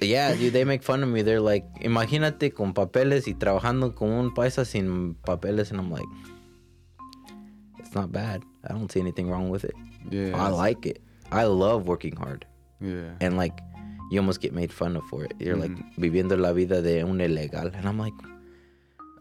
Yeah, 0.06 0.34
dude, 0.34 0.52
they 0.52 0.64
make 0.64 0.82
fun 0.82 1.02
of 1.02 1.08
me. 1.08 1.22
They're 1.22 1.40
like, 1.40 1.64
imagínate 1.82 2.54
con 2.54 2.72
papeles 2.72 3.26
y 3.28 3.34
trabajando 3.34 3.94
con 3.94 4.08
un 4.10 4.30
paisa 4.34 4.64
sin 4.66 5.14
papeles. 5.26 5.70
And 5.70 5.78
I'm 5.80 5.90
like, 5.90 6.06
it's 7.78 7.94
not 7.94 8.12
bad. 8.12 8.42
I 8.68 8.72
don't 8.72 8.90
see 8.90 9.00
anything 9.00 9.30
wrong 9.30 9.50
with 9.50 9.64
it. 9.64 9.74
Yeah. 10.10 10.32
I 10.36 10.48
like 10.48 10.86
it. 10.86 11.02
I 11.30 11.44
love 11.44 11.86
working 11.86 12.16
hard. 12.16 12.46
Yeah. 12.80 13.10
And 13.20 13.36
like, 13.36 13.60
you 14.10 14.18
almost 14.18 14.40
get 14.40 14.52
made 14.52 14.72
fun 14.72 14.96
of 14.96 15.04
for 15.04 15.24
it. 15.24 15.32
You're 15.38 15.56
like 15.56 15.70
Mm-hmm. 15.70 16.02
viviendo 16.02 16.36
la 16.38 16.52
vida 16.52 16.82
de 16.82 17.02
un 17.02 17.18
ilegal. 17.20 17.72
And 17.74 17.86
I'm 17.86 17.98
like, 17.98 18.14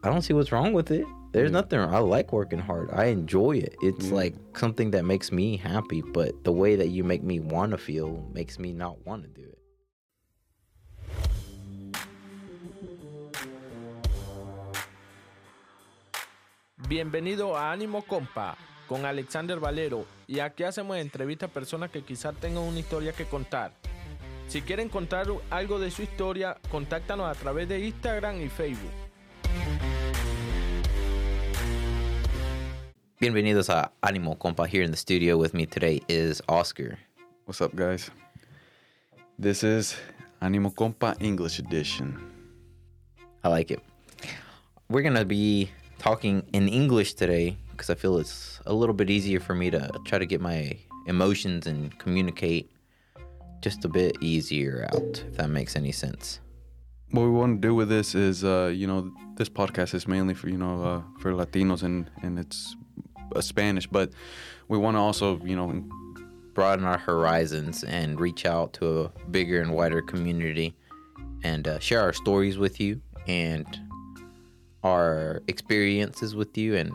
I 0.03 0.09
don't 0.09 0.21
see 0.21 0.33
what's 0.33 0.51
wrong 0.51 0.73
with 0.73 0.91
it. 0.91 1.05
There's 1.31 1.51
Yeah. 1.51 1.59
nothing. 1.61 1.79
I 1.79 1.99
like 1.99 2.31
working 2.33 2.59
hard. 2.59 2.89
I 2.91 3.05
enjoy 3.07 3.57
it. 3.57 3.75
It's 3.81 4.07
Yeah. 4.07 4.15
like 4.15 4.35
something 4.55 4.91
that 4.91 5.03
makes 5.05 5.31
me 5.31 5.57
happy. 5.57 6.01
But 6.01 6.43
the 6.43 6.51
way 6.51 6.75
that 6.77 6.87
you 6.89 7.03
make 7.03 7.21
me 7.21 7.39
want 7.39 7.71
to 7.71 7.77
feel 7.77 8.25
makes 8.33 8.57
me 8.57 8.73
not 8.73 9.05
want 9.05 9.23
to 9.23 9.29
do 9.29 9.47
it. 9.47 9.58
Bienvenido 16.89 17.55
a 17.55 17.71
Ánimo 17.71 18.01
Compa 18.01 18.57
con 18.87 19.05
Alexander 19.05 19.59
Valero 19.59 20.07
y 20.25 20.39
aquí 20.39 20.63
hacemos 20.63 20.97
entrevistas 20.97 21.47
a 21.47 21.53
personas 21.53 21.91
que 21.91 22.01
quizás 22.01 22.35
tengan 22.37 22.63
una 22.63 22.79
historia 22.79 23.13
que 23.13 23.25
contar. 23.25 23.73
Si 24.47 24.63
quieren 24.63 24.89
contar 24.89 25.27
algo 25.51 25.77
de 25.77 25.91
su 25.91 26.01
historia, 26.01 26.57
contáctanos 26.71 27.29
a 27.29 27.39
través 27.39 27.69
de 27.69 27.85
Instagram 27.85 28.41
y 28.41 28.49
Facebook. 28.49 28.89
Bienvenidos 33.19 33.69
a 33.69 33.91
Animo 34.01 34.39
Compa. 34.39 34.65
Here 34.65 34.83
in 34.83 34.89
the 34.89 34.97
studio 34.97 35.37
with 35.37 35.53
me 35.53 35.67
today 35.67 36.01
is 36.07 36.41
Oscar. 36.47 36.97
What's 37.45 37.61
up, 37.61 37.75
guys? 37.75 38.09
This 39.39 39.63
is 39.63 39.95
Animo 40.41 40.71
Compa 40.71 41.15
English 41.21 41.59
edition. 41.59 42.19
I 43.43 43.49
like 43.49 43.71
it. 43.71 43.83
We're 44.89 45.03
gonna 45.03 45.23
be 45.23 45.69
talking 45.99 46.43
in 46.53 46.67
English 46.67 47.13
today 47.13 47.57
because 47.71 47.89
I 47.89 47.95
feel 47.95 48.17
it's 48.17 48.59
a 48.65 48.73
little 48.73 48.95
bit 48.95 49.09
easier 49.09 49.39
for 49.39 49.53
me 49.53 49.69
to 49.69 49.89
try 50.05 50.17
to 50.17 50.25
get 50.25 50.41
my 50.41 50.77
emotions 51.05 51.67
and 51.67 51.97
communicate 51.99 52.71
just 53.61 53.85
a 53.85 53.89
bit 53.89 54.17
easier 54.21 54.87
out, 54.93 55.23
if 55.27 55.37
that 55.37 55.49
makes 55.49 55.75
any 55.75 55.91
sense. 55.91 56.39
What 57.11 57.23
we 57.23 57.29
want 57.29 57.61
to 57.61 57.67
do 57.67 57.75
with 57.75 57.89
this 57.89 58.15
is, 58.15 58.43
uh, 58.43 58.71
you 58.73 58.87
know, 58.87 59.11
this 59.35 59.49
podcast 59.49 59.93
is 59.93 60.07
mainly 60.07 60.33
for 60.33 60.49
you 60.49 60.57
know 60.57 60.83
uh, 60.83 61.01
for 61.19 61.33
Latinos 61.33 61.83
and 61.83 62.09
and 62.21 62.39
it's 62.39 62.75
uh, 63.35 63.41
Spanish, 63.41 63.87
but 63.87 64.11
we 64.67 64.77
want 64.77 64.95
to 64.95 64.99
also 64.99 65.39
you 65.43 65.55
know 65.55 65.83
Broaden 66.53 66.85
our 66.85 66.97
horizons 66.97 67.83
and 67.83 68.19
reach 68.19 68.45
out 68.45 68.73
to 68.73 69.01
a 69.01 69.09
bigger 69.31 69.61
and 69.61 69.73
wider 69.73 70.01
community 70.01 70.75
and 71.43 71.67
uh, 71.67 71.79
share 71.79 72.01
our 72.01 72.13
stories 72.13 72.57
with 72.57 72.79
you 72.79 73.01
and 73.27 73.65
our 74.83 75.41
experiences 75.47 76.35
with 76.35 76.57
you 76.57 76.75
and 76.75 76.91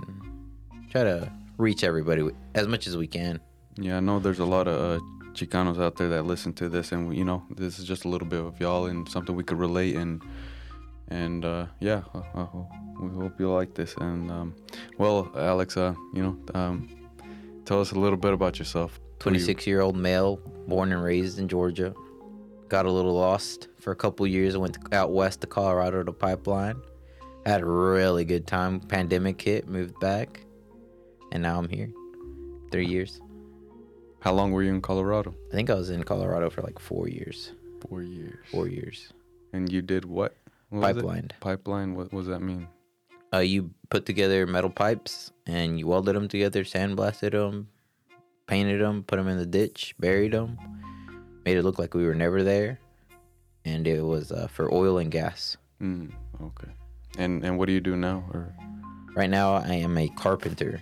try 0.90 1.02
to 1.04 1.30
reach 1.58 1.84
everybody 1.84 2.28
as 2.54 2.66
much 2.66 2.86
as 2.86 2.96
we 2.96 3.06
can. 3.06 3.40
yeah 3.76 3.96
I 3.98 4.00
know 4.00 4.18
there's 4.18 4.40
a 4.40 4.44
lot 4.44 4.66
of 4.68 5.00
uh, 5.00 5.04
Chicanos 5.34 5.80
out 5.80 5.96
there 5.96 6.08
that 6.10 6.24
listen 6.24 6.52
to 6.54 6.68
this, 6.68 6.92
and 6.92 7.14
you 7.16 7.24
know 7.24 7.42
this 7.50 7.78
is 7.78 7.84
just 7.84 8.04
a 8.04 8.08
little 8.08 8.28
bit 8.28 8.40
of 8.40 8.60
y'all 8.60 8.86
and 8.86 9.08
something 9.08 9.34
we 9.34 9.42
could 9.42 9.58
relate 9.58 9.96
and 9.96 10.22
and 11.08 11.44
uh, 11.44 11.66
yeah, 11.80 12.00
hope, 12.12 12.70
we 13.00 13.08
hope 13.10 13.38
you 13.38 13.50
like 13.50 13.74
this. 13.74 13.94
And 13.98 14.30
um, 14.30 14.54
well, 14.98 15.30
Alex, 15.36 15.76
uh, 15.76 15.94
you 16.14 16.22
know, 16.22 16.38
um, 16.54 16.88
tell 17.64 17.80
us 17.80 17.92
a 17.92 17.98
little 17.98 18.16
bit 18.16 18.32
about 18.32 18.58
yourself. 18.58 18.98
26 19.18 19.66
year 19.66 19.80
old 19.80 19.96
male, 19.96 20.36
born 20.66 20.92
and 20.92 21.02
raised 21.02 21.38
in 21.38 21.48
Georgia. 21.48 21.94
Got 22.68 22.86
a 22.86 22.90
little 22.90 23.14
lost 23.14 23.68
for 23.78 23.90
a 23.90 23.96
couple 23.96 24.26
years. 24.26 24.54
I 24.54 24.58
went 24.58 24.78
out 24.92 25.12
west 25.12 25.42
to 25.42 25.46
Colorado 25.46 26.02
to 26.02 26.12
Pipeline. 26.12 26.80
Had 27.46 27.60
a 27.60 27.66
really 27.66 28.24
good 28.24 28.46
time. 28.46 28.80
Pandemic 28.80 29.40
hit, 29.40 29.68
moved 29.68 29.98
back, 30.00 30.40
and 31.30 31.42
now 31.42 31.58
I'm 31.58 31.68
here. 31.68 31.92
Three 32.70 32.86
years. 32.86 33.20
How 34.20 34.32
long 34.32 34.52
were 34.52 34.62
you 34.62 34.70
in 34.70 34.80
Colorado? 34.80 35.34
I 35.52 35.54
think 35.54 35.68
I 35.68 35.74
was 35.74 35.90
in 35.90 36.02
Colorado 36.04 36.48
for 36.48 36.62
like 36.62 36.78
four 36.78 37.08
years. 37.08 37.52
Four 37.86 38.02
years. 38.02 38.38
Four 38.50 38.68
years. 38.68 39.12
And 39.52 39.70
you 39.70 39.82
did 39.82 40.06
what? 40.06 40.34
what? 40.70 40.96
Pipelined. 40.96 41.32
Pipeline. 41.40 41.94
What, 41.94 42.12
what 42.12 42.20
does 42.20 42.28
that 42.28 42.40
mean? 42.40 42.66
Uh, 43.34 43.40
you 43.40 43.70
put 43.90 44.06
together 44.06 44.46
metal 44.46 44.70
pipes 44.70 45.32
and 45.46 45.78
you 45.78 45.86
welded 45.86 46.16
them 46.16 46.28
together, 46.28 46.64
sandblasted 46.64 47.32
them, 47.32 47.68
painted 48.46 48.80
them, 48.80 49.02
put 49.02 49.16
them 49.16 49.28
in 49.28 49.36
the 49.38 49.46
ditch, 49.46 49.94
buried 49.98 50.32
them, 50.32 50.56
made 51.44 51.56
it 51.56 51.62
look 51.62 51.78
like 51.78 51.94
we 51.94 52.06
were 52.06 52.14
never 52.14 52.42
there, 52.42 52.78
and 53.64 53.86
it 53.86 54.02
was 54.02 54.32
uh, 54.32 54.46
for 54.46 54.72
oil 54.72 54.98
and 54.98 55.10
gas. 55.10 55.56
Mm, 55.82 56.12
okay. 56.40 56.70
And 57.18 57.44
and 57.44 57.58
what 57.58 57.66
do 57.66 57.72
you 57.72 57.80
do 57.80 57.96
now? 57.96 58.24
Or 58.32 58.52
Right 59.14 59.30
now, 59.30 59.54
I 59.54 59.74
am 59.74 59.96
a 59.96 60.08
carpenter. 60.08 60.80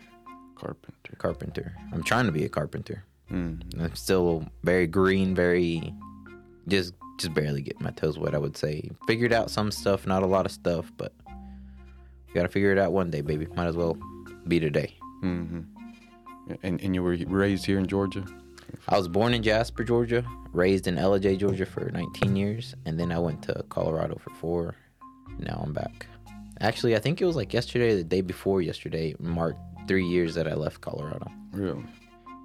carpenter? 0.57 1.17
Carpenter. 1.19 1.75
I'm 1.93 2.03
trying 2.03 2.27
to 2.27 2.33
be 2.33 2.45
a 2.45 2.49
carpenter. 2.49 3.05
Mm, 3.31 3.63
I'm 3.83 3.95
still 3.95 4.47
very 4.65 4.87
green, 4.87 5.35
very 5.35 5.93
just 6.69 6.95
just 7.19 7.35
barely 7.35 7.61
getting 7.63 7.83
my 7.85 7.91
toes 7.91 8.19
wet. 8.19 8.35
I 8.35 8.39
would 8.39 8.57
say 8.57 8.91
figured 9.07 9.33
out 9.33 9.51
some 9.51 9.71
stuff, 9.71 10.07
not 10.07 10.23
a 10.23 10.27
lot 10.27 10.47
of 10.47 10.53
stuff, 10.53 10.91
but 10.97 11.13
you 11.29 12.35
gotta 12.35 12.49
figure 12.49 12.73
it 12.73 12.79
out 12.79 12.93
one 12.93 13.11
day, 13.11 13.21
baby. 13.21 13.47
Might 13.55 13.67
as 13.67 13.77
well 13.77 13.97
be 14.49 14.59
today. 14.59 14.97
hmm 15.21 15.61
And 16.63 16.81
and 16.81 16.95
you 16.95 17.03
were 17.03 17.17
raised 17.27 17.67
here 17.67 17.79
in 17.79 17.87
Georgia? 17.87 18.25
I 18.89 18.97
was 18.97 19.07
born 19.09 19.35
in 19.35 19.43
Jasper, 19.43 19.85
Georgia, 19.85 20.25
raised 20.53 20.87
in 20.87 20.97
Ellijay, 20.97 21.37
Georgia 21.39 21.67
for 21.67 21.91
19 21.91 22.35
years, 22.37 22.75
and 22.87 22.99
then 22.99 23.13
I 23.13 23.19
went 23.19 23.43
to 23.43 23.63
Colorado 23.69 24.17
for 24.19 24.31
four. 24.31 24.75
Now 25.39 25.61
I'm 25.65 25.73
back. 25.75 26.07
Actually, 26.63 26.95
I 26.97 27.01
think 27.01 27.21
it 27.21 27.27
was 27.27 27.37
like 27.37 27.53
yesterday, 27.53 27.97
the 27.97 28.05
day 28.05 28.21
before 28.21 28.63
yesterday, 28.63 29.15
marked 29.19 29.61
three 29.89 30.07
years 30.07 30.35
that 30.37 30.47
I 30.47 30.55
left 30.55 30.81
Colorado. 30.81 31.27
Really? 31.53 31.85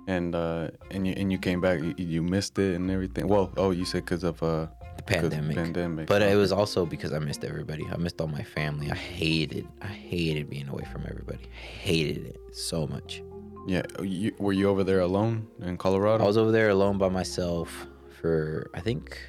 And 0.08 0.36
uh 0.36 0.70
and 0.92 1.06
you 1.06 1.14
and 1.18 1.32
you 1.32 1.38
came 1.38 1.62
back. 1.62 1.80
You, 1.82 1.94
you 1.98 2.22
missed 2.22 2.58
it 2.60 2.76
and 2.76 2.90
everything. 2.90 3.28
Well, 3.28 3.52
oh, 3.58 3.72
you 3.72 3.86
said 3.86 4.06
because 4.06 4.24
of 4.24 4.42
uh 4.42 4.68
The 4.98 5.04
pandemic. 5.04 5.56
Pandemic. 5.56 6.08
But 6.08 6.22
it 6.22 6.36
was 6.36 6.52
also 6.52 6.86
because 6.86 7.14
I 7.14 7.20
missed 7.20 7.44
everybody. 7.44 7.86
I 7.94 7.98
missed 7.98 8.20
all 8.22 8.28
my 8.28 8.44
family. 8.44 8.90
I 8.90 8.96
hated, 8.96 9.68
I 9.82 9.88
hated 9.88 10.50
being 10.50 10.70
away 10.70 10.86
from 10.92 11.04
everybody. 11.08 11.46
Hated 11.84 12.26
it 12.32 12.38
so 12.56 12.88
much. 12.88 13.22
Yeah. 13.68 13.84
You, 14.02 14.34
were 14.40 14.54
you 14.54 14.70
over 14.70 14.84
there 14.84 15.02
alone 15.02 15.48
in 15.62 15.78
Colorado? 15.78 16.24
I 16.24 16.28
was 16.28 16.38
over 16.38 16.52
there 16.52 16.70
alone 16.70 16.98
by 16.98 17.10
myself 17.10 17.86
for 18.20 18.70
I 18.74 18.80
think 18.80 19.20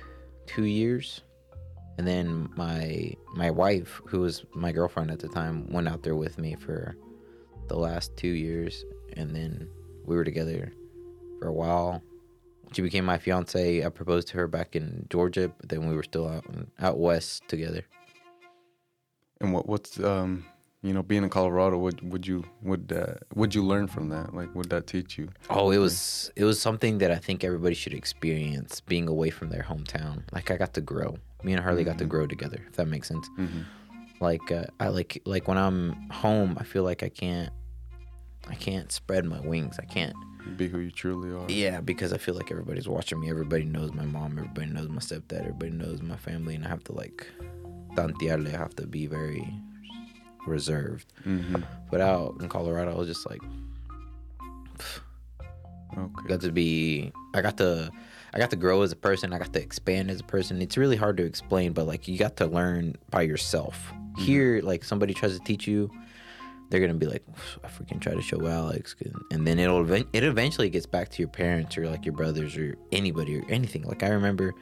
two 0.47 0.65
years, 0.65 1.21
and 1.99 2.07
then 2.07 2.49
my 2.57 3.13
my 3.35 3.51
wife, 3.51 4.01
who 4.07 4.21
was 4.21 4.45
my 4.55 4.71
girlfriend 4.73 5.11
at 5.11 5.19
the 5.19 5.29
time, 5.29 5.71
went 5.71 5.89
out 5.89 6.05
there 6.05 6.15
with 6.15 6.39
me 6.39 6.55
for 6.55 6.97
the 7.67 7.77
last 7.77 8.17
two 8.17 8.29
years, 8.29 8.85
and 9.15 9.35
then 9.35 9.69
we 10.05 10.17
were 10.17 10.25
together 10.25 10.73
for 11.39 11.49
a 11.49 11.53
while. 11.53 12.03
She 12.73 12.83
became 12.83 13.05
my 13.05 13.19
fiance. 13.19 13.85
I 13.85 13.89
proposed 13.89 14.29
to 14.29 14.37
her 14.37 14.47
back 14.47 14.77
in 14.77 15.07
Georgia, 15.11 15.51
but 15.59 15.69
then 15.69 15.89
we 15.89 15.95
were 15.97 16.05
still 16.05 16.29
out 16.29 16.45
out 16.79 16.99
west 16.99 17.49
together. 17.49 17.85
And 19.41 19.53
what 19.53 19.69
what's 19.69 19.99
um 19.99 20.45
you 20.83 20.93
know 20.93 21.03
being 21.03 21.25
in 21.25 21.31
Colorado? 21.31 21.79
Would 21.79 22.11
would 22.11 22.27
you 22.27 22.45
would 22.63 22.93
uh, 22.93 23.15
would 23.35 23.55
you 23.55 23.65
learn 23.65 23.87
from 23.87 24.09
that? 24.11 24.35
Like 24.35 24.55
would 24.55 24.71
that 24.71 24.87
teach 24.87 25.19
you? 25.19 25.29
Oh, 25.51 25.71
it 25.71 25.79
was 25.79 26.31
it 26.37 26.45
was 26.45 26.61
something 26.61 26.99
that 26.99 27.11
I 27.11 27.17
think 27.17 27.45
everybody 27.45 27.75
should 27.75 27.95
experience 27.95 28.81
being 28.81 29.09
away 29.09 29.31
from 29.31 29.51
their 29.51 29.63
hometown. 29.63 30.23
Like 30.33 30.51
I 30.51 30.57
got 30.57 30.75
to 30.75 30.81
grow. 30.81 31.17
Me 31.43 31.53
and 31.53 31.63
Harley 31.63 31.85
got 31.85 31.99
to 31.99 32.05
grow 32.05 32.27
together. 32.27 32.61
If 32.69 32.77
that 32.77 32.87
makes 32.87 33.09
sense. 33.09 33.29
Mm-hmm. 33.39 33.61
Like 34.21 34.51
uh, 34.51 34.65
I 34.81 34.89
like 34.89 35.21
like 35.25 35.49
when 35.49 35.59
I'm 35.59 36.09
home, 36.11 36.57
I 36.59 36.65
feel 36.65 36.83
like 36.83 37.03
I 37.03 37.09
can't 37.09 37.53
I 38.49 38.55
can't 38.55 38.91
spread 38.93 39.25
my 39.25 39.41
wings. 39.41 39.79
I 39.81 39.85
can't. 39.85 40.15
Be 40.57 40.69
who 40.69 40.79
you 40.79 40.91
truly 40.91 41.31
are. 41.31 41.45
Yeah, 41.51 41.81
because 41.81 42.13
I 42.13 42.19
feel 42.19 42.35
like 42.35 42.51
everybody's 42.51 42.89
watching 42.89 43.21
me. 43.21 43.29
Everybody 43.29 43.65
knows 43.65 43.93
my 43.93 44.07
mom. 44.07 44.39
Everybody 44.39 44.69
knows 44.69 44.89
my 44.89 45.01
stepdad. 45.01 45.41
Everybody 45.41 45.73
knows 45.73 46.01
my 46.01 46.17
family, 46.17 46.55
and 46.55 46.65
I 46.65 46.69
have 46.69 46.85
to 46.85 46.93
like 46.93 47.27
tantearle. 47.95 48.55
I 48.55 48.57
have 48.57 48.75
to 48.77 48.87
be 48.87 49.07
very 49.07 49.53
reserved. 50.49 51.13
Mm-hmm. 51.25 51.63
But 51.91 52.01
out 52.01 52.37
in 52.41 52.49
Colorado, 52.49 52.93
I 52.93 52.99
was 52.99 53.09
just 53.09 53.29
like. 53.29 53.41
Okay. 55.97 56.29
got 56.29 56.43
to 56.43 56.53
be 56.53 57.11
i 57.35 57.41
got 57.41 57.57
to 57.57 57.91
i 58.35 58.39
got 58.39 58.51
to 58.51 58.57
grow 58.57 58.83
as 58.83 58.93
a 58.93 58.97
person 58.97 59.33
i 59.33 59.39
got 59.39 59.55
to 59.55 59.61
expand 59.61 60.11
as 60.11 60.21
a 60.21 60.25
person 60.25 60.61
it's 60.61 60.77
really 60.77 60.97
hard 60.97 61.17
to 61.17 61.25
explain 61.25 61.73
but 61.73 61.87
like 61.87 62.07
you 62.07 62.19
got 62.19 62.37
to 62.37 62.47
learn 62.47 62.95
by 63.11 63.23
yourself 63.23 63.91
here 64.19 64.61
like 64.63 64.85
somebody 64.85 65.15
tries 65.15 65.37
to 65.37 65.43
teach 65.45 65.67
you 65.67 65.91
they're 66.69 66.81
gonna 66.81 66.93
be 66.93 67.07
like 67.07 67.25
i 67.65 67.69
freaking 67.69 68.01
try 68.01 68.13
to 68.13 68.21
show 68.21 68.47
alex 68.47 68.95
and 69.31 69.47
then 69.47 69.59
it'll 69.59 69.91
it 69.91 70.07
eventually 70.25 70.69
gets 70.69 70.87
back 70.87 71.09
to 71.09 71.23
your 71.23 71.29
parents 71.31 71.79
or 71.79 71.89
like 71.89 72.05
your 72.05 72.15
brothers 72.15 72.55
or 72.57 72.77
anybody 72.93 73.39
or 73.39 73.43
anything 73.49 73.83
like 73.85 74.03
i 74.03 74.09
remember 74.09 74.55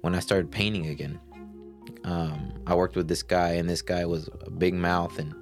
when 0.00 0.14
i 0.14 0.18
started 0.18 0.50
painting 0.50 0.86
again 0.86 1.20
um, 2.04 2.52
i 2.66 2.74
worked 2.74 2.96
with 2.96 3.08
this 3.08 3.22
guy 3.22 3.50
and 3.50 3.68
this 3.68 3.82
guy 3.82 4.04
was 4.04 4.28
a 4.46 4.50
big 4.50 4.74
mouth 4.74 5.18
and 5.18 5.34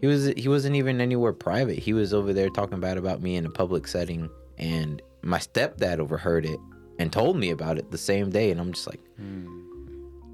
he 0.00 0.06
was 0.06 0.26
he 0.36 0.48
wasn't 0.48 0.76
even 0.76 1.00
anywhere 1.00 1.34
private. 1.34 1.78
He 1.78 1.92
was 1.92 2.14
over 2.14 2.32
there 2.32 2.48
talking 2.48 2.80
bad 2.80 2.96
about 2.96 3.20
me 3.20 3.36
in 3.36 3.44
a 3.44 3.50
public 3.50 3.86
setting, 3.86 4.30
and 4.56 5.02
my 5.22 5.38
stepdad 5.38 5.98
overheard 5.98 6.46
it 6.46 6.58
and 6.98 7.12
told 7.12 7.36
me 7.36 7.50
about 7.50 7.76
it 7.76 7.90
the 7.90 7.98
same 7.98 8.30
day. 8.30 8.50
And 8.50 8.58
I'm 8.60 8.72
just 8.72 8.86
like, 8.86 9.00
Mm. 9.20 9.66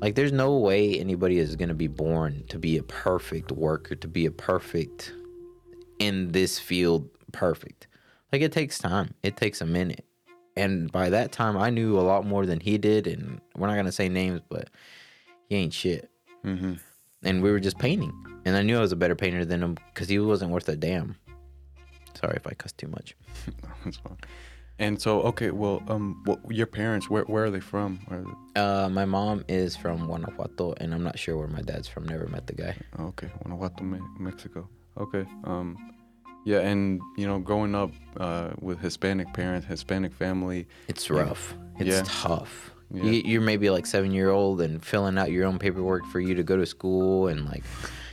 Like, 0.00 0.14
there's 0.14 0.32
no 0.32 0.58
way 0.58 1.00
anybody 1.00 1.38
is 1.38 1.56
going 1.56 1.70
to 1.70 1.74
be 1.74 1.86
born 1.86 2.44
to 2.48 2.58
be 2.58 2.76
a 2.76 2.82
perfect 2.82 3.50
worker, 3.50 3.94
to 3.94 4.08
be 4.08 4.26
a 4.26 4.30
perfect 4.30 5.14
in 5.98 6.32
this 6.32 6.58
field, 6.58 7.08
perfect. 7.32 7.86
Like, 8.30 8.42
it 8.42 8.52
takes 8.52 8.78
time, 8.78 9.14
it 9.22 9.36
takes 9.36 9.60
a 9.60 9.66
minute. 9.66 10.04
And 10.56 10.90
by 10.90 11.10
that 11.10 11.32
time, 11.32 11.56
I 11.56 11.70
knew 11.70 11.98
a 11.98 12.00
lot 12.02 12.24
more 12.24 12.46
than 12.46 12.60
he 12.60 12.78
did. 12.78 13.06
And 13.06 13.40
we're 13.56 13.66
not 13.66 13.74
going 13.74 13.86
to 13.86 13.92
say 13.92 14.08
names, 14.08 14.40
but 14.48 14.70
he 15.48 15.56
ain't 15.56 15.74
shit. 15.74 16.10
Mm-hmm. 16.44 16.74
And 17.24 17.42
we 17.42 17.50
were 17.50 17.60
just 17.60 17.78
painting. 17.78 18.12
And 18.44 18.56
I 18.56 18.62
knew 18.62 18.76
I 18.78 18.80
was 18.80 18.92
a 18.92 18.96
better 18.96 19.14
painter 19.16 19.44
than 19.44 19.62
him 19.62 19.76
because 19.92 20.08
he 20.08 20.18
wasn't 20.18 20.52
worth 20.52 20.68
a 20.68 20.76
damn. 20.76 21.16
Sorry 22.20 22.36
if 22.36 22.46
I 22.46 22.52
cuss 22.52 22.72
too 22.72 22.88
much. 22.88 23.16
That's 23.84 23.98
fine. 23.98 24.16
And 24.78 25.00
so, 25.00 25.22
okay, 25.22 25.50
well, 25.52 25.82
um, 25.88 26.20
what, 26.26 26.38
your 26.50 26.66
parents, 26.66 27.08
where 27.08 27.24
where 27.24 27.44
are 27.44 27.50
they 27.50 27.60
from? 27.60 27.98
Are 28.10 28.22
they- 28.22 28.60
Uh, 28.60 28.88
my 28.90 29.06
mom 29.06 29.42
is 29.48 29.74
from 29.74 30.06
Guanajuato, 30.06 30.74
and 30.78 30.92
I'm 30.94 31.02
not 31.02 31.18
sure 31.18 31.36
where 31.38 31.48
my 31.48 31.62
dad's 31.62 31.88
from. 31.88 32.04
Never 32.06 32.26
met 32.26 32.46
the 32.46 32.52
guy. 32.54 32.76
okay, 33.00 33.28
Guanajuato, 33.42 33.82
Mexico. 34.18 34.68
Okay. 34.98 35.24
Um, 35.44 35.94
yeah, 36.46 36.60
and 36.60 37.00
you 37.16 37.26
know, 37.26 37.38
growing 37.38 37.74
up 37.74 37.90
uh, 38.18 38.50
with 38.60 38.78
Hispanic 38.80 39.34
parents, 39.34 39.66
Hispanic 39.66 40.12
family. 40.14 40.66
It's 40.88 41.10
rough. 41.10 41.54
It's 41.78 41.88
Yeah. 41.96 42.02
tough. 42.06 42.70
Yeah. 42.90 43.02
You, 43.02 43.22
you're 43.24 43.40
maybe 43.42 43.68
like 43.68 43.84
seven 43.84 44.12
year 44.12 44.30
old 44.30 44.60
and 44.60 44.82
filling 44.82 45.18
out 45.18 45.30
your 45.32 45.44
own 45.44 45.58
paperwork 45.58 46.06
for 46.06 46.20
you 46.20 46.34
to 46.36 46.42
go 46.44 46.56
to 46.56 46.64
school, 46.64 47.26
and 47.28 47.44
like 47.46 47.64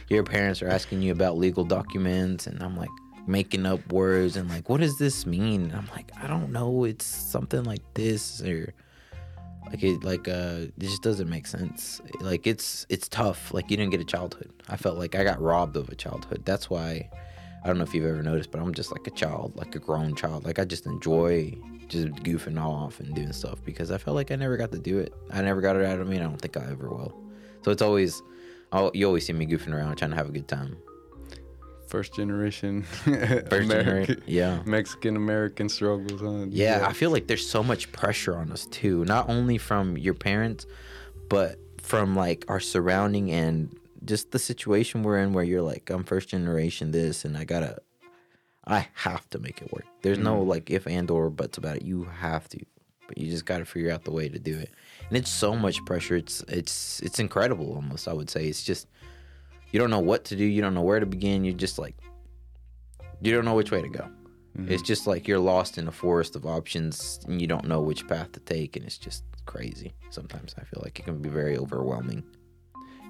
your 0.09 0.23
parents 0.23 0.61
are 0.63 0.67
asking 0.67 1.01
you 1.03 1.11
about 1.11 1.37
legal 1.37 1.63
documents, 1.63 2.47
and 2.47 2.61
I'm 2.61 2.75
like 2.75 2.89
making 3.27 3.65
up 3.65 3.79
words 3.93 4.35
and 4.35 4.49
like, 4.49 4.67
what 4.67 4.81
does 4.81 4.97
this 4.97 5.25
mean? 5.25 5.71
I'm 5.73 5.87
like, 5.95 6.11
I 6.21 6.27
don't 6.27 6.51
know. 6.51 6.83
It's 6.83 7.05
something 7.05 7.63
like 7.63 7.81
this 7.93 8.41
or 8.41 8.73
like 9.67 9.81
it 9.81 10.03
like 10.03 10.27
uh 10.27 10.67
it 10.67 10.73
just 10.79 11.03
doesn't 11.03 11.29
make 11.29 11.47
sense. 11.47 12.01
Like 12.19 12.45
it's 12.47 12.85
it's 12.89 13.07
tough. 13.07 13.53
Like 13.53 13.71
you 13.71 13.77
didn't 13.77 13.91
get 13.91 14.01
a 14.01 14.05
childhood. 14.05 14.51
I 14.67 14.75
felt 14.75 14.97
like 14.97 15.15
I 15.15 15.23
got 15.23 15.39
robbed 15.39 15.77
of 15.77 15.87
a 15.89 15.95
childhood. 15.95 16.41
That's 16.45 16.69
why 16.69 17.09
I 17.63 17.67
don't 17.67 17.77
know 17.77 17.83
if 17.83 17.93
you've 17.93 18.05
ever 18.05 18.21
noticed, 18.21 18.51
but 18.51 18.61
I'm 18.61 18.73
just 18.73 18.91
like 18.91 19.07
a 19.07 19.11
child, 19.11 19.55
like 19.55 19.73
a 19.75 19.79
grown 19.79 20.15
child. 20.15 20.43
Like 20.43 20.59
I 20.59 20.65
just 20.65 20.85
enjoy 20.85 21.57
just 21.87 22.07
goofing 22.15 22.61
off 22.61 22.99
and 22.99 23.13
doing 23.15 23.31
stuff 23.31 23.59
because 23.63 23.89
I 23.89 23.97
felt 23.97 24.15
like 24.15 24.31
I 24.31 24.35
never 24.35 24.57
got 24.57 24.71
to 24.73 24.79
do 24.79 24.99
it. 24.99 25.13
I 25.31 25.41
never 25.41 25.61
got 25.61 25.75
it 25.77 25.85
out 25.85 25.99
of 25.99 26.07
me, 26.07 26.17
and 26.17 26.25
I 26.25 26.29
don't 26.29 26.41
think 26.41 26.57
I 26.57 26.69
ever 26.69 26.89
will. 26.89 27.17
So 27.63 27.71
it's 27.71 27.81
always, 27.81 28.21
I'll, 28.73 28.91
you 28.93 29.05
always 29.05 29.25
see 29.25 29.33
me 29.33 29.45
goofing 29.45 29.73
around, 29.73 29.95
trying 29.95 30.11
to 30.11 30.17
have 30.17 30.27
a 30.27 30.31
good 30.31 30.47
time. 30.47 30.77
First 31.87 32.15
generation, 32.15 32.81
First 32.83 33.69
generation, 33.69 34.23
yeah. 34.25 34.61
Mexican 34.65 35.15
American 35.15 35.69
struggles. 35.69 36.21
Huh? 36.21 36.47
Yeah, 36.49 36.85
I 36.85 36.91
feel 36.91 37.11
like 37.11 37.27
there's 37.27 37.47
so 37.47 37.63
much 37.63 37.91
pressure 37.91 38.35
on 38.35 38.51
us 38.51 38.65
too, 38.65 39.05
not 39.05 39.29
only 39.29 39.57
from 39.57 39.97
your 39.97 40.15
parents, 40.15 40.65
but 41.29 41.59
from 41.77 42.15
like 42.15 42.45
our 42.47 42.59
surrounding 42.59 43.31
and 43.31 43.77
just 44.05 44.31
the 44.31 44.39
situation 44.39 45.03
we're 45.03 45.19
in 45.19 45.33
where 45.33 45.43
you're 45.43 45.61
like, 45.61 45.89
I'm 45.89 46.03
first 46.03 46.29
generation 46.29 46.91
this 46.91 47.25
and 47.25 47.37
I 47.37 47.43
gotta 47.43 47.79
I 48.65 48.87
have 48.93 49.29
to 49.31 49.39
make 49.39 49.61
it 49.61 49.71
work. 49.73 49.85
There's 50.01 50.17
no 50.17 50.37
mm. 50.37 50.47
like 50.47 50.69
if 50.69 50.87
and 50.87 51.09
or 51.11 51.29
buts 51.29 51.57
about 51.57 51.77
it. 51.77 51.83
You 51.83 52.03
have 52.03 52.47
to. 52.49 52.59
But 53.07 53.17
you 53.17 53.29
just 53.29 53.45
gotta 53.45 53.65
figure 53.65 53.91
out 53.91 54.05
the 54.05 54.11
way 54.11 54.29
to 54.29 54.39
do 54.39 54.57
it. 54.57 54.71
And 55.09 55.17
it's 55.17 55.31
so 55.31 55.55
much 55.55 55.83
pressure. 55.85 56.15
It's 56.15 56.41
it's 56.47 57.01
it's 57.01 57.19
incredible 57.19 57.73
almost, 57.75 58.07
I 58.07 58.13
would 58.13 58.29
say. 58.29 58.45
It's 58.47 58.63
just 58.63 58.87
you 59.71 59.79
don't 59.79 59.89
know 59.89 59.99
what 59.99 60.25
to 60.25 60.35
do, 60.35 60.43
you 60.43 60.61
don't 60.61 60.73
know 60.73 60.81
where 60.81 60.99
to 60.99 61.05
begin, 61.05 61.43
you're 61.43 61.53
just 61.53 61.79
like 61.79 61.95
you 63.21 63.31
don't 63.31 63.45
know 63.45 63.55
which 63.55 63.71
way 63.71 63.81
to 63.81 63.89
go. 63.89 64.09
It's 64.55 64.61
mm-hmm. 64.61 64.83
just 64.83 65.07
like 65.07 65.27
you're 65.27 65.39
lost 65.39 65.79
in 65.79 65.87
a 65.87 65.91
forest 65.91 66.35
of 66.35 66.45
options 66.45 67.19
and 67.27 67.41
you 67.41 67.47
don't 67.47 67.67
know 67.67 67.81
which 67.81 68.07
path 68.07 68.31
to 68.33 68.39
take, 68.41 68.75
and 68.75 68.85
it's 68.85 68.99
just 68.99 69.23
crazy. 69.47 69.93
Sometimes 70.11 70.53
I 70.59 70.63
feel 70.63 70.81
like 70.83 70.99
it 70.99 71.05
can 71.05 71.19
be 71.19 71.29
very 71.29 71.57
overwhelming. 71.57 72.23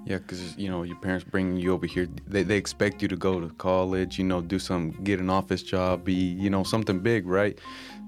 Yeah, 0.06 0.18
because 0.18 0.58
you 0.58 0.70
know 0.70 0.84
your 0.84 0.98
parents 0.98 1.24
bring 1.24 1.56
you 1.56 1.72
over 1.72 1.86
here. 1.86 2.08
They, 2.28 2.44
they 2.44 2.58
expect 2.58 3.02
you 3.02 3.08
to 3.08 3.16
go 3.16 3.40
to 3.40 3.50
college, 3.56 4.18
you 4.18 4.26
know, 4.26 4.42
do 4.42 4.60
some, 4.60 4.92
get 5.04 5.20
an 5.20 5.30
office 5.30 5.64
job, 5.64 6.04
be 6.04 6.14
you 6.14 6.50
know 6.50 6.64
something 6.64 7.00
big, 7.00 7.26
right? 7.26 7.58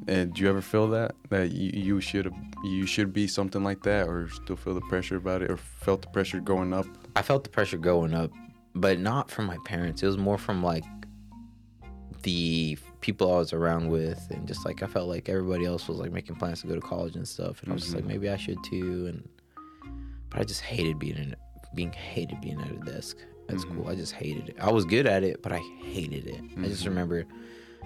And 0.08 0.34
do 0.34 0.44
you 0.44 0.50
ever 0.50 0.62
feel 0.62 0.90
that 0.90 1.16
that 1.30 1.52
you, 1.52 1.72
you 1.74 2.02
should 2.02 2.34
you 2.66 2.86
should 2.86 3.14
be 3.14 3.28
something 3.28 3.64
like 3.64 3.84
that, 3.84 4.08
or 4.08 4.30
still 4.30 4.58
feel 4.58 4.74
the 4.74 4.82
pressure 4.82 5.16
about 5.16 5.42
it, 5.42 5.50
or 5.50 5.58
felt 5.58 6.02
the 6.02 6.10
pressure 6.10 6.42
growing 6.42 6.74
up? 6.74 6.86
I 7.16 7.22
felt 7.22 7.46
the 7.46 7.50
pressure 7.50 7.78
going 7.78 8.14
up, 8.14 8.32
but 8.74 9.00
not 9.00 9.32
from 9.32 9.46
my 9.46 9.58
parents. 9.66 10.04
It 10.04 10.08
was 10.08 10.18
more 10.18 10.38
from 10.38 10.62
like 10.62 10.84
the 12.24 12.78
people 13.00 13.34
I 13.34 13.38
was 13.38 13.54
around 13.54 13.88
with, 13.88 14.20
and 14.32 14.46
just 14.48 14.66
like 14.66 14.84
I 14.84 14.88
felt 14.88 15.08
like 15.08 15.30
everybody 15.30 15.64
else 15.64 15.88
was 15.88 16.00
like 16.00 16.12
making 16.12 16.36
plans 16.36 16.60
to 16.62 16.68
go 16.68 16.76
to 16.76 16.82
college 16.82 17.16
and 17.16 17.28
stuff, 17.28 17.64
and 17.64 17.72
I 17.72 17.74
was 17.74 17.84
just 17.84 17.96
like 17.96 18.04
mm-hmm. 18.04 18.12
maybe 18.12 18.30
I 18.30 18.36
should 18.36 18.62
too. 18.66 19.08
And 19.08 19.30
but 20.30 20.42
I 20.42 20.44
just 20.44 20.62
hated 20.62 21.00
being 21.00 21.16
in, 21.16 21.36
being 21.75 21.92
hated 21.92 22.42
being 22.42 22.60
at 22.62 22.72
a 22.72 22.92
desk 22.92 23.18
at 23.50 23.60
school. 23.60 23.83
Mm-hmm. 23.83 23.89
I 23.89 23.95
just 23.95 24.13
hated 24.13 24.50
it. 24.50 24.57
I 24.60 24.72
was 24.72 24.86
good 24.86 25.06
at 25.06 25.24
it, 25.24 25.42
but 25.42 25.51
I 25.51 25.60
hated 25.83 26.27
it. 26.27 26.42
I 26.57 26.68
just 26.68 26.81
mm-hmm. 26.81 26.89
remember 26.89 27.25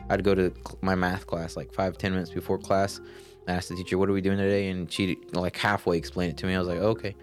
I'd 0.10 0.24
go 0.24 0.34
to 0.34 0.54
my 0.82 0.96
math 0.96 1.28
class 1.28 1.56
like 1.56 1.74
five 1.74 1.98
ten 1.98 2.12
minutes 2.12 2.32
before 2.32 2.58
class. 2.58 3.00
I 3.48 3.54
asked 3.54 3.70
the 3.70 3.76
teacher, 3.76 3.98
"What 3.98 4.10
are 4.10 4.14
we 4.14 4.22
doing 4.22 4.38
today?" 4.38 4.70
And 4.70 4.92
she 4.92 5.18
like 5.34 5.58
halfway 5.58 5.98
explained 5.98 6.32
it 6.32 6.38
to 6.38 6.46
me. 6.46 6.56
I 6.56 6.60
was 6.60 6.68
like, 6.68 6.80
"Okay," 6.80 7.16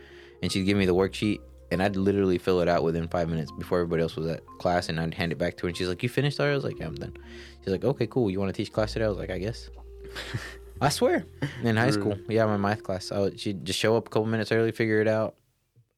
and 0.42 0.50
she'd 0.50 0.64
give 0.64 0.76
me 0.76 0.86
the 0.86 0.94
worksheet, 0.94 1.40
and 1.70 1.82
I'd 1.82 1.96
literally 1.96 2.38
fill 2.38 2.60
it 2.60 2.68
out 2.68 2.82
within 2.82 3.08
five 3.08 3.28
minutes 3.28 3.50
before 3.52 3.78
everybody 3.78 4.02
else 4.02 4.16
was 4.16 4.26
at 4.26 4.44
class, 4.58 4.88
and 4.88 5.00
I'd 5.00 5.14
hand 5.14 5.32
it 5.32 5.38
back 5.38 5.56
to 5.58 5.62
her. 5.62 5.68
And 5.68 5.76
she's 5.76 5.88
like, 5.88 6.02
"You 6.02 6.08
finished 6.08 6.38
already?" 6.40 6.52
I 6.52 6.56
was 6.56 6.64
like, 6.64 6.78
"Yeah, 6.78 6.86
I'm 6.86 6.94
done." 6.94 7.16
She's 7.60 7.72
like, 7.72 7.84
"Okay, 7.84 8.06
cool. 8.06 8.30
You 8.30 8.40
want 8.40 8.54
to 8.54 8.56
teach 8.56 8.72
class 8.72 8.92
today?" 8.92 9.04
I 9.04 9.08
was 9.08 9.18
like, 9.18 9.30
"I 9.30 9.38
guess." 9.38 9.70
I 10.80 10.90
swear, 10.90 11.24
in 11.62 11.76
high 11.76 11.90
school, 11.90 12.18
yeah, 12.28 12.44
my 12.44 12.58
math 12.58 12.82
class, 12.82 13.10
I 13.10 13.18
would, 13.18 13.40
she'd 13.40 13.64
just 13.64 13.78
show 13.78 13.96
up 13.96 14.08
a 14.08 14.10
couple 14.10 14.26
minutes 14.26 14.52
early, 14.52 14.72
figure 14.72 15.00
it 15.00 15.08
out. 15.08 15.34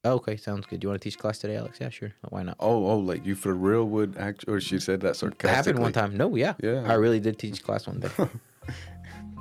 Oh, 0.04 0.12
okay, 0.12 0.36
sounds 0.36 0.64
good. 0.66 0.80
Do 0.80 0.84
you 0.86 0.88
want 0.90 1.02
to 1.02 1.08
teach 1.10 1.18
class 1.18 1.38
today, 1.38 1.56
Alex? 1.56 1.78
Yeah, 1.80 1.90
sure. 1.90 2.12
Why 2.28 2.42
not? 2.44 2.56
Oh, 2.60 2.86
oh, 2.86 2.98
like 2.98 3.26
you 3.26 3.34
for 3.34 3.52
real 3.54 3.84
would 3.84 4.16
act, 4.16 4.44
or 4.48 4.60
she 4.60 4.78
said 4.78 5.00
that 5.00 5.10
It 5.10 5.16
sarcastically. 5.16 5.50
happened 5.56 5.78
one 5.80 5.92
time. 5.92 6.16
No, 6.16 6.34
yeah. 6.36 6.54
Yeah. 6.62 6.84
I 6.86 6.94
really 6.94 7.18
did 7.20 7.38
teach 7.38 7.62
class 7.64 7.86
one 7.86 8.00
day. 8.00 8.08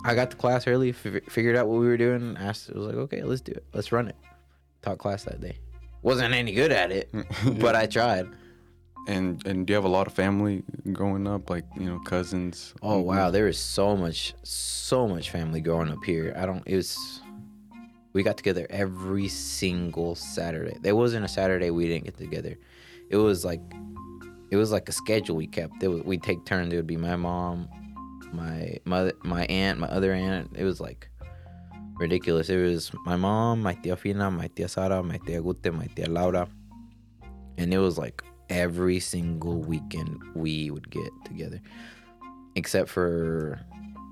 I 0.03 0.15
got 0.15 0.31
to 0.31 0.37
class 0.37 0.67
early, 0.67 0.91
fi- 0.93 1.19
figured 1.29 1.55
out 1.55 1.67
what 1.67 1.79
we 1.79 1.85
were 1.87 1.97
doing, 1.97 2.37
asked, 2.39 2.69
it 2.69 2.75
was 2.75 2.85
like, 2.87 2.95
okay, 2.95 3.23
let's 3.23 3.41
do 3.41 3.51
it. 3.51 3.65
Let's 3.73 3.91
run 3.91 4.07
it. 4.07 4.15
Taught 4.81 4.97
class 4.99 5.23
that 5.25 5.41
day. 5.41 5.57
Wasn't 6.01 6.33
any 6.33 6.53
good 6.53 6.71
at 6.71 6.91
it, 6.91 7.09
but 7.59 7.75
I 7.75 7.85
tried. 7.85 8.27
And 9.07 9.45
and 9.47 9.65
do 9.65 9.71
you 9.71 9.75
have 9.75 9.85
a 9.85 9.89
lot 9.89 10.05
of 10.07 10.13
family 10.13 10.63
growing 10.91 11.27
up, 11.27 11.49
like 11.49 11.63
you 11.75 11.85
know 11.85 11.99
cousins? 11.99 12.73
Oh, 12.81 12.99
wow. 12.99 13.25
Mm-hmm. 13.25 13.31
There 13.33 13.47
is 13.47 13.57
so 13.57 13.95
much, 13.95 14.33
so 14.43 15.07
much 15.07 15.29
family 15.31 15.61
growing 15.61 15.89
up 15.89 16.03
here. 16.03 16.33
I 16.37 16.45
don't, 16.45 16.63
it 16.67 16.75
was, 16.75 17.21
we 18.17 18.23
got 18.23 18.35
together 18.35 18.65
every 18.71 19.27
single 19.27 20.15
Saturday. 20.15 20.75
There 20.81 20.95
wasn't 20.95 21.23
a 21.23 21.27
Saturday 21.27 21.69
we 21.69 21.87
didn't 21.87 22.05
get 22.05 22.17
together. 22.17 22.57
It 23.11 23.17
was 23.17 23.45
like, 23.45 23.61
it 24.49 24.55
was 24.55 24.71
like 24.71 24.89
a 24.89 24.91
schedule 24.91 25.35
we 25.35 25.45
kept. 25.45 25.83
It 25.83 25.87
was, 25.87 26.01
we'd 26.01 26.23
take 26.23 26.43
turns. 26.43 26.73
It 26.73 26.77
would 26.77 26.87
be 26.87 26.97
my 26.97 27.15
mom, 27.15 27.69
my 28.33 28.79
mother, 28.85 29.13
my 29.23 29.45
aunt, 29.45 29.77
my 29.77 29.87
other 29.89 30.13
aunt. 30.13 30.49
It 30.55 30.63
was 30.63 30.81
like 30.81 31.11
ridiculous. 31.99 32.49
It 32.49 32.57
was 32.57 32.91
my 33.05 33.17
mom, 33.17 33.61
my 33.61 33.75
tia 33.75 33.95
Fina, 33.95 34.31
my 34.31 34.47
tia 34.47 34.67
Sara, 34.67 35.03
my 35.03 35.19
tia 35.19 35.39
Gute, 35.39 35.71
my 35.71 35.85
tia 35.85 36.09
Laura, 36.09 36.47
and 37.59 37.71
it 37.71 37.77
was 37.77 37.99
like 37.99 38.23
every 38.49 38.99
single 38.99 39.61
weekend 39.61 40.17
we 40.33 40.71
would 40.71 40.89
get 40.89 41.11
together, 41.23 41.61
except 42.55 42.89
for 42.89 43.59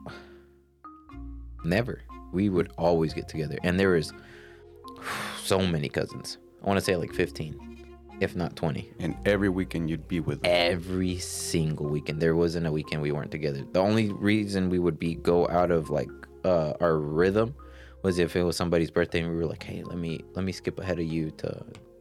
never. 1.66 2.04
We 2.36 2.50
would 2.50 2.70
always 2.78 3.12
get 3.14 3.28
together, 3.28 3.58
and 3.64 3.80
there 3.80 3.90
was 3.92 4.14
so 5.42 5.60
many 5.60 5.90
cousins. 5.90 6.38
I 6.64 6.68
want 6.68 6.78
to 6.80 6.86
say 6.86 6.96
like 6.96 7.14
fifteen, 7.14 7.54
if 8.20 8.36
not 8.36 8.56
twenty 8.56 8.92
And 9.00 9.16
every 9.26 9.50
weekend 9.50 9.90
you'd 9.90 10.08
be 10.08 10.20
with 10.20 10.42
them. 10.42 10.52
every 10.72 11.18
single 11.18 11.88
weekend. 11.88 12.22
There 12.22 12.36
wasn't 12.36 12.66
a 12.68 12.72
weekend 12.72 13.02
we 13.02 13.12
weren't 13.12 13.32
together. 13.32 13.64
The 13.72 13.80
only 13.80 14.12
reason 14.12 14.70
we 14.70 14.80
would 14.80 15.00
be 15.00 15.16
go 15.16 15.48
out 15.50 15.72
of 15.72 15.90
like 15.90 16.10
uh, 16.44 16.74
our 16.82 16.98
rhythm 16.98 17.56
was 18.04 18.20
if 18.20 18.36
it 18.36 18.44
was 18.44 18.56
somebody's 18.56 18.92
birthday 18.92 19.22
and 19.22 19.30
we 19.32 19.38
were 19.38 19.48
like, 19.48 19.64
hey, 19.64 19.82
let 19.84 19.98
me 19.98 20.22
let 20.34 20.44
me 20.46 20.52
skip 20.52 20.80
ahead 20.80 21.00
of 21.00 21.06
you 21.06 21.32
to 21.42 21.50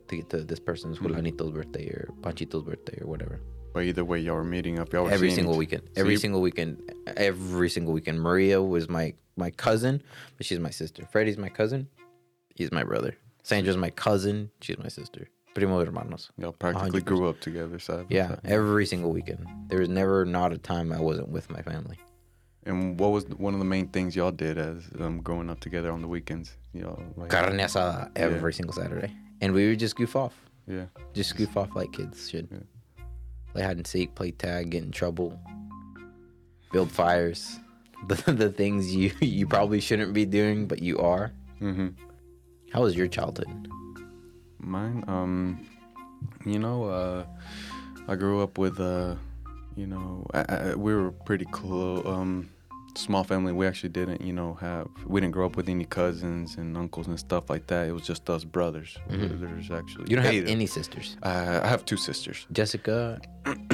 to 0.09 0.17
get 0.17 0.29
to 0.31 0.45
this 0.45 0.61
person's 0.61 0.99
Julianito's 0.99 1.51
birthday 1.53 1.87
or 1.89 2.09
Panchito's 2.21 2.63
birthday 2.63 2.99
or 3.01 3.07
whatever. 3.07 3.41
But 3.75 3.83
either 3.85 4.05
way, 4.05 4.21
y'all 4.21 4.37
were 4.37 4.45
meeting 4.45 4.79
up. 4.79 4.93
Y'all 4.93 5.05
were 5.05 5.11
Every 5.11 5.29
seeing 5.29 5.37
single 5.37 5.55
each- 5.55 5.59
weekend. 5.59 5.83
So 5.95 6.01
Every 6.01 6.13
you- 6.13 6.19
single 6.19 6.41
weekend. 6.41 6.93
Every 7.17 7.69
single 7.69 7.93
weekend. 7.93 8.21
Maria 8.21 8.63
was 8.63 8.89
my 8.89 9.13
my 9.37 9.51
cousin, 9.51 10.01
but 10.37 10.47
she's 10.47 10.61
my 10.61 10.71
sister. 10.71 11.05
Freddie's 11.11 11.37
my 11.37 11.49
cousin. 11.49 11.89
He's 12.55 12.71
my 12.71 12.85
brother. 12.85 13.17
Sandra's 13.43 13.77
my 13.77 13.91
cousin. 13.91 14.51
She's 14.61 14.79
my 14.79 14.89
sister. 14.89 15.29
Primo 15.55 15.85
hermanos. 15.85 16.31
Y'all 16.39 16.53
practically 16.53 17.01
100%. 17.01 17.05
grew 17.05 17.29
up 17.29 17.41
together, 17.41 17.79
side 17.81 18.09
by 18.09 18.15
Yeah, 18.15 18.29
side. 18.29 18.41
every 18.45 18.87
single 18.87 19.11
weekend. 19.13 19.47
There 19.69 19.81
was 19.81 19.89
never 19.89 20.25
not 20.25 20.53
a 20.53 20.59
time 20.59 20.93
I 20.93 21.01
wasn't 21.01 21.29
with 21.31 21.51
my 21.51 21.63
family. 21.63 21.99
And 22.65 22.99
what 22.99 23.11
was 23.11 23.27
one 23.29 23.55
of 23.55 23.59
the 23.59 23.65
main 23.67 23.89
things 23.89 24.15
y'all 24.17 24.31
did 24.33 24.57
as 24.57 24.89
um, 25.01 25.21
growing 25.21 25.51
up 25.51 25.61
together 25.61 25.91
on 25.93 26.01
the 26.01 26.09
weekends? 26.09 26.57
Y'all 26.73 27.03
like, 27.17 27.31
Carne 27.31 27.59
asada 27.59 28.11
every 28.17 28.53
single 28.55 28.73
Saturday, 28.73 29.13
and 29.41 29.53
we 29.53 29.69
would 29.69 29.79
just 29.81 29.97
goof 29.97 30.17
off, 30.17 30.35
yeah, 30.67 30.87
just 31.13 31.37
goof 31.37 31.57
off 31.57 31.75
like 31.77 31.93
kids 31.93 32.31
should. 32.31 32.49
Play 33.55 33.63
hide 33.63 33.77
and 33.79 33.87
seek, 33.87 34.15
play 34.15 34.33
tag, 34.33 34.71
get 34.71 34.83
in 34.83 34.91
trouble, 34.91 35.41
build 36.73 36.91
fires, 36.91 37.59
the 38.09 38.33
the 38.33 38.51
things 38.51 38.95
you 38.95 39.13
you 39.21 39.47
probably 39.47 39.81
shouldn't 39.81 40.13
be 40.13 40.27
doing, 40.27 40.67
but 40.67 40.83
you 40.83 40.99
are. 40.99 41.33
mm-hmm. 41.61 41.89
How 42.73 42.83
was 42.83 42.97
your 42.97 43.07
childhood? 43.07 43.69
mine. 44.59 45.05
Um, 45.07 45.67
you 46.45 46.59
know, 46.59 46.85
uh, 46.85 47.25
I 48.09 48.17
grew 48.17 48.43
up 48.43 48.59
with, 48.59 48.81
uh, 48.81 49.15
you 49.77 49.87
know, 49.87 50.27
I, 50.35 50.45
I, 50.49 50.75
we 50.75 50.95
were 50.95 51.11
pretty 51.13 51.45
close. 51.47 52.05
Um, 52.07 52.51
small 52.97 53.25
family. 53.25 53.53
We 53.53 53.67
actually 53.67 53.91
didn't, 53.91 54.21
you 54.21 54.33
know, 54.33 54.55
have. 54.55 54.89
We 55.07 55.21
didn't 55.21 55.33
grow 55.33 55.47
up 55.47 55.57
with 55.57 55.69
any 55.69 55.85
cousins 55.85 56.57
and 56.57 56.77
uncles 56.77 57.07
and 57.07 57.19
stuff 57.19 57.51
like 57.51 57.67
that. 57.69 57.89
It 57.89 57.93
was 57.93 58.03
just 58.07 58.29
us 58.31 58.45
brothers. 58.45 58.97
Mhm. 59.11 59.41
There's 59.41 59.71
actually 59.71 60.07
You 60.11 60.17
don't 60.17 60.25
have 60.25 60.47
any 60.49 60.67
sisters. 60.67 61.17
Uh, 61.23 61.61
I 61.63 61.69
have 61.69 61.85
two 61.85 61.97
sisters, 61.97 62.47
Jessica, 62.53 63.21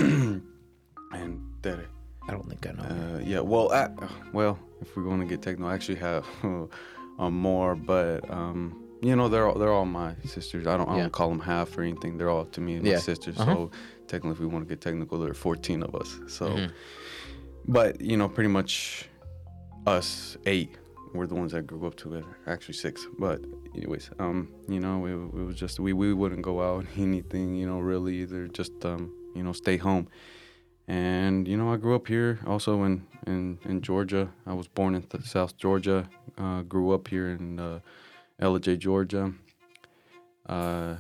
and 1.13 1.41
Tere. 1.63 1.87
I 2.29 2.33
don't 2.33 2.49
think 2.49 2.67
I 2.67 2.73
know. 2.73 2.83
Uh, 2.85 3.19
yeah, 3.25 3.41
well, 3.41 3.73
I, 3.73 3.89
well, 4.33 4.59
if 4.81 4.95
we're 4.97 5.03
going 5.05 5.21
to 5.21 5.27
get 5.27 5.43
technical, 5.43 5.67
I 5.67 5.75
actually 5.75 5.97
have 5.99 6.25
uh, 7.19 7.31
more, 7.31 7.75
but 7.75 8.31
um, 8.31 8.77
you 9.03 9.17
know, 9.17 9.29
they're 9.29 9.47
all, 9.49 9.59
they're 9.59 9.73
all 9.73 9.87
my 9.87 10.15
sisters. 10.25 10.67
I 10.67 10.77
don't 10.77 10.89
I 10.89 10.97
Yeah. 10.97 11.03
don't 11.03 11.13
call 11.13 11.29
them 11.31 11.41
half 11.41 11.77
or 11.77 11.83
anything. 11.83 12.19
They're 12.19 12.31
all 12.31 12.45
to 12.47 12.61
me 12.61 12.79
my 12.79 12.91
Yeah. 12.91 12.99
sisters. 12.99 13.39
Uh-huh. 13.39 13.53
So 13.55 13.71
technically, 14.07 14.33
if 14.33 14.41
we 14.41 14.47
want 14.47 14.67
to 14.67 14.69
get 14.69 14.81
technical, 14.81 15.19
there 15.19 15.31
are 15.31 15.35
14 15.35 15.83
of 15.83 15.95
us. 15.95 16.21
So, 16.29 16.49
Mhm. 16.51 16.71
but 17.67 18.01
you 18.01 18.17
know, 18.17 18.29
pretty 18.29 18.49
much 18.51 19.09
us 19.87 20.37
eight 20.47 20.77
were 21.13 21.27
the 21.27 21.35
ones 21.35 21.53
that 21.53 21.67
grew 21.67 21.87
up 21.87 21.97
together. 21.97 22.25
Actually, 22.47 22.75
six. 22.75 23.07
But 23.19 23.41
anyways, 23.75 24.11
um, 24.19 24.53
you 24.69 24.81
know, 24.81 25.07
it, 25.07 25.13
it 25.13 25.45
was 25.45 25.57
just 25.57 25.81
we 25.81 25.93
we 25.93 26.15
wouldn't 26.15 26.43
go 26.43 26.63
out 26.63 26.87
anything. 26.97 27.55
You 27.55 27.67
know, 27.67 27.81
really 27.81 28.17
either 28.17 28.49
just 28.49 28.85
um, 28.85 29.13
you 29.35 29.43
know, 29.43 29.53
stay 29.53 29.77
home. 29.77 30.09
And 30.89 31.47
you 31.47 31.57
know, 31.57 31.73
I 31.73 31.77
grew 31.77 31.95
up 31.95 32.07
here 32.07 32.41
also 32.47 32.83
in 32.85 33.07
in, 33.27 33.59
in 33.65 33.81
Georgia. 33.81 34.31
I 34.47 34.55
was 34.55 34.69
born 34.69 34.95
in 34.95 35.03
th- 35.03 35.25
South 35.25 35.57
Georgia. 35.57 36.09
Uh, 36.39 36.63
grew 36.63 36.93
up 36.93 37.09
here 37.09 37.31
in 37.31 37.59
uh, 37.59 37.81
Ellijay, 38.41 38.79
Georgia. 38.79 39.33
Uh, 40.47 40.97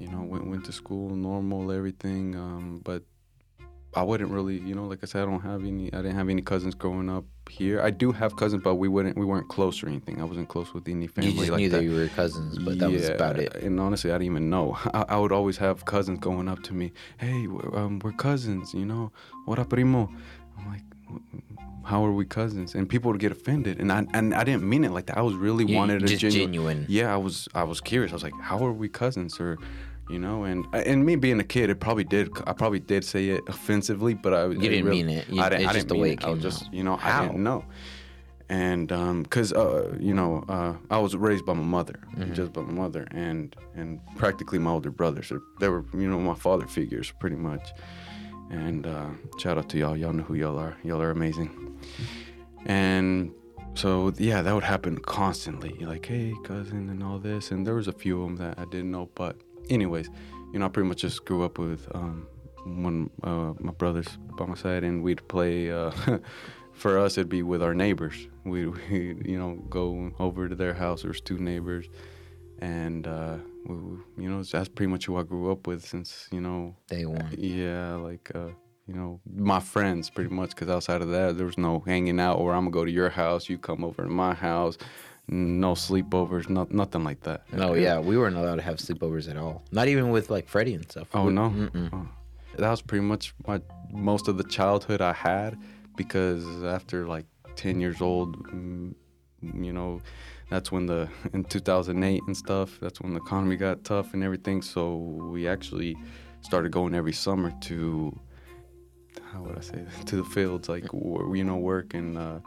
you 0.00 0.08
know, 0.08 0.22
went 0.22 0.46
went 0.46 0.64
to 0.64 0.72
school, 0.72 1.14
normal, 1.14 1.70
everything. 1.70 2.34
Um, 2.34 2.80
but 2.84 3.02
I 3.94 4.02
wouldn't 4.02 4.30
really, 4.30 4.58
you 4.58 4.74
know, 4.74 4.86
like 4.86 5.00
I 5.02 5.06
said, 5.06 5.22
I 5.22 5.26
don't 5.26 5.40
have 5.40 5.64
any. 5.64 5.92
I 5.92 5.98
didn't 5.98 6.16
have 6.16 6.28
any 6.28 6.42
cousins 6.42 6.74
growing 6.74 7.08
up 7.08 7.24
here. 7.50 7.80
I 7.82 7.90
do 7.90 8.12
have 8.12 8.36
cousins, 8.36 8.62
but 8.62 8.76
we 8.76 8.88
wouldn't. 8.88 9.16
We 9.16 9.24
weren't 9.24 9.48
close 9.48 9.82
or 9.82 9.88
anything. 9.88 10.20
I 10.20 10.24
wasn't 10.24 10.48
close 10.48 10.72
with 10.74 10.88
any 10.88 11.06
family 11.06 11.30
you 11.30 11.36
just 11.38 11.50
like 11.50 11.58
knew 11.58 11.68
that. 11.70 11.76
that 11.78 11.82
you 11.84 11.94
were 11.94 12.08
cousins, 12.08 12.58
but 12.58 12.78
that 12.78 12.90
was 12.90 13.08
about 13.08 13.38
it. 13.38 13.54
And 13.56 13.78
honestly, 13.80 14.10
I 14.10 14.14
didn't 14.14 14.26
even 14.32 14.50
know. 14.50 14.76
I, 14.94 15.04
I 15.10 15.16
would 15.18 15.32
always 15.32 15.56
have 15.58 15.84
cousins 15.84 16.18
going 16.20 16.48
up 16.48 16.62
to 16.64 16.74
me, 16.74 16.92
"Hey, 17.18 17.46
we're, 17.46 17.76
um, 17.76 17.98
we're 18.00 18.12
cousins," 18.12 18.74
you 18.74 18.84
know. 18.84 19.12
What 19.46 19.58
up, 19.58 19.70
primo? 19.70 20.10
I'm 20.58 20.66
like, 20.68 20.82
"How 21.84 22.04
are 22.04 22.12
we 22.12 22.24
cousins?" 22.24 22.74
And 22.74 22.88
people 22.88 23.10
would 23.10 23.20
get 23.20 23.32
offended, 23.32 23.80
and 23.80 23.90
I 23.92 24.06
and 24.14 24.34
I 24.34 24.44
didn't 24.44 24.68
mean 24.68 24.84
it 24.84 24.90
like 24.92 25.06
that. 25.06 25.18
I 25.18 25.22
was 25.22 25.34
really 25.34 25.64
You- 25.64 25.76
wanted 25.76 26.02
a 26.02 26.06
just 26.06 26.20
genuine. 26.20 26.52
genuine. 26.52 26.86
Yeah, 26.88 27.12
I 27.12 27.16
was. 27.16 27.48
I 27.54 27.64
was 27.64 27.80
curious. 27.80 28.12
I 28.12 28.14
was 28.16 28.22
like, 28.22 28.38
"How 28.40 28.58
are 28.66 28.72
we 28.72 28.88
cousins?" 28.88 29.40
Or, 29.40 29.56
you 30.10 30.18
know, 30.18 30.44
and 30.44 30.66
and 30.72 31.04
me 31.04 31.16
being 31.16 31.38
a 31.40 31.44
kid, 31.44 31.70
it 31.70 31.80
probably 31.80 32.04
did. 32.04 32.30
I 32.46 32.52
probably 32.52 32.80
did 32.80 33.04
say 33.04 33.28
it 33.30 33.42
offensively, 33.48 34.14
but 34.14 34.32
I 34.34 34.46
You 34.46 34.58
didn't 34.58 34.88
mean 34.90 35.08
it. 35.08 35.28
You- 35.28 35.40
I 35.42 35.48
didn't. 35.48 35.62
it's 35.62 35.70
I 35.70 35.72
just 35.74 35.86
didn't 35.86 35.88
the 35.88 35.94
mean 35.94 36.02
way 36.02 36.12
it. 36.12 36.20
it 36.22 36.24
I 36.26 36.30
was 36.30 36.42
just, 36.42 36.72
you 36.72 36.82
know, 36.84 36.96
How? 36.96 37.22
I 37.24 37.26
didn't 37.26 37.42
know 37.42 37.64
and 38.50 38.88
because 39.24 39.52
uh, 39.52 39.94
you 40.00 40.14
know 40.14 40.42
uh, 40.48 40.72
I 40.90 40.96
was 40.98 41.14
raised 41.14 41.44
by 41.44 41.52
my 41.52 41.62
mother, 41.62 42.00
Mm-hmm. 42.16 42.32
just 42.32 42.52
by 42.54 42.62
my 42.62 42.72
mother, 42.72 43.06
and 43.10 43.54
and 43.74 44.00
practically 44.16 44.58
my 44.58 44.70
older 44.70 44.90
brothers. 44.90 45.28
They- 45.28 45.36
They 45.60 45.68
were 45.68 45.84
you 45.92 46.08
know 46.08 46.18
my 46.18 46.34
father 46.34 46.66
figures 46.66 47.12
pretty 47.20 47.36
much. 47.36 47.72
And 48.50 48.86
uh, 48.86 49.10
shout 49.38 49.58
out 49.58 49.68
to 49.68 49.76
y'all. 49.78 49.94
Y'all 49.98 50.14
know 50.14 50.22
who 50.22 50.34
y'all 50.34 50.58
are. 50.58 50.74
Y'all 50.82 51.02
are 51.02 51.10
amazing. 51.10 51.50
And 52.64 53.32
so 53.74 54.12
yeah, 54.18 54.40
that 54.42 54.54
would 54.54 54.64
happen 54.64 54.96
constantly. 54.98 55.76
Like 55.84 56.06
hey 56.06 56.32
cousin 56.44 56.88
and 56.88 57.02
all 57.02 57.18
this. 57.18 57.50
And 57.50 57.66
there 57.66 57.74
was 57.74 57.88
a 57.88 57.92
few 57.92 58.22
of 58.22 58.28
them 58.28 58.36
that 58.36 58.58
I 58.58 58.64
didn't 58.64 58.90
know. 58.90 59.10
But 59.14 59.36
anyways, 59.70 60.10
you 60.52 60.58
know 60.58 60.66
I 60.66 60.68
pretty 60.68 60.88
much 60.88 61.02
just 61.02 61.24
grew 61.24 61.44
up 61.44 61.58
with 61.58 61.88
um, 61.94 62.26
one 62.64 63.10
uh, 63.22 63.54
my 63.58 63.72
brothers 63.72 64.06
by 64.36 64.46
my 64.46 64.54
side, 64.54 64.84
and 64.84 65.02
we'd 65.02 65.26
play. 65.28 65.70
Uh, 65.70 65.90
for 66.78 66.98
us, 66.98 67.18
it'd 67.18 67.28
be 67.28 67.42
with 67.42 67.62
our 67.62 67.74
neighbors. 67.74 68.28
We, 68.44 68.66
we 68.90 69.16
you 69.24 69.38
know, 69.38 69.56
go 69.68 70.12
over 70.18 70.48
to 70.48 70.54
their 70.54 70.74
house. 70.74 71.02
There's 71.02 71.20
two 71.20 71.38
neighbors, 71.38 71.86
and 72.60 73.06
uh, 73.06 73.36
we, 73.66 73.74
you 74.22 74.30
know, 74.30 74.42
that's 74.42 74.68
pretty 74.68 74.90
much 74.90 75.06
who 75.06 75.16
I 75.16 75.24
grew 75.24 75.50
up 75.50 75.66
with 75.66 75.84
since 75.84 76.28
you 76.32 76.40
know, 76.40 76.76
Day 76.88 77.04
one. 77.04 77.34
yeah, 77.36 77.96
like 77.96 78.30
uh, 78.34 78.48
you 78.86 78.94
know, 78.94 79.20
my 79.34 79.60
friends 79.60 80.08
pretty 80.08 80.32
much. 80.32 80.50
Because 80.50 80.68
outside 80.68 81.02
of 81.02 81.10
that, 81.10 81.36
there 81.36 81.46
was 81.46 81.58
no 81.58 81.80
hanging 81.80 82.20
out, 82.20 82.38
or 82.38 82.54
I'm 82.54 82.64
gonna 82.64 82.70
go 82.70 82.84
to 82.84 82.90
your 82.90 83.10
house, 83.10 83.48
you 83.48 83.58
come 83.58 83.84
over 83.84 84.04
to 84.04 84.08
my 84.08 84.34
house. 84.34 84.78
No 85.30 85.74
sleepovers, 85.74 86.48
not 86.48 86.72
nothing 86.72 87.04
like 87.04 87.20
that. 87.24 87.42
No, 87.52 87.74
yeah, 87.74 87.98
we 87.98 88.16
weren't 88.16 88.36
allowed 88.36 88.56
to 88.56 88.62
have 88.62 88.76
sleepovers 88.76 89.28
at 89.30 89.36
all. 89.36 89.62
Not 89.70 89.88
even 89.88 90.10
with 90.10 90.30
like 90.30 90.48
Freddie 90.48 90.74
and 90.74 90.90
stuff. 90.90 91.08
Oh 91.14 91.26
We- 91.26 91.32
no, 91.34 91.52
Oh. 91.92 92.08
that 92.56 92.70
was 92.70 92.80
pretty 92.82 93.04
much 93.04 93.34
my 93.46 93.60
most 93.92 94.28
of 94.28 94.38
the 94.38 94.44
childhood 94.44 95.00
I 95.02 95.12
had 95.12 95.58
because 95.96 96.44
after 96.64 97.06
like 97.06 97.26
ten 97.56 97.78
years 97.80 98.00
old, 98.00 98.36
mm, 98.48 98.94
you 99.42 99.72
know, 99.72 100.00
that's 100.48 100.72
when 100.72 100.86
the 100.86 101.08
in 101.34 101.44
2008 101.44 102.22
and 102.26 102.36
stuff. 102.36 102.78
That's 102.80 103.00
when 103.02 103.12
the 103.12 103.20
economy 103.20 103.56
got 103.56 103.84
tough 103.84 104.14
and 104.14 104.24
everything. 104.24 104.62
So 104.62 104.96
we 104.96 105.46
actually 105.46 105.96
started 106.40 106.72
going 106.72 106.94
every 106.94 107.12
summer 107.12 107.52
to 107.62 108.18
how 109.32 109.42
would 109.42 109.58
I 109.58 109.60
say 109.60 109.84
that? 109.84 110.06
to 110.06 110.16
the 110.16 110.24
fields, 110.24 110.68
like 110.70 110.84
you 110.92 111.44
know, 111.44 111.56
work 111.56 111.92
and 111.92 112.16
uh, 112.16 112.38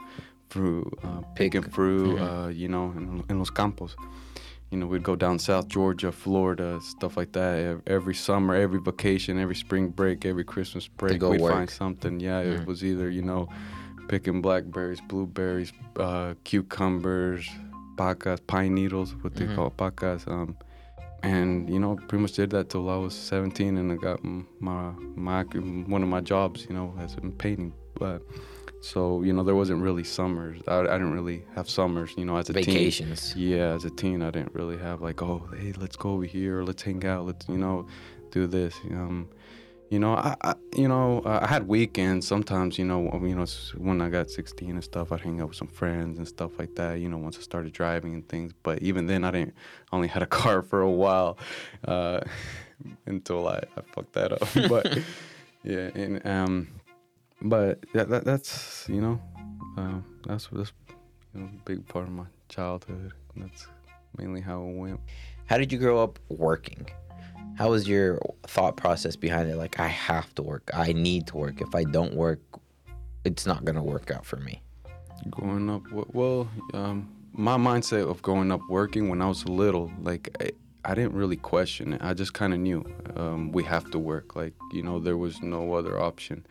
fruit, 0.51 0.87
uh, 1.03 1.21
picking 1.35 1.63
Pick. 1.63 1.73
fruit, 1.73 2.19
uh, 2.19 2.47
you 2.61 2.67
know, 2.67 2.85
in, 2.97 3.23
in 3.29 3.39
los 3.39 3.49
campos 3.49 3.95
you 4.71 4.77
know, 4.77 4.87
we'd 4.87 5.03
go 5.03 5.17
down 5.17 5.37
South 5.37 5.67
Georgia, 5.67 6.13
Florida, 6.13 6.79
stuff 6.81 7.17
like 7.17 7.33
that. 7.33 7.81
Every 7.87 8.15
summer, 8.15 8.55
every 8.55 8.79
vacation, 8.79 9.37
every 9.37 9.53
spring 9.55 9.89
break, 9.89 10.25
every 10.25 10.45
Christmas 10.45 10.87
break, 10.87 11.19
go 11.19 11.31
we'd 11.31 11.41
work. 11.41 11.51
find 11.51 11.69
something. 11.69 12.21
Yeah, 12.21 12.39
it 12.39 12.59
Mhm. 12.61 12.65
was 12.67 12.81
either 12.81 13.09
you 13.09 13.21
know, 13.21 13.49
picking 14.07 14.41
blackberries, 14.41 15.01
blueberries, 15.09 15.73
uh, 15.99 16.35
cucumbers, 16.45 17.49
pacas, 17.97 18.39
pine 18.47 18.73
needles, 18.73 19.13
what 19.21 19.35
they 19.35 19.45
Mhm. 19.45 19.55
call 19.55 19.71
pacas. 19.71 20.25
Um, 20.25 20.55
and 21.21 21.69
you 21.69 21.77
know, 21.77 21.97
pretty 22.07 22.21
much 22.21 22.31
did 22.39 22.49
that 22.51 22.69
till 22.69 22.89
I 22.89 22.95
was 22.95 23.13
17, 23.13 23.75
and 23.77 23.91
I 23.91 23.97
got 23.97 24.19
my 24.23 24.91
my 25.17 25.43
one 25.93 26.01
of 26.01 26.07
my 26.07 26.21
jobs, 26.21 26.65
you 26.69 26.73
know, 26.77 26.93
as 26.97 27.15
in 27.15 27.33
painting. 27.33 27.73
But 27.99 28.21
so 28.81 29.21
you 29.21 29.31
know, 29.31 29.43
there 29.43 29.55
wasn't 29.55 29.81
really 29.81 30.03
summers. 30.03 30.59
I, 30.67 30.79
I 30.79 30.83
didn't 30.83 31.13
really 31.13 31.45
have 31.55 31.69
summers, 31.69 32.13
you 32.17 32.25
know, 32.25 32.35
as 32.37 32.49
a 32.49 32.53
teen. 32.65 32.73
Yeah, 33.35 33.73
as 33.75 33.85
a 33.85 33.91
teen, 33.91 34.23
I 34.23 34.31
didn't 34.31 34.53
really 34.53 34.77
have 34.77 35.01
like, 35.01 35.21
oh, 35.21 35.47
hey, 35.57 35.73
let's 35.77 35.95
go 35.95 36.11
over 36.11 36.25
here, 36.25 36.59
or 36.59 36.65
let's 36.65 36.81
hang 36.81 37.05
out, 37.05 37.27
let's, 37.27 37.47
you 37.47 37.59
know, 37.59 37.85
do 38.31 38.47
this. 38.47 38.75
Um, 38.89 39.29
you 39.91 39.99
know, 39.99 40.15
I, 40.15 40.35
I 40.41 40.55
you 40.75 40.87
know, 40.87 41.21
I 41.25 41.45
had 41.45 41.67
weekends 41.67 42.25
sometimes. 42.25 42.79
You 42.79 42.85
know, 42.85 43.03
you 43.21 43.35
know, 43.35 43.45
when 43.77 44.01
I 44.01 44.09
got 44.09 44.31
16 44.31 44.71
and 44.71 44.83
stuff, 44.83 45.11
I'd 45.11 45.19
hang 45.19 45.41
out 45.41 45.49
with 45.49 45.57
some 45.57 45.67
friends 45.67 46.17
and 46.17 46.27
stuff 46.27 46.57
like 46.57 46.75
that. 46.75 46.99
You 46.99 47.09
know, 47.09 47.17
once 47.17 47.37
I 47.37 47.41
started 47.41 47.73
driving 47.73 48.15
and 48.15 48.27
things. 48.27 48.53
But 48.63 48.81
even 48.81 49.05
then, 49.05 49.23
I 49.25 49.31
didn't. 49.31 49.53
I 49.91 49.95
only 49.95 50.07
had 50.07 50.23
a 50.23 50.27
car 50.41 50.63
for 50.63 50.81
a 50.81 50.89
while, 50.89 51.37
uh, 51.85 52.21
until 53.05 53.47
I, 53.47 53.61
I 53.77 53.81
fucked 53.93 54.13
that 54.13 54.31
up. 54.31 54.47
but 54.69 54.97
yeah, 55.63 55.89
and 55.93 56.25
um, 56.25 56.67
but 57.41 57.83
that, 57.93 58.09
that 58.09 58.25
that's 58.25 58.85
you 58.87 59.01
know, 59.01 59.21
um, 59.77 60.05
that's 60.27 60.47
that's 60.51 60.71
you 61.33 61.41
know, 61.41 61.47
a 61.47 61.65
big 61.65 61.87
part 61.87 62.05
of 62.05 62.11
my 62.11 62.25
childhood. 62.49 63.13
That's 63.35 63.67
mainly 64.17 64.41
how 64.41 64.63
it 64.63 64.75
went. 64.75 64.99
How 65.45 65.57
did 65.57 65.71
you 65.71 65.77
grow 65.77 66.01
up 66.01 66.19
working? 66.29 66.87
How 67.57 67.71
was 67.71 67.87
your 67.87 68.19
thought 68.43 68.77
process 68.77 69.15
behind 69.15 69.49
it? 69.49 69.57
Like, 69.57 69.79
I 69.79 69.87
have 69.87 70.33
to 70.35 70.41
work. 70.41 70.69
I 70.73 70.93
need 70.93 71.27
to 71.27 71.37
work. 71.37 71.61
If 71.61 71.75
I 71.75 71.83
don't 71.83 72.15
work, 72.15 72.39
it's 73.25 73.45
not 73.45 73.65
gonna 73.65 73.83
work 73.83 74.11
out 74.11 74.25
for 74.25 74.37
me. 74.37 74.61
Growing 75.29 75.69
up, 75.69 75.83
well, 75.91 76.49
um, 76.73 77.09
my 77.33 77.57
mindset 77.57 78.09
of 78.09 78.21
growing 78.21 78.51
up 78.51 78.61
working 78.69 79.09
when 79.09 79.21
I 79.21 79.27
was 79.27 79.47
little, 79.47 79.91
like 80.01 80.35
I, 80.39 80.51
I 80.83 80.95
didn't 80.95 81.13
really 81.13 81.35
question 81.35 81.93
it. 81.93 82.01
I 82.03 82.13
just 82.13 82.33
kind 82.33 82.53
of 82.53 82.59
knew 82.59 82.83
um, 83.15 83.51
we 83.51 83.63
have 83.63 83.91
to 83.91 83.99
work. 83.99 84.35
Like 84.35 84.53
you 84.71 84.81
know, 84.81 84.99
there 84.99 85.17
was 85.17 85.41
no 85.41 85.73
other 85.73 85.99
option. 85.99 86.45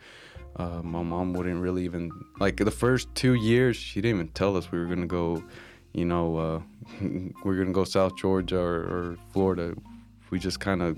Uh, 0.57 0.81
my 0.83 1.01
mom 1.01 1.33
wouldn't 1.33 1.61
really 1.61 1.83
even 1.85 2.11
like 2.39 2.57
the 2.57 2.71
first 2.71 3.13
two 3.15 3.33
years. 3.35 3.75
She 3.77 4.01
didn't 4.01 4.17
even 4.17 4.27
tell 4.29 4.55
us 4.57 4.71
we 4.71 4.79
were 4.79 4.85
gonna 4.87 5.07
go. 5.07 5.43
You 5.93 6.05
know, 6.05 6.37
uh, 6.37 6.61
we 7.01 7.55
are 7.55 7.57
gonna 7.57 7.73
go 7.73 7.83
South 7.83 8.15
Georgia 8.17 8.59
or, 8.59 8.79
or 8.95 9.17
Florida. 9.33 9.73
We 10.29 10.39
just 10.39 10.59
kind 10.61 10.81
of 10.81 10.97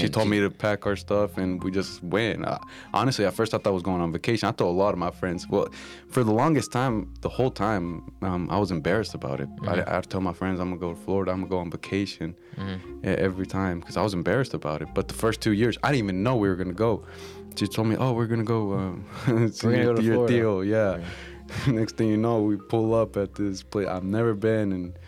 She 0.00 0.08
told 0.08 0.28
me 0.28 0.40
to 0.40 0.50
pack 0.50 0.86
our 0.86 0.96
stuff, 0.96 1.36
and 1.38 1.62
we 1.62 1.70
just 1.70 2.02
went. 2.02 2.44
Uh, 2.46 2.58
honestly, 2.94 3.24
at 3.26 3.34
first 3.34 3.52
I 3.52 3.58
thought 3.58 3.70
I 3.70 3.72
was 3.74 3.82
going 3.82 4.00
on 4.00 4.12
vacation. 4.12 4.48
I 4.48 4.52
told 4.52 4.74
a 4.74 4.78
lot 4.78 4.92
of 4.94 4.98
my 4.98 5.10
friends. 5.10 5.46
Well, 5.48 5.68
for 6.08 6.22
the 6.24 6.32
longest 6.32 6.70
time, 6.72 7.12
the 7.22 7.28
whole 7.28 7.50
time, 7.50 8.10
um, 8.22 8.48
I 8.50 8.58
was 8.58 8.70
embarrassed 8.70 9.14
about 9.14 9.40
it. 9.40 9.48
I, 9.66 9.82
I'd 9.98 10.08
tell 10.10 10.20
my 10.22 10.32
friends 10.34 10.60
I'm 10.60 10.68
gonna 10.68 10.80
go 10.80 10.94
to 10.94 11.00
Florida. 11.00 11.32
I'm 11.32 11.38
gonna 11.40 11.50
go 11.50 11.58
on 11.58 11.70
vacation 11.70 12.34
Mm-hmm. 12.56 13.00
every 13.04 13.46
time 13.46 13.80
because 13.80 13.96
I 13.96 14.02
was 14.02 14.12
embarrassed 14.12 14.52
about 14.52 14.82
it. 14.82 14.88
But 14.94 15.08
the 15.08 15.14
first 15.14 15.40
two 15.40 15.52
years, 15.52 15.78
I 15.82 15.92
didn't 15.92 16.04
even 16.04 16.22
know 16.22 16.36
we 16.36 16.48
were 16.48 16.56
gonna 16.56 16.74
go. 16.74 17.06
She 17.56 17.66
told 17.66 17.88
me, 17.88 17.96
"Oh, 17.96 18.12
we're 18.12 18.26
gonna 18.26 18.44
go. 18.44 18.74
Um, 18.74 19.04
see 19.52 19.66
We're 19.66 19.94
to 19.94 20.02
your 20.02 20.14
Florida." 20.14 20.34
deal." 20.34 20.64
Yeah. 20.64 21.00
Next 21.66 21.96
thing 21.96 22.08
you 22.08 22.16
know, 22.16 22.42
we 22.42 22.56
pull 22.56 22.94
up 22.94 23.16
at 23.16 23.34
this 23.34 23.62
place 23.62 23.88
I've 23.88 24.04
never 24.04 24.34
been, 24.34 24.72
and 24.72 24.98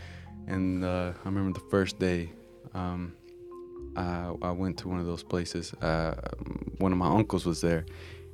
and 0.46 0.84
uh, 0.84 1.12
I 1.24 1.28
remember 1.28 1.58
the 1.58 1.66
first 1.70 1.98
day. 1.98 2.30
Um, 2.74 3.14
I, 3.96 4.32
I 4.40 4.50
went 4.50 4.78
to 4.78 4.88
one 4.88 4.98
of 4.98 5.06
those 5.06 5.22
places. 5.22 5.74
Uh, 5.74 6.14
one 6.78 6.92
of 6.92 6.98
my 6.98 7.08
uncles 7.08 7.44
was 7.44 7.60
there, 7.60 7.84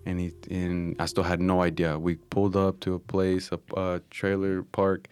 and 0.07 0.19
he 0.21 0.33
and 0.50 0.97
I 0.99 1.07
still 1.07 1.25
had 1.25 1.41
no 1.41 1.62
idea. 1.62 1.99
We 1.99 2.17
pulled 2.17 2.57
up 2.57 2.81
to 2.81 2.95
a 2.95 2.99
place, 2.99 3.50
a, 3.53 3.59
a 3.79 4.00
trailer 4.11 4.62
park, 4.62 5.09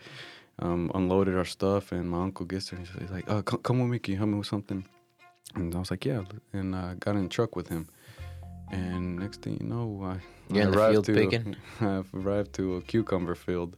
um, 0.61 0.91
unloaded 0.95 1.37
our 1.37 1.45
stuff, 1.45 1.93
and 1.93 2.11
my 2.11 2.23
uncle 2.23 2.47
gets 2.47 2.71
there 2.71 2.79
and 2.79 2.88
he's 2.88 3.11
like, 3.11 3.29
"Uh, 3.31 3.43
come, 3.43 3.61
come 3.61 3.81
with 3.81 3.91
me. 3.91 3.99
Can 3.99 4.12
you 4.12 4.19
help 4.19 4.31
me 4.31 4.38
with 4.38 4.47
something?" 4.47 4.87
And 5.55 5.75
I 5.75 5.79
was 5.79 5.91
like, 5.91 6.05
"Yeah," 6.05 6.23
and 6.53 6.75
I 6.75 6.95
got 6.95 7.17
in 7.17 7.25
the 7.25 7.29
truck 7.29 7.57
with 7.57 7.69
him. 7.69 7.88
And 8.71 9.17
next 9.19 9.43
thing 9.43 9.59
you 9.61 9.67
know, 9.67 10.01
I, 10.03 10.19
You're 10.53 10.65
I 10.65 10.67
in 10.67 10.71
the 10.73 10.79
arrived 10.79 10.93
field 10.93 11.05
to 11.07 11.15
picking? 11.15 11.57
I 11.81 12.03
arrived 12.15 12.53
to 12.55 12.77
a 12.77 12.83
cucumber 12.83 13.35
field, 13.35 13.77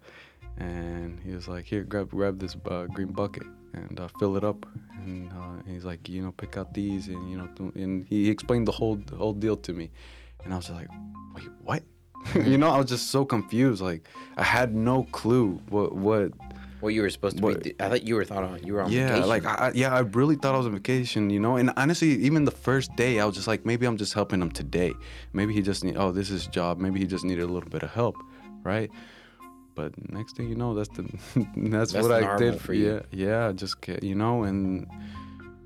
and 0.57 1.21
he 1.21 1.33
was 1.33 1.47
like, 1.49 1.65
"Here, 1.67 1.85
grab 1.85 2.11
grab 2.11 2.39
this 2.39 2.57
uh, 2.71 2.87
green 2.87 3.13
bucket 3.13 3.45
and 3.75 4.01
uh, 4.01 4.09
fill 4.19 4.37
it 4.37 4.45
up." 4.45 4.67
And 5.05 5.31
uh, 5.33 5.63
he's 5.67 5.85
like, 5.85 6.09
"You 6.09 6.23
know, 6.23 6.33
pick 6.33 6.57
out 6.57 6.73
these, 6.73 7.09
and 7.09 7.31
you 7.31 7.37
know," 7.37 7.49
th- 7.57 7.75
and 7.75 8.07
he 8.09 8.31
explained 8.31 8.67
the 8.67 8.73
whole 8.73 8.97
the 8.97 9.17
whole 9.17 9.35
deal 9.35 9.57
to 9.57 9.73
me, 9.73 9.91
and 10.45 10.53
I 10.53 10.57
was 10.57 10.67
just 10.67 10.77
like, 10.77 10.89
"Wait, 11.35 11.49
what?" 11.63 11.83
you 12.35 12.59
know, 12.59 12.71
I 12.71 12.79
was 12.79 12.87
just 12.87 13.11
so 13.11 13.25
confused. 13.25 13.81
Like, 13.83 14.09
I 14.37 14.43
had 14.43 14.75
no 14.75 15.05
clue 15.13 15.61
what 15.69 15.95
what. 15.95 16.33
What 16.81 16.95
you 16.95 17.03
were 17.03 17.11
supposed 17.11 17.39
to 17.39 17.43
What- 17.43 17.65
be? 17.65 17.75
I 17.81 17.89
thought 17.89 18.05
you 18.05 18.15
were 18.15 18.25
thought 18.25 18.45
on. 18.45 18.63
You 18.63 18.75
were 18.75 18.83
on 18.83 18.93
Yeah, 18.93 19.09
vacation. 19.09 19.29
like 19.29 19.45
I, 19.47 19.73
yeah, 19.75 19.93
I 19.95 20.01
really 20.01 20.37
thought 20.37 20.55
I 20.55 20.59
was 20.59 20.67
on 20.67 20.73
vacation, 20.75 21.29
you 21.31 21.41
know. 21.41 21.57
And 21.57 21.73
honestly, 21.77 22.11
even 22.25 22.45
the 22.45 22.51
first 22.53 22.95
day, 22.97 23.19
I 23.21 23.25
was 23.25 23.35
just 23.35 23.49
like, 23.49 23.67
maybe 23.67 23.85
I'm 23.87 23.97
just 23.97 24.15
helping 24.15 24.41
him 24.41 24.51
today. 24.51 24.93
Maybe 25.33 25.53
he 25.55 25.63
just 25.63 25.83
need. 25.85 25.97
Oh, 25.97 26.13
this 26.13 26.31
is 26.31 26.47
job. 26.47 26.79
Maybe 26.79 27.01
he 27.01 27.07
just 27.07 27.25
needed 27.25 27.43
a 27.43 27.53
little 27.53 27.69
bit 27.71 27.83
of 27.83 27.91
help, 27.91 28.17
right? 28.63 28.91
But 29.75 29.93
next 30.13 30.37
thing 30.37 30.49
you 30.49 30.55
know, 30.57 30.75
that's 30.75 30.89
the 30.91 31.03
that's, 31.57 31.93
That's 31.93 32.07
what 32.07 32.13
I 32.13 32.37
did 32.37 32.61
for 32.61 32.75
you. 32.75 33.03
Yeah, 33.13 33.47
yeah, 33.47 33.53
just 33.53 33.77
you 34.03 34.15
know, 34.15 34.45
and 34.45 34.87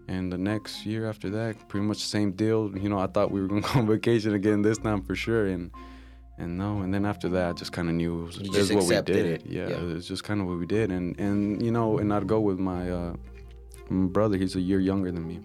and 0.09 0.33
the 0.33 0.39
next 0.39 0.85
year 0.85 1.09
after 1.09 1.31
that, 1.31 1.69
pretty 1.69 1.87
much 1.87 1.99
the 1.99 2.09
same 2.09 2.33
deal. 2.33 2.71
You 2.77 2.89
know, 2.89 2.99
I 2.99 3.07
thought 3.07 3.31
we 3.31 3.41
were 3.41 3.49
gonna 3.49 3.61
go 3.73 3.81
on 3.81 3.87
vacation 3.87 4.35
again 4.35 4.63
this 4.63 4.79
time 4.79 5.03
for 5.03 5.15
sure, 5.15 5.47
and 5.47 5.71
and 6.43 6.59
no, 6.59 6.81
and 6.83 6.93
then 6.95 7.05
after 7.13 7.29
that, 7.31 7.47
I 7.51 7.53
just 7.63 7.73
kind 7.73 7.89
of 7.91 7.95
knew 7.95 8.13
it 8.21 8.25
was, 8.27 8.37
just 8.37 8.71
is 8.71 8.73
what 8.77 8.85
we 8.85 9.15
did. 9.15 9.27
it. 9.27 9.43
Yeah, 9.47 9.69
Yeah. 9.69 9.81
it 9.81 9.87
was 9.95 10.07
just 10.13 10.23
kind 10.25 10.41
of 10.41 10.47
what 10.49 10.59
we 10.59 10.67
did, 10.67 10.91
and 10.97 11.19
and 11.27 11.63
you 11.65 11.71
know, 11.77 11.99
and 12.01 12.13
I'd 12.15 12.27
go 12.27 12.41
with 12.41 12.59
my 12.59 12.91
uh, 12.91 13.13
my 13.89 14.07
brother. 14.09 14.37
He's 14.37 14.57
a 14.57 14.61
year 14.71 14.81
younger 14.81 15.11
than 15.13 15.25
me, 15.27 15.41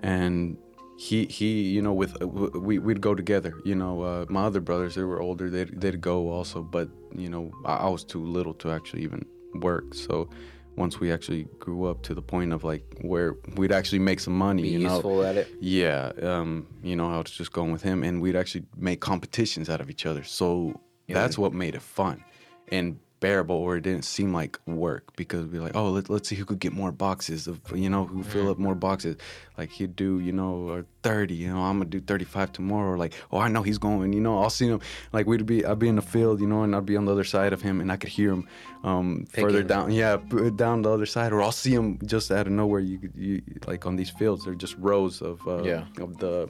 and 0.00 0.56
he 0.98 1.26
he 1.26 1.62
you 1.76 1.82
know 1.82 1.92
with 1.92 2.20
uh, 2.22 2.26
we 2.28 2.78
we'd 2.78 3.00
go 3.00 3.14
together. 3.14 3.54
You 3.64 3.74
know, 3.74 4.02
uh, 4.02 4.26
my 4.28 4.44
other 4.44 4.60
brothers 4.60 4.94
they 4.94 5.02
were 5.02 5.20
older. 5.20 5.50
They'd 5.50 5.80
they'd 5.80 6.00
go 6.00 6.30
also, 6.30 6.62
but 6.62 6.88
you 7.14 7.28
know, 7.28 7.50
I, 7.64 7.76
I 7.76 7.88
was 7.88 8.04
too 8.04 8.24
little 8.24 8.54
to 8.54 8.70
actually 8.70 9.02
even 9.02 9.24
work. 9.54 9.94
So 9.94 10.28
once 10.76 11.00
we 11.00 11.10
actually 11.12 11.44
grew 11.58 11.86
up 11.86 12.02
to 12.02 12.14
the 12.14 12.22
point 12.22 12.52
of 12.52 12.62
like 12.64 12.84
where 13.00 13.34
we'd 13.56 13.72
actually 13.72 13.98
make 13.98 14.20
some 14.20 14.36
money, 14.36 14.62
be 14.62 14.68
you 14.70 14.78
know, 14.80 14.92
useful 14.94 15.24
at 15.24 15.36
it. 15.36 15.48
yeah, 15.60 16.12
um, 16.22 16.66
you 16.82 16.94
know, 16.96 17.10
I 17.10 17.16
was 17.18 17.30
just 17.30 17.52
going 17.52 17.72
with 17.72 17.82
him, 17.82 18.02
and 18.02 18.20
we'd 18.20 18.36
actually 18.36 18.64
make 18.76 19.00
competitions 19.00 19.68
out 19.68 19.80
of 19.80 19.88
each 19.90 20.06
other. 20.06 20.22
So 20.24 20.80
Yeah. 21.08 21.14
that's 21.14 21.38
what 21.38 21.52
made 21.52 21.74
it 21.74 21.82
fun 21.82 22.22
and 22.68 22.98
bearable, 23.20 23.56
or 23.56 23.76
it 23.76 23.80
didn't 23.82 24.04
seem 24.04 24.32
like 24.34 24.58
work 24.66 25.16
because 25.16 25.46
we're 25.46 25.62
like, 25.62 25.74
oh, 25.74 25.90
let, 25.90 26.10
let's 26.10 26.28
see 26.28 26.34
who 26.36 26.44
could 26.44 26.58
get 26.58 26.72
more 26.72 26.92
boxes 26.92 27.46
of, 27.46 27.60
you 27.74 27.88
know, 27.88 28.04
who 28.04 28.22
fill 28.22 28.48
up 28.50 28.58
more 28.58 28.74
boxes. 28.74 29.16
Like 29.56 29.70
he'd 29.70 29.96
do, 29.96 30.20
you 30.20 30.32
know, 30.32 30.52
or 30.68 30.84
thirty, 31.02 31.34
you 31.34 31.48
know, 31.48 31.60
I'm 31.62 31.78
gonna 31.78 31.90
do 31.90 32.00
thirty-five 32.00 32.52
tomorrow. 32.52 32.90
Or 32.92 32.98
like, 32.98 33.14
oh, 33.32 33.38
I 33.38 33.48
know 33.48 33.62
he's 33.62 33.78
going, 33.78 34.12
you 34.12 34.20
know, 34.20 34.38
I'll 34.42 34.50
see 34.50 34.66
him. 34.68 34.80
Like 35.12 35.26
we'd 35.26 35.46
be, 35.46 35.64
I'd 35.64 35.78
be 35.78 35.88
in 35.88 35.96
the 35.96 36.02
field, 36.02 36.40
you 36.40 36.46
know, 36.46 36.62
and 36.62 36.76
I'd 36.76 36.84
be 36.86 36.96
on 36.96 37.06
the 37.06 37.12
other 37.12 37.24
side 37.24 37.52
of 37.52 37.62
him, 37.62 37.80
and 37.80 37.90
I 37.90 37.96
could 37.96 38.10
hear 38.10 38.30
him 38.32 38.46
um, 38.84 39.24
further 39.32 39.62
down, 39.68 39.90
yeah, 39.92 40.18
down 40.56 40.82
the 40.82 40.90
other 40.92 41.06
side, 41.06 41.32
or 41.32 41.42
I'll 41.42 41.52
see 41.52 41.72
him 41.74 41.98
just 42.04 42.30
out 42.30 42.46
of 42.46 42.52
nowhere. 42.52 42.80
You, 42.80 42.98
could- 42.98 43.16
you 43.16 43.42
like 43.66 43.86
on 43.86 43.96
these 43.96 44.10
fields, 44.10 44.44
they're 44.44 44.54
just 44.54 44.76
rows 44.78 45.22
of 45.22 45.40
uh, 45.48 45.62
Yeah. 45.62 45.84
of 46.00 46.18
the 46.18 46.48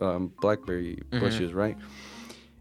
um, 0.00 0.32
blackberry 0.40 1.00
bushes, 1.10 1.52
right? 1.52 1.76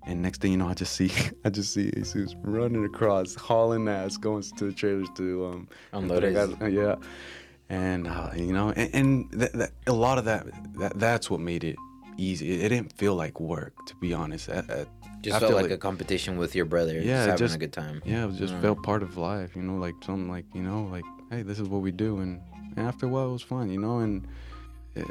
And 0.05 0.21
next 0.21 0.41
thing 0.41 0.51
you 0.51 0.57
know, 0.57 0.67
I 0.67 0.73
just 0.73 0.93
see 0.93 1.11
I 1.45 1.49
just 1.49 1.73
see 1.73 1.89
Jesus 1.91 2.35
running 2.43 2.83
across, 2.85 3.35
hauling 3.35 3.87
ass, 3.87 4.17
going 4.17 4.43
to 4.57 4.65
the 4.65 4.73
trailers 4.73 5.07
to 5.15 5.45
um, 5.45 5.67
Unload 5.93 6.23
his- 6.23 6.35
entregar- 6.35 6.73
yeah, 6.73 6.95
and 7.69 8.07
uh, 8.07 8.29
you 8.35 8.51
know, 8.53 8.71
and, 8.75 8.93
and 9.31 9.69
a 9.87 9.93
lot 9.93 10.17
of 10.17 10.25
that, 10.25 10.45
that 10.79 10.99
that's 10.99 11.29
what 11.29 11.39
made 11.39 11.63
it 11.63 11.77
easy. 12.17 12.61
It, 12.61 12.69
didn't 12.69 12.93
feel 12.97 13.15
like 13.15 13.39
work, 13.39 13.73
to 13.87 13.95
be 13.95 14.13
honest. 14.13 14.49
I, 14.49 14.59
I, 14.59 14.85
Just 15.21 15.37
I 15.37 15.39
felt 15.39 15.51
feel 15.53 15.61
like, 15.61 15.71
a 15.71 15.77
competition 15.77 16.37
with 16.37 16.53
your 16.53 16.65
brother. 16.65 16.95
Yeah, 16.99 17.03
just 17.03 17.25
having 17.27 17.37
just- 17.37 17.55
a 17.55 17.59
good 17.59 17.73
time. 17.73 18.01
yeah, 18.05 18.27
it 18.27 18.35
just 18.35 18.53
Mm. 18.53 18.61
felt 18.61 18.83
part 18.83 19.03
of 19.03 19.15
life, 19.17 19.55
you 19.55 19.61
know, 19.63 19.77
like 19.77 19.95
something 20.03 20.29
like 20.29 20.45
you 20.53 20.61
know, 20.63 20.83
like 20.91 21.05
hey, 21.31 21.41
this 21.43 21.59
is 21.59 21.67
what 21.69 21.81
we 21.81 21.91
do, 21.91 22.19
and, 22.19 22.41
and 22.75 22.85
after 22.87 23.05
a 23.05 23.09
while, 23.09 23.29
it 23.29 23.33
was 23.33 23.41
fun, 23.41 23.71
you 23.71 23.79
know, 23.79 23.99
and 23.99 24.27
uh, 24.97 25.01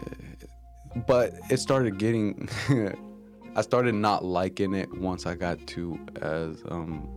but 1.09 1.33
it 1.51 1.57
started 1.59 1.99
getting, 1.99 2.49
I 3.55 3.61
started 3.61 3.95
not 3.95 4.25
liking 4.25 4.75
it 4.75 4.93
once 4.97 5.27
I 5.27 5.35
got 5.35 5.67
to 5.69 5.99
as 6.21 6.63
um 6.69 7.09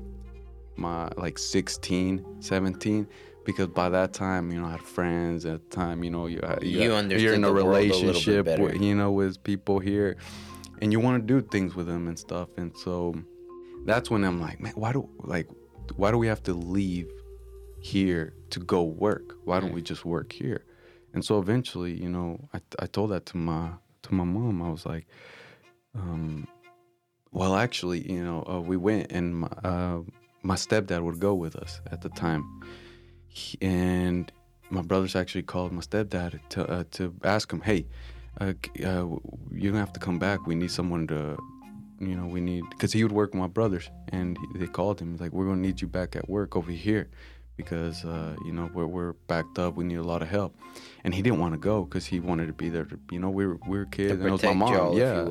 my 0.77 1.09
like 1.17 1.37
16, 1.37 2.41
17. 2.41 3.07
Because 3.45 3.67
by 3.67 3.89
that 3.89 4.11
time, 4.11 4.51
you 4.51 4.59
know, 4.59 4.67
I 4.67 4.71
had 4.71 4.81
friends. 4.81 5.45
At 5.45 5.69
the 5.69 5.75
time, 5.75 6.03
you 6.03 6.09
know, 6.09 6.25
you, 6.25 6.41
you, 6.61 6.79
You 6.79 6.93
you're 7.19 7.35
in 7.35 7.43
a 7.43 7.53
world 7.53 7.67
a 7.67 7.69
relationship, 7.69 8.47
with, 8.59 8.81
you 8.81 8.95
know, 8.95 9.11
with 9.11 9.41
people 9.43 9.77
here, 9.79 10.17
and 10.81 10.91
you 10.91 10.99
want 10.99 11.21
to 11.21 11.25
do 11.25 11.47
things 11.47 11.75
with 11.75 11.85
them 11.85 12.07
and 12.07 12.17
stuff. 12.17 12.49
And 12.57 12.75
so, 12.75 13.13
that's 13.85 14.09
when 14.09 14.23
I'm 14.23 14.41
like, 14.41 14.59
man, 14.59 14.73
why 14.75 14.91
do 14.93 15.07
like 15.19 15.47
why 15.95 16.09
do 16.11 16.17
we 16.17 16.27
have 16.27 16.41
to 16.43 16.53
leave 16.53 17.07
here 17.79 18.33
to 18.49 18.59
go 18.59 18.83
work? 18.83 19.35
Why 19.43 19.59
don't 19.59 19.73
we 19.73 19.81
just 19.83 20.05
work 20.05 20.33
here? 20.33 20.65
And 21.13 21.23
so 21.23 21.39
eventually, 21.39 21.93
you 21.93 22.09
know, 22.09 22.49
I, 22.53 22.59
I 22.79 22.87
told 22.87 23.11
that 23.11 23.25
to 23.27 23.37
my 23.37 23.69
to 24.03 24.13
my 24.13 24.23
mom. 24.23 24.61
I 24.61 24.69
was 24.69 24.85
like, 24.87 25.05
um, 25.95 26.47
well, 27.31 27.55
actually, 27.55 28.09
you 28.11 28.23
know, 28.23 28.43
uh, 28.49 28.61
we 28.61 28.77
went 28.77 29.11
and 29.11 29.35
my, 29.41 29.47
uh, 29.63 29.99
my 30.43 30.55
stepdad 30.55 31.01
would 31.03 31.19
go 31.19 31.33
with 31.33 31.55
us 31.55 31.81
at 31.91 32.01
the 32.01 32.09
time, 32.09 32.43
He- 33.27 33.57
and 33.61 34.31
my 34.69 34.81
brothers 34.81 35.15
actually 35.15 35.43
called 35.43 35.71
my 35.71 35.81
stepdad 35.81 36.39
to 36.49 36.65
uh, 36.69 36.83
to 36.91 37.13
ask 37.23 37.51
him, 37.51 37.61
hey, 37.61 37.85
uh, 38.39 38.53
uh, 38.83 39.05
you're 39.51 39.71
gonna 39.71 39.79
have 39.79 39.93
to 39.93 39.99
come 39.99 40.19
back. 40.19 40.47
We 40.47 40.55
need 40.55 40.71
someone 40.71 41.07
to 41.07 41.37
you 41.99 42.15
know, 42.15 42.25
we 42.27 42.41
need 42.41 42.63
because 42.71 42.91
he 42.91 43.03
would 43.03 43.11
work 43.13 43.33
with 43.33 43.39
my 43.39 43.47
brothers, 43.47 43.89
and 44.09 44.37
he, 44.37 44.59
they 44.59 44.67
called 44.67 44.99
him 44.99 45.15
like, 45.17 45.31
"We're 45.31 45.45
gonna 45.45 45.61
need 45.61 45.81
you 45.81 45.87
back 45.87 46.15
at 46.15 46.29
work 46.29 46.55
over 46.55 46.71
here 46.71 47.07
because 47.55 48.03
uh, 48.03 48.35
you 48.45 48.51
know 48.51 48.69
we're 48.73 48.85
we're 48.87 49.13
backed 49.27 49.57
up. 49.59 49.75
We 49.75 49.85
need 49.85 49.95
a 49.97 50.03
lot 50.03 50.21
of 50.21 50.27
help." 50.27 50.55
And 51.05 51.13
he 51.13 51.21
didn't 51.21 51.39
want 51.39 51.53
to 51.53 51.57
go 51.59 51.83
because 51.85 52.05
he 52.05 52.19
wanted 52.19 52.47
to 52.47 52.53
be 52.53 52.69
there. 52.69 52.83
To, 52.85 52.99
you 53.11 53.19
know, 53.19 53.29
we 53.29 53.45
were 53.47 53.59
we 53.67 53.77
were 53.77 53.85
kids, 53.85 54.09
To 54.11 54.15
and 54.19 54.27
it 54.27 54.31
was 54.31 54.43
my 54.43 54.49
mom. 54.53 54.71
yeah, 54.97 55.23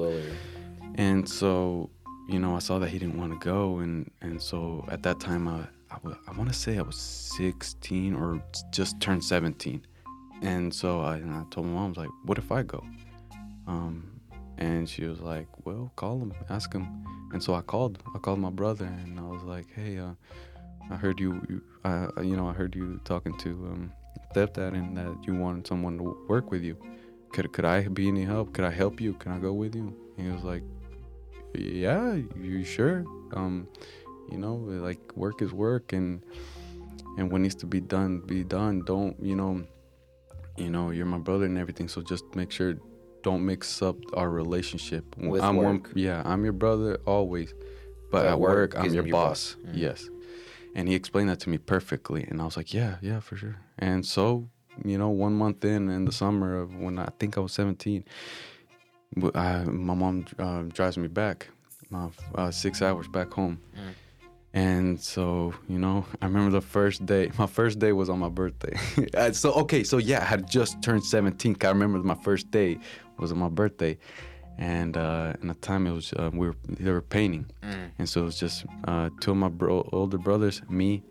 and 0.96 1.28
so, 1.28 1.90
you 2.28 2.38
know, 2.38 2.54
I 2.54 2.60
saw 2.60 2.78
that 2.78 2.88
he 2.88 2.98
didn't 2.98 3.18
want 3.18 3.32
to 3.32 3.38
go, 3.44 3.78
and 3.78 4.10
and 4.20 4.40
so 4.40 4.84
at 4.88 5.02
that 5.02 5.20
time, 5.20 5.48
I 5.48 5.66
I, 5.90 5.98
I 6.28 6.32
want 6.36 6.52
to 6.52 6.58
say 6.58 6.78
I 6.78 6.82
was 6.82 6.96
16 6.96 8.14
or 8.14 8.42
just 8.70 9.00
turned 9.00 9.24
17, 9.24 9.84
and 10.42 10.72
so 10.72 11.00
I, 11.00 11.16
and 11.16 11.32
I 11.34 11.44
told 11.50 11.66
my 11.66 11.74
mom, 11.74 11.84
I 11.84 11.88
was 11.88 11.96
like, 11.96 12.10
"What 12.24 12.38
if 12.38 12.50
I 12.52 12.62
go?" 12.62 12.84
Um, 13.66 14.20
and 14.58 14.88
she 14.88 15.04
was 15.04 15.20
like, 15.20 15.48
"Well, 15.64 15.92
call 15.96 16.18
him, 16.18 16.32
ask 16.48 16.72
him." 16.72 16.86
And 17.32 17.42
so 17.42 17.54
I 17.54 17.60
called. 17.62 18.02
I 18.14 18.18
called 18.18 18.38
my 18.38 18.50
brother, 18.50 18.86
and 18.86 19.18
I 19.18 19.22
was 19.22 19.42
like, 19.42 19.66
"Hey, 19.74 19.98
uh, 19.98 20.14
I 20.90 20.96
heard 20.96 21.18
you, 21.18 21.42
you 21.48 21.62
uh, 21.84 22.08
you 22.22 22.36
know, 22.36 22.48
I 22.48 22.52
heard 22.52 22.76
you 22.76 23.00
talking 23.04 23.36
to 23.38 23.50
um, 23.72 23.92
stepdad, 24.34 24.74
and 24.74 24.96
that 24.96 25.16
you 25.26 25.34
wanted 25.34 25.66
someone 25.66 25.98
to 25.98 26.16
work 26.28 26.50
with 26.50 26.62
you. 26.62 26.76
Could 27.32 27.52
could 27.52 27.64
I 27.64 27.88
be 27.88 28.06
any 28.06 28.24
help? 28.24 28.52
Could 28.54 28.64
I 28.64 28.70
help 28.70 29.00
you? 29.00 29.14
Can 29.14 29.32
I 29.32 29.38
go 29.38 29.52
with 29.52 29.74
you?" 29.74 29.92
And 30.16 30.26
he 30.26 30.32
was 30.32 30.44
like, 30.44 30.62
"Yeah, 31.54 32.14
you 32.40 32.64
sure? 32.64 33.04
Um, 33.34 33.68
you 34.30 34.38
know, 34.38 34.54
like 34.56 35.16
work 35.16 35.42
is 35.42 35.52
work, 35.52 35.92
and 35.92 36.22
and 37.18 37.30
what 37.30 37.40
needs 37.40 37.54
to 37.56 37.66
be 37.66 37.80
done, 37.80 38.20
be 38.20 38.44
done. 38.44 38.82
Don't 38.84 39.16
you 39.22 39.36
know?" 39.36 39.64
You 40.56 40.70
know, 40.70 40.90
you're 40.90 41.04
my 41.06 41.18
brother 41.18 41.46
and 41.46 41.58
everything, 41.58 41.88
so 41.88 42.00
just 42.00 42.24
make 42.36 42.52
sure 42.52 42.74
don't 43.24 43.44
mix 43.44 43.82
up 43.82 43.96
our 44.14 44.30
relationship. 44.30 45.04
With 45.16 45.42
I'm 45.42 45.56
one, 45.56 45.82
work. 45.82 45.90
yeah, 45.96 46.22
I'm 46.24 46.44
your 46.44 46.52
brother 46.52 46.98
always, 47.06 47.52
but 48.12 48.24
At 48.24 48.34
at, 48.34 48.38
work, 48.40 48.74
work, 48.74 48.78
I'm 48.78 48.84
your, 48.94 49.04
your 49.04 49.10
boss. 49.12 49.56
boss. 49.56 49.72
Mm. 49.72 49.76
Yes, 49.76 50.08
and 50.76 50.88
he 50.88 50.94
explained 50.94 51.28
that 51.30 51.40
to 51.40 51.50
me 51.50 51.58
perfectly, 51.58 52.22
and 52.22 52.40
I 52.40 52.44
was 52.44 52.56
like, 52.56 52.72
yeah, 52.72 52.98
yeah, 53.02 53.18
for 53.18 53.34
sure. 53.36 53.56
And 53.80 54.06
so, 54.06 54.48
you 54.84 54.96
know, 54.96 55.08
one 55.08 55.34
month 55.34 55.64
in, 55.64 55.88
in 55.88 56.04
the 56.04 56.12
summer 56.12 56.56
of 56.56 56.72
when 56.76 57.00
I 57.00 57.08
think 57.18 57.36
I 57.36 57.40
was 57.40 57.52
17, 57.52 58.04
w- 58.04 58.04
I, 59.34 59.64
my 59.64 59.94
mom 59.94 60.26
uh, 60.38 60.62
drives 60.62 60.96
me 60.98 61.08
back, 61.08 61.48
uh, 61.94 62.08
uh, 62.34 62.50
six 62.50 62.82
hours 62.82 63.08
back 63.08 63.32
home. 63.32 63.60
Mm. 63.76 63.94
And 64.54 65.00
so, 65.00 65.52
you 65.68 65.80
know, 65.80 66.06
I 66.22 66.26
remember 66.26 66.52
the 66.52 66.60
first 66.60 67.04
day. 67.04 67.32
My 67.38 67.46
first 67.46 67.80
day 67.80 67.92
was 67.92 68.08
on 68.08 68.20
my 68.20 68.28
birthday. 68.28 68.78
Uh, 69.14 69.32
so, 69.32 69.52
okay, 69.52 69.84
so 69.84 69.98
yeah, 69.98 70.20
I 70.20 70.24
had 70.24 70.48
just 70.48 70.80
turned 70.82 71.04
17. 71.04 71.56
I 71.62 71.68
remember 71.68 71.98
my 71.98 72.14
first 72.14 72.50
day 72.50 72.78
was 73.18 73.32
on 73.32 73.38
my 73.38 73.48
birthday. 73.48 73.98
And 74.56 74.96
uh, 74.96 75.32
and 75.40 75.50
the 75.50 75.54
time 75.54 75.88
it 75.88 75.92
was, 75.92 76.12
uh, 76.12 76.30
we 76.32 76.46
were, 76.46 76.56
they 76.68 76.90
were 76.90 77.02
painting. 77.02 77.46
Mm. 77.62 77.90
And 77.98 78.08
so 78.08 78.22
it 78.22 78.24
was 78.24 78.38
just 78.38 78.64
uh, 78.86 79.10
two 79.20 79.32
of 79.32 79.36
my 79.36 79.48
bro- 79.48 79.88
older 79.92 80.18
brothers, 80.18 80.62
me, 80.68 81.02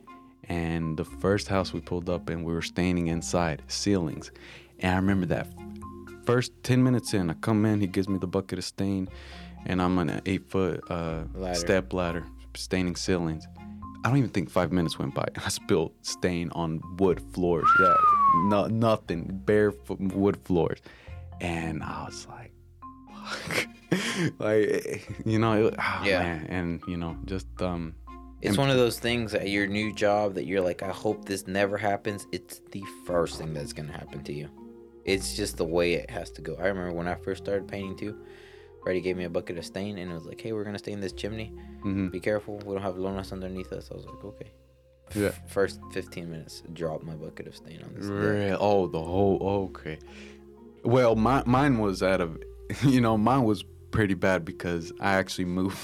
and 0.48 0.96
the 0.96 1.04
first 1.04 1.50
house 1.50 1.74
we 1.74 1.82
pulled 1.82 2.10
up 2.10 2.30
and 2.30 2.46
we 2.46 2.54
were 2.54 2.62
staining 2.62 3.08
inside 3.08 3.62
ceilings. 3.68 4.32
And 4.80 4.94
I 4.94 4.96
remember 4.96 5.26
that 5.28 5.48
first 6.26 6.52
10 6.64 6.84
minutes 6.84 7.14
in, 7.14 7.30
I 7.30 7.34
come 7.34 7.66
in, 7.66 7.82
he 7.82 7.88
gives 7.88 8.08
me 8.10 8.18
the 8.18 8.28
bucket 8.28 8.60
of 8.60 8.66
stain, 8.66 9.10
and 9.66 9.82
I'm 9.82 9.98
on 9.98 10.10
an 10.10 10.22
eight 10.26 10.50
foot 10.50 10.82
uh, 10.90 11.24
Ladder. 11.34 11.56
step 11.60 11.94
ladder 11.94 12.26
staining 12.56 12.96
ceilings. 12.96 13.48
I 14.06 14.10
don't 14.10 14.18
even 14.18 14.30
think 14.32 14.50
five 14.50 14.72
minutes 14.74 15.00
went 15.00 15.16
by. 15.16 15.26
I 15.46 15.50
spilled 15.50 15.94
stain 16.02 16.50
on 16.54 16.82
wood 16.98 17.22
floors. 17.34 17.68
Yeah, 17.82 17.96
no, 18.46 18.68
nothing, 18.68 19.30
bare 19.46 19.70
f- 19.90 19.98
wood 20.00 20.38
floors. 20.46 20.80
And 21.42 21.82
I 21.84 22.04
was 22.06 22.28
like, 22.28 22.52
fuck. 23.26 23.68
like, 24.40 25.08
you 25.26 25.40
know, 25.40 25.68
it, 25.68 25.76
oh, 25.80 26.02
Yeah. 26.06 26.20
man. 26.20 26.46
And, 26.50 26.82
you 26.88 26.98
know, 26.98 27.18
just, 27.26 27.48
um, 27.62 27.96
It's 28.42 28.58
one 28.58 28.70
of 28.70 28.76
those 28.78 29.00
things 29.00 29.34
at 29.34 29.50
your 29.50 29.68
new 29.68 29.94
job 29.94 30.34
that 30.36 30.46
you're 30.46 30.62
like, 30.62 30.84
I 30.84 30.90
hope 30.92 31.26
this 31.26 31.48
never 31.48 31.78
happens. 31.78 32.28
It's 32.34 32.60
the 32.72 32.84
first 33.06 33.38
thing 33.38 33.54
that's 33.54 33.72
gonna 33.74 33.94
happen 33.94 34.22
to 34.26 34.34
you. 34.34 34.50
It's 35.06 35.36
just 35.36 35.58
the 35.58 35.66
way 35.66 35.94
it 35.94 36.10
has 36.10 36.30
to 36.32 36.42
go. 36.42 36.56
I 36.56 36.68
remember 36.68 36.94
when 36.94 37.08
I 37.08 37.16
first 37.16 37.44
started 37.44 37.68
painting 37.68 37.96
too. 37.98 38.18
Freddie 38.84 39.02
gave 39.02 39.16
me 39.18 39.24
a 39.24 39.30
bucket 39.30 39.58
of 39.58 39.66
stain 39.66 39.98
and 39.98 40.12
it 40.12 40.14
was 40.14 40.26
like, 40.26 40.40
"Hey, 40.42 40.52
we're 40.54 40.64
gonna 40.64 40.80
stain 40.80 41.00
this 41.00 41.14
chimney. 41.14 41.54
mhm. 41.84 42.12
Be 42.12 42.20
careful. 42.20 42.58
We 42.66 42.74
don't 42.74 42.82
have 42.84 42.96
lonas 42.96 43.32
underneath 43.32 43.72
us." 43.74 43.90
I 43.92 43.96
was 43.96 44.06
like, 44.06 44.24
"Okay." 44.24 44.52
yeah. 45.16 45.32
First 45.48 45.80
15 45.92 46.30
minutes, 46.32 46.64
drop 46.74 47.04
my 47.04 47.14
bucket 47.14 47.48
of 47.48 47.56
stain 47.56 47.82
on 47.84 47.94
this. 47.94 48.10
Oh, 48.60 48.88
the 48.88 49.02
whole. 49.02 49.38
Okay. 49.76 50.00
Well, 50.84 51.16
my, 51.16 51.44
mine 51.46 51.80
was 51.80 52.02
out 52.04 52.22
of. 52.22 52.38
You 52.84 53.02
know, 53.02 53.18
mine 53.18 53.44
was 53.44 53.64
pretty 53.92 54.16
bad 54.16 54.44
because 54.46 54.92
I 55.00 55.14
actually 55.16 55.46
moved. 55.46 55.78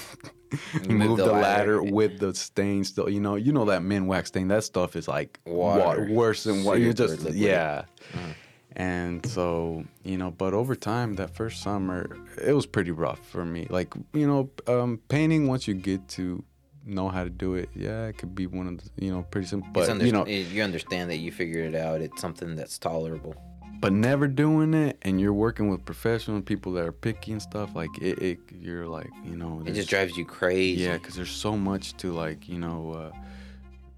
Moved 0.88 1.20
the 1.20 1.26
the, 1.26 1.32
ladder. 1.32 1.80
ladder 1.80 1.82
with 1.84 2.18
the 2.18 2.34
stain 2.34 2.82
still. 2.82 3.08
You 3.08 3.20
know, 3.20 3.36
you 3.36 3.52
know 3.52 3.66
that 3.66 3.82
Minwax 3.82 4.28
stain. 4.28 4.48
That 4.48 4.64
stuff 4.64 4.96
is 4.96 5.06
like 5.06 5.38
Water. 5.46 5.80
water, 5.80 6.08
worse 6.10 6.42
than 6.42 6.64
what 6.64 6.80
you 6.80 6.92
just 6.92 7.18
liquid. 7.18 7.36
yeah. 7.36 7.84
Uh-huh. 8.14 8.32
And 8.76 9.24
so 9.26 9.84
you 10.04 10.16
know, 10.16 10.30
but 10.30 10.54
over 10.54 10.74
time, 10.74 11.14
that 11.14 11.34
first 11.34 11.62
summer, 11.62 12.16
it 12.42 12.52
was 12.52 12.66
pretty 12.66 12.90
rough 12.92 13.18
for 13.28 13.44
me. 13.44 13.66
Like 13.68 13.92
you 14.12 14.26
know, 14.26 14.50
um, 14.66 15.00
painting 15.08 15.48
once 15.48 15.66
you 15.66 15.74
get 15.74 16.06
to 16.10 16.44
know 16.86 17.08
how 17.08 17.24
to 17.24 17.30
do 17.30 17.54
it, 17.54 17.68
yeah, 17.74 18.06
it 18.06 18.16
could 18.18 18.34
be 18.34 18.46
one 18.46 18.66
of 18.68 18.78
the 18.78 19.04
you 19.04 19.12
know 19.12 19.22
pretty 19.30 19.46
simple. 19.48 19.68
But 19.72 19.88
under- 19.88 20.06
you 20.06 20.12
know, 20.12 20.26
you 20.26 20.62
understand 20.62 21.10
that 21.10 21.16
you 21.18 21.32
figured 21.32 21.74
it 21.74 21.76
out. 21.78 22.00
It's 22.00 22.20
something 22.20 22.54
that's 22.56 22.78
tolerable. 22.78 23.34
but 23.80 23.92
never 23.94 24.28
doing 24.28 24.74
it 24.74 24.98
and 25.02 25.18
you're 25.18 25.32
working 25.32 25.70
with 25.70 25.82
professional 25.86 26.42
people 26.42 26.70
that 26.74 26.84
are 26.84 26.92
picky 26.92 27.32
and 27.32 27.40
stuff 27.40 27.74
like 27.74 27.88
it, 27.98 28.18
it 28.20 28.38
you're 28.52 28.86
like 28.86 29.08
you 29.24 29.34
know 29.34 29.62
It 29.64 29.72
just 29.72 29.88
drives 29.88 30.18
you 30.18 30.26
crazy. 30.26 30.82
yeah 30.84 30.98
because 30.98 31.14
there's 31.14 31.30
so 31.30 31.56
much 31.56 31.96
to 32.02 32.12
like 32.12 32.46
you 32.46 32.58
know 32.58 32.92
uh, 32.92 33.10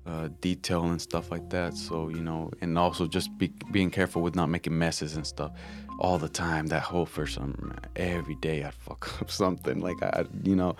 uh, 0.06 0.28
detail 0.40 0.84
and 0.84 1.00
stuff 1.00 1.30
like 1.30 1.48
that 1.50 1.76
so 1.76 2.08
you 2.08 2.20
know 2.22 2.50
and 2.60 2.76
also 2.76 3.06
just 3.06 3.36
be, 3.38 3.52
being 3.70 3.90
careful 3.90 4.20
with 4.22 4.34
not 4.34 4.48
making 4.48 4.76
messes 4.76 5.14
and 5.16 5.26
stuff 5.26 5.52
all 6.00 6.18
the 6.18 6.28
time 6.28 6.66
that 6.66 6.82
whole 6.82 7.06
first 7.06 7.34
summer 7.34 7.54
man, 7.60 7.78
every 7.96 8.34
day 8.36 8.64
i'd 8.64 8.74
fuck 8.88 9.20
up 9.22 9.30
something 9.30 9.80
like 9.80 10.02
i 10.02 10.24
you 10.44 10.56
know 10.56 10.74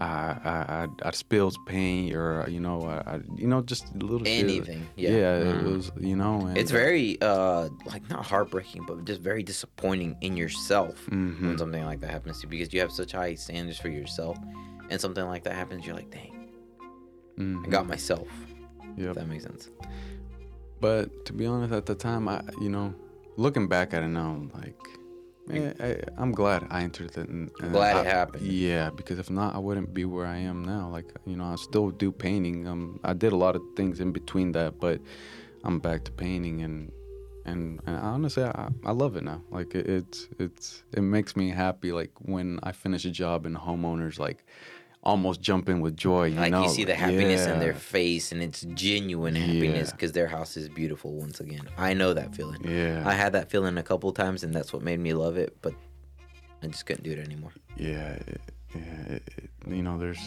I, 0.00 0.04
I, 0.44 0.82
I'd, 0.82 0.90
I'd 1.02 1.14
spill 1.16 1.50
paint 1.66 2.14
or 2.14 2.46
you 2.48 2.60
know 2.60 2.82
I, 2.82 3.14
I 3.14 3.20
you 3.34 3.48
know 3.48 3.62
just 3.62 3.92
little 3.96 4.24
shit. 4.24 4.44
Anything, 4.44 4.86
yeah. 4.94 5.10
yeah, 5.10 5.38
Mhm. 5.42 5.60
it 5.60 5.64
was 5.76 5.90
you 5.98 6.14
know 6.14 6.46
and, 6.46 6.56
It's 6.56 6.70
very 6.70 7.20
uh 7.20 7.68
like 7.84 8.08
not 8.08 8.24
heartbreaking, 8.24 8.84
but 8.86 9.04
just 9.04 9.20
very 9.20 9.42
disappointing 9.42 10.16
in 10.20 10.36
yourself 10.36 10.94
Mhm. 11.10 11.42
when 11.48 11.58
something 11.58 11.84
like 11.84 11.98
that 12.02 12.10
happens 12.10 12.36
to 12.40 12.46
you 12.46 12.50
because 12.50 12.72
you 12.72 12.78
have 12.78 12.92
such 12.92 13.10
high 13.10 13.34
standards 13.34 13.80
for 13.80 13.88
yourself, 13.88 14.38
and 14.88 15.00
something 15.00 15.24
like 15.26 15.42
that 15.42 15.54
happens, 15.54 15.84
you're 15.84 15.96
like, 15.96 16.12
dang, 16.12 16.48
I 17.40 17.40
Mhm. 17.40 17.68
got 17.70 17.88
myself. 17.88 18.28
If 19.00 19.14
that 19.16 19.26
makes 19.28 19.44
sense. 19.44 19.68
But 20.80 21.24
to 21.26 21.32
be 21.32 21.46
honest, 21.46 21.72
at 21.72 21.86
the 21.86 21.94
time, 21.94 22.28
I 22.28 22.42
you 22.60 22.68
know, 22.68 22.94
looking 23.36 23.66
back 23.68 23.94
at 23.94 24.02
it 24.02 24.08
now, 24.08 24.30
I'm 24.30 24.50
like, 24.54 24.76
man, 25.46 25.74
I, 25.80 25.96
I'm 26.16 26.30
glad 26.32 26.66
I 26.70 26.82
entered 26.82 27.10
it. 27.16 27.28
And, 27.28 27.50
and 27.60 27.72
Glad 27.72 27.96
I- 27.96 28.00
it 28.00 28.06
happened. 28.06 28.46
Yeah, 28.46 28.90
because 28.90 29.18
if 29.18 29.28
not, 29.30 29.54
I 29.54 29.58
wouldn't 29.58 29.92
be 29.92 30.04
where 30.04 30.26
I 30.26 30.36
am 30.38 30.64
now. 30.64 30.88
Like 30.88 31.06
you 31.26 31.36
know, 31.36 31.44
I 31.46 31.56
still 31.56 31.90
do 31.90 32.12
painting. 32.12 32.66
Um, 32.68 33.00
I 33.02 33.12
did 33.12 33.32
a 33.32 33.36
lot 33.36 33.56
of 33.56 33.62
things 33.76 33.98
in 34.00 34.12
between 34.12 34.52
that, 34.52 34.78
but 34.78 35.00
I'm 35.64 35.78
back 35.80 36.04
to 36.04 36.12
painting 36.12 36.62
and. 36.62 36.92
And, 37.44 37.80
and 37.86 37.96
honestly, 37.96 38.42
I, 38.44 38.68
I 38.84 38.90
love 38.92 39.16
it 39.16 39.24
now. 39.24 39.40
Like 39.50 39.74
it, 39.74 39.86
it's 39.88 40.28
it's 40.38 40.82
it 40.92 41.00
makes 41.00 41.34
me 41.34 41.48
happy. 41.48 41.92
Like 41.92 42.10
when 42.20 42.60
I 42.62 42.72
finish 42.72 43.06
a 43.06 43.10
job 43.10 43.46
and 43.46 43.56
homeowners 43.56 44.18
like 44.18 44.44
almost 45.08 45.40
jumping 45.40 45.80
with 45.80 45.96
joy. 45.96 46.24
You 46.26 46.40
Like 46.40 46.52
know, 46.52 46.62
you 46.64 46.68
see 46.68 46.84
the 46.84 46.94
happiness 46.94 47.46
in 47.46 47.58
their 47.58 47.74
face, 47.74 48.30
and 48.32 48.40
it's 48.42 48.60
genuine 48.74 49.34
happiness 49.34 49.88
Yeah. 49.88 49.92
because 49.96 50.12
their 50.12 50.28
house 50.36 50.56
is 50.56 50.68
beautiful 50.68 51.10
once 51.24 51.40
again. 51.40 51.66
I 51.78 51.94
know 51.94 52.10
that 52.14 52.34
feeling. 52.36 52.60
Yeah, 52.64 53.02
I 53.06 53.14
had 53.14 53.32
that 53.32 53.50
feeling 53.50 53.76
a 53.78 53.82
couple 53.82 54.12
times, 54.12 54.44
and 54.44 54.52
that's 54.54 54.72
what 54.72 54.82
made 54.82 55.00
me 55.00 55.12
love 55.14 55.36
it. 55.44 55.50
But 55.62 55.74
I 56.62 56.66
just 56.66 56.84
couldn't 56.86 57.04
do 57.04 57.12
it 57.16 57.18
anymore. 57.28 57.52
yeah, 57.76 58.10
it, 58.32 58.40
yeah. 58.74 59.14
It, 59.16 59.22
you 59.66 59.82
know, 59.82 59.96
there's, 59.98 60.20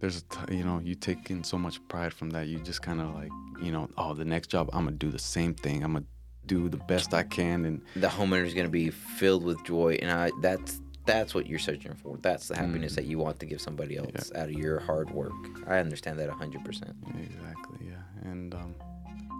there's, 0.00 0.18
a 0.18 0.22
t- 0.34 0.56
you 0.58 0.64
know, 0.64 0.78
you 0.88 0.94
take 0.94 1.30
in 1.30 1.42
so 1.44 1.56
much 1.56 1.76
pride 1.88 2.12
from 2.12 2.28
that. 2.30 2.46
You 2.48 2.58
just 2.58 2.82
kind 2.82 3.00
of 3.00 3.14
like, 3.14 3.30
you 3.62 3.72
know, 3.72 3.88
oh, 3.96 4.12
the 4.14 4.24
next 4.24 4.48
job, 4.54 4.68
I'm 4.74 4.84
gonna 4.84 4.96
do 5.06 5.10
the 5.10 5.18
same 5.36 5.54
thing. 5.54 5.82
I'm 5.84 5.92
gonna 5.94 6.04
do 6.46 6.68
the 6.68 6.76
best 6.76 7.12
I 7.14 7.22
can, 7.24 7.64
and 7.64 7.82
the 7.96 8.06
homeowner 8.08 8.44
is 8.46 8.54
going 8.54 8.66
to 8.66 8.70
be 8.70 8.90
filled 8.90 9.42
with 9.42 9.58
joy 9.64 9.98
and 10.00 10.10
I, 10.12 10.30
that's 10.42 10.80
that's 11.06 11.34
what 11.34 11.46
you're 11.46 11.58
searching 11.58 11.94
for 11.94 12.16
that's 12.20 12.48
the 12.48 12.56
happiness 12.56 12.94
that 12.94 13.04
you 13.04 13.18
want 13.18 13.38
to 13.38 13.46
give 13.46 13.60
somebody 13.60 13.96
else 13.96 14.32
out 14.34 14.48
of 14.48 14.52
your 14.54 14.80
hard 14.80 15.10
work 15.10 15.32
i 15.66 15.78
understand 15.78 16.18
that 16.18 16.28
100% 16.28 16.66
exactly, 16.66 17.86
yeah. 17.86 18.30
And 18.30 18.54
um, 18.54 18.74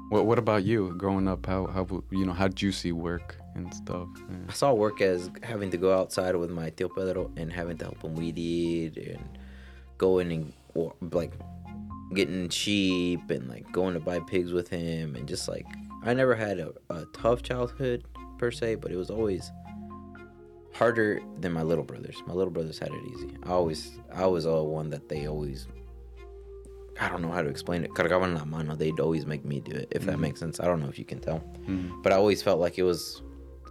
what 0.08 0.26
what 0.26 0.38
about 0.38 0.64
you? 0.64 0.94
Growing 0.96 1.26
up, 1.26 1.46
how 1.46 1.66
how 1.66 1.86
you 2.10 2.24
know 2.24 2.32
how 2.32 2.48
did 2.48 2.62
you 2.62 2.70
see 2.70 2.92
work 2.92 3.36
and 3.54 3.72
stuff? 3.74 4.08
i 4.48 4.52
saw 4.52 4.72
work 4.72 5.00
as 5.00 5.30
having 5.42 5.70
to 5.70 5.76
go 5.76 5.92
outside 5.98 6.36
with 6.36 6.50
my 6.50 6.70
tío 6.70 6.88
pedro 6.94 7.30
and 7.36 7.52
having 7.52 7.76
to 7.78 7.86
help 7.86 8.02
him 8.02 8.14
weed 8.14 8.38
eat 8.38 8.96
and 8.96 9.38
going 9.98 10.30
and 10.30 10.52
like 11.12 11.32
getting 12.14 12.48
sheep 12.48 13.30
and 13.30 13.48
like 13.48 13.70
going 13.72 13.94
to 13.94 14.00
buy 14.00 14.20
pigs 14.20 14.52
with 14.52 14.68
him 14.68 15.16
and 15.16 15.26
just 15.26 15.48
like 15.48 15.66
i 16.04 16.14
never 16.14 16.34
had 16.34 16.60
a, 16.60 16.72
a 16.90 17.04
tough 17.06 17.42
childhood 17.42 18.04
per 18.38 18.50
se 18.50 18.76
but 18.76 18.92
it 18.92 18.96
was 18.96 19.10
always 19.10 19.50
harder 20.78 21.20
than 21.40 21.52
my 21.52 21.62
little 21.62 21.84
brothers 21.84 22.16
my 22.26 22.34
little 22.34 22.50
brothers 22.52 22.78
had 22.78 22.88
it 22.90 23.02
easy 23.12 23.30
i 23.44 23.50
always 23.50 23.98
i 24.12 24.26
was 24.26 24.44
all 24.46 24.66
one 24.68 24.88
that 24.90 25.08
they 25.08 25.26
always 25.26 25.66
i 27.00 27.08
don't 27.08 27.22
know 27.22 27.30
how 27.30 27.42
to 27.42 27.48
explain 27.48 27.82
it 27.84 27.90
cargaban 27.92 28.34
la 28.34 28.44
mano 28.44 28.74
they'd 28.76 29.00
always 29.00 29.24
make 29.26 29.44
me 29.44 29.60
do 29.60 29.72
it 29.72 29.88
if 29.90 30.02
that 30.04 30.18
makes 30.18 30.38
sense 30.40 30.60
i 30.60 30.64
don't 30.66 30.80
know 30.80 30.88
if 30.88 30.98
you 30.98 31.04
can 31.04 31.18
tell 31.20 31.40
Mhm. 31.66 32.02
but 32.02 32.12
i 32.12 32.16
always 32.16 32.42
felt 32.42 32.60
like 32.60 32.78
it 32.78 32.82
was 32.82 33.22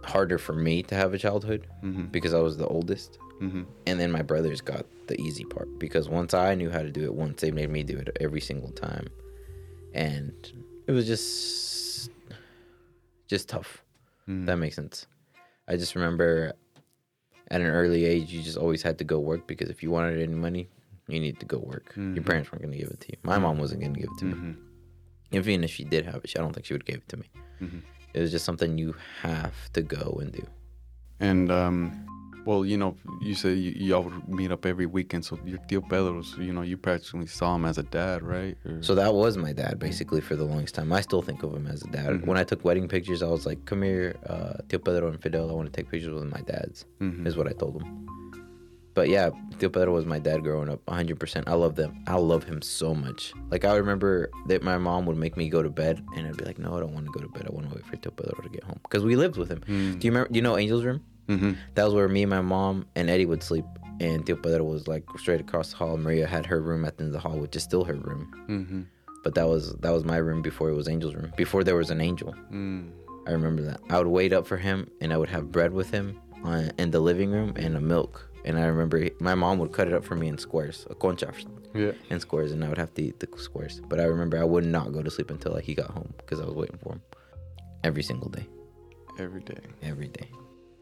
harder 0.04 0.38
for 0.38 0.52
me 0.52 0.82
to 0.84 0.94
have 0.94 1.14
a 1.14 1.18
childhood 1.18 1.66
Mhm. 1.82 2.10
because 2.12 2.32
i 2.34 2.40
was 2.40 2.56
the 2.56 2.66
oldest 2.66 3.18
Mhm. 3.40 3.66
and 3.86 4.00
then 4.00 4.10
my 4.10 4.22
brothers 4.22 4.60
got 4.60 4.86
the 5.08 5.20
easy 5.20 5.44
part 5.44 5.68
because 5.78 6.08
once 6.08 6.32
I 6.34 6.54
knew 6.56 6.70
how 6.70 6.82
to 6.82 6.90
do 6.90 7.04
it 7.04 7.14
once, 7.14 7.42
they 7.42 7.50
made 7.52 7.70
me 7.70 7.82
do 7.84 7.96
it 7.96 8.08
every 8.18 8.40
single 8.40 8.70
time, 8.72 9.06
and 9.92 10.32
it 10.88 10.92
was 10.92 11.06
just 11.06 12.10
just 13.28 13.48
tough. 13.48 13.84
Mhm. 14.28 14.46
That 14.46 14.56
makes 14.56 14.74
sense. 14.76 15.06
I 15.68 15.76
just 15.76 15.94
remember 15.94 16.54
at 17.50 17.60
an 17.60 17.66
early 17.68 18.04
age, 18.04 18.32
you 18.32 18.42
just 18.42 18.58
always 18.58 18.82
had 18.82 18.98
to 18.98 19.04
go 19.04 19.18
work 19.18 19.46
because 19.46 19.68
if 19.70 19.82
you 19.82 19.90
wanted 19.90 20.20
any 20.20 20.34
money, 20.34 20.68
you 21.08 21.20
needed 21.20 21.38
to 21.40 21.46
go 21.46 21.58
work. 21.58 21.92
Your 21.96 22.04
Mhm. 22.04 22.26
parents 22.26 22.50
weren't 22.50 22.62
going 22.62 22.72
to 22.72 22.78
give 22.78 22.90
it 22.90 23.00
to 23.00 23.08
you. 23.12 23.16
My 23.22 23.38
mom 23.38 23.58
wasn't 23.58 23.80
going 23.82 23.94
to 23.94 24.00
give 24.00 24.10
it 24.10 24.18
to 24.18 24.24
me. 24.24 24.34
Mhm. 24.34 24.56
Even 25.32 25.64
if 25.64 25.70
she 25.70 25.84
did 25.84 26.04
have 26.06 26.16
it, 26.24 26.32
I 26.36 26.40
don't 26.40 26.52
think 26.52 26.66
she 26.66 26.74
would 26.74 26.84
give 26.84 26.96
it 26.96 27.08
to 27.10 27.16
me. 27.16 27.26
Mhm. 27.60 27.82
It 28.14 28.20
was 28.20 28.30
just 28.30 28.44
something 28.44 28.76
you 28.78 28.94
have 29.22 29.54
to 29.74 29.82
go 29.82 30.18
and 30.20 30.32
do. 30.32 30.44
And 31.20 31.50
um, 31.50 32.06
well, 32.46 32.64
you 32.64 32.76
know, 32.78 32.96
you 33.20 33.34
say 33.34 33.52
you, 33.54 33.72
y'all 33.88 34.02
would 34.04 34.28
meet 34.28 34.50
up 34.52 34.64
every 34.64 34.86
weekend. 34.86 35.24
So 35.24 35.38
your 35.44 35.58
tío 35.68 35.82
Pedro's, 35.88 36.34
you 36.38 36.52
know, 36.52 36.62
you 36.62 36.76
practically 36.76 37.26
saw 37.26 37.54
him 37.56 37.64
as 37.64 37.76
a 37.78 37.82
dad, 37.82 38.22
right? 38.22 38.56
Or- 38.64 38.82
So 38.82 38.94
that 38.94 39.12
was 39.14 39.36
my 39.36 39.52
dad 39.52 39.78
basically 39.78 40.20
for 40.20 40.36
the 40.36 40.44
longest 40.44 40.74
time. 40.76 40.92
I 40.92 41.00
still 41.00 41.22
think 41.22 41.42
of 41.42 41.52
him 41.54 41.66
as 41.66 41.82
a 41.82 41.88
dad. 41.88 42.08
Mhm. 42.10 42.26
When 42.26 42.38
I 42.38 42.44
took 42.44 42.64
wedding 42.64 42.88
pictures, 42.88 43.22
I 43.22 43.26
was 43.28 43.44
like, 43.46 43.64
"Come 43.66 43.82
here, 43.82 44.14
uh, 44.28 44.54
Tio 44.68 44.78
Pedro 44.78 45.08
and 45.08 45.20
Fidel. 45.20 45.50
I 45.50 45.54
want 45.54 45.70
to 45.72 45.76
take 45.76 45.90
pictures 45.90 46.14
with 46.14 46.30
my 46.32 46.40
dads." 46.42 46.86
Mhm. 47.00 47.26
Is 47.26 47.36
what 47.36 47.48
I 47.48 47.52
told 47.52 47.82
him. 47.82 48.06
But 48.94 49.10
yeah, 49.10 49.28
Tio 49.58 49.68
Pedro 49.68 49.92
was 49.92 50.06
my 50.06 50.18
dad 50.18 50.42
growing 50.42 50.70
up, 50.70 50.80
100%. 50.88 51.46
I 51.48 51.52
love 51.54 51.74
them. 51.76 51.92
I 52.06 52.16
love 52.16 52.44
him 52.44 52.62
so 52.62 52.94
much. 52.94 53.34
Like 53.50 53.66
I 53.66 53.76
remember 53.76 54.30
that 54.46 54.62
my 54.62 54.78
mom 54.78 55.04
would 55.04 55.18
make 55.18 55.36
me 55.36 55.50
go 55.50 55.62
to 55.62 55.68
bed, 55.68 56.02
and 56.16 56.26
I'd 56.26 56.36
be 56.38 56.46
like, 56.46 56.58
"No, 56.58 56.74
I 56.76 56.80
don't 56.80 56.94
want 56.94 57.04
to 57.04 57.12
go 57.12 57.20
to 57.20 57.28
bed. 57.28 57.46
I 57.46 57.52
want 57.54 57.68
to 57.68 57.74
wait 57.74 57.84
for 57.84 57.96
Tio 57.96 58.10
Pedro 58.12 58.40
to 58.42 58.48
get 58.48 58.64
home." 58.64 58.80
Because 58.84 59.04
we 59.04 59.14
lived 59.16 59.36
with 59.36 59.50
him. 59.50 59.60
Mm. 59.68 59.98
Do 59.98 60.06
you 60.06 60.12
remember? 60.12 60.28
Do 60.32 60.36
you 60.38 60.42
know 60.42 60.56
Angel's 60.56 60.84
room? 60.84 61.02
Mhm. 61.28 61.56
That 61.74 61.84
was 61.84 61.94
where 61.94 62.08
me, 62.08 62.22
and 62.22 62.30
my 62.30 62.40
mom, 62.40 62.86
and 62.94 63.08
Eddie 63.10 63.26
would 63.26 63.42
sleep. 63.42 63.64
And 64.00 64.24
Tio 64.26 64.36
Pedro 64.36 64.62
was 64.64 64.86
like 64.86 65.04
straight 65.18 65.40
across 65.40 65.70
the 65.70 65.76
hall. 65.78 65.96
Maria 65.96 66.26
had 66.26 66.44
her 66.46 66.60
room 66.60 66.84
at 66.84 66.96
the 66.98 67.04
end 67.04 67.14
of 67.14 67.22
the 67.22 67.26
hall, 67.28 67.38
which 67.38 67.56
is 67.56 67.62
still 67.62 67.84
her 67.84 67.94
room 67.94 68.30
Mhm. 68.48 68.84
but 69.24 69.34
that 69.34 69.48
was 69.48 69.72
that 69.80 69.90
was 69.90 70.04
my 70.04 70.18
room 70.18 70.42
before 70.42 70.68
it 70.68 70.74
was 70.74 70.86
Angel's 70.86 71.14
room. 71.14 71.32
Before 71.36 71.64
there 71.64 71.76
was 71.76 71.90
an 71.90 72.00
angel, 72.00 72.34
Mm. 72.52 72.90
I 73.26 73.32
remember 73.32 73.62
that. 73.62 73.80
I 73.90 73.98
would 73.98 74.06
wait 74.06 74.32
up 74.32 74.46
for 74.46 74.56
him, 74.58 74.86
and 75.00 75.12
I 75.12 75.16
would 75.16 75.30
have 75.30 75.50
bread 75.50 75.72
with 75.72 75.90
him 75.90 76.16
on, 76.44 76.70
in 76.78 76.90
the 76.92 77.00
living 77.00 77.30
room 77.32 77.54
and 77.56 77.74
a 77.76 77.80
milk. 77.80 78.28
And 78.44 78.56
I 78.58 78.66
remember 78.66 78.98
he, 78.98 79.10
my 79.18 79.34
mom 79.34 79.58
would 79.58 79.72
cut 79.72 79.88
it 79.88 79.94
up 79.94 80.04
for 80.04 80.14
me 80.14 80.28
in 80.28 80.38
squares, 80.38 80.86
a 80.90 80.94
concha 80.94 81.32
Yeah. 81.74 81.92
in 82.10 82.20
squares, 82.20 82.52
and 82.52 82.62
I 82.64 82.68
would 82.68 82.78
have 82.78 82.94
to 82.94 83.02
eat 83.02 83.18
the 83.18 83.26
squares. 83.38 83.80
But 83.88 83.98
I 83.98 84.04
remember 84.04 84.38
I 84.38 84.44
would 84.44 84.64
not 84.66 84.92
go 84.92 85.02
to 85.02 85.10
sleep 85.10 85.30
until 85.30 85.52
like 85.54 85.64
he 85.64 85.74
got 85.74 85.90
home 85.90 86.12
because 86.18 86.38
I 86.38 86.44
was 86.44 86.54
waiting 86.54 86.78
for 86.82 86.92
him 86.92 87.00
every 87.82 88.02
single 88.04 88.28
day. 88.28 88.46
Every 89.18 89.40
day. 89.42 89.58
every 89.82 90.08
day. 90.08 90.28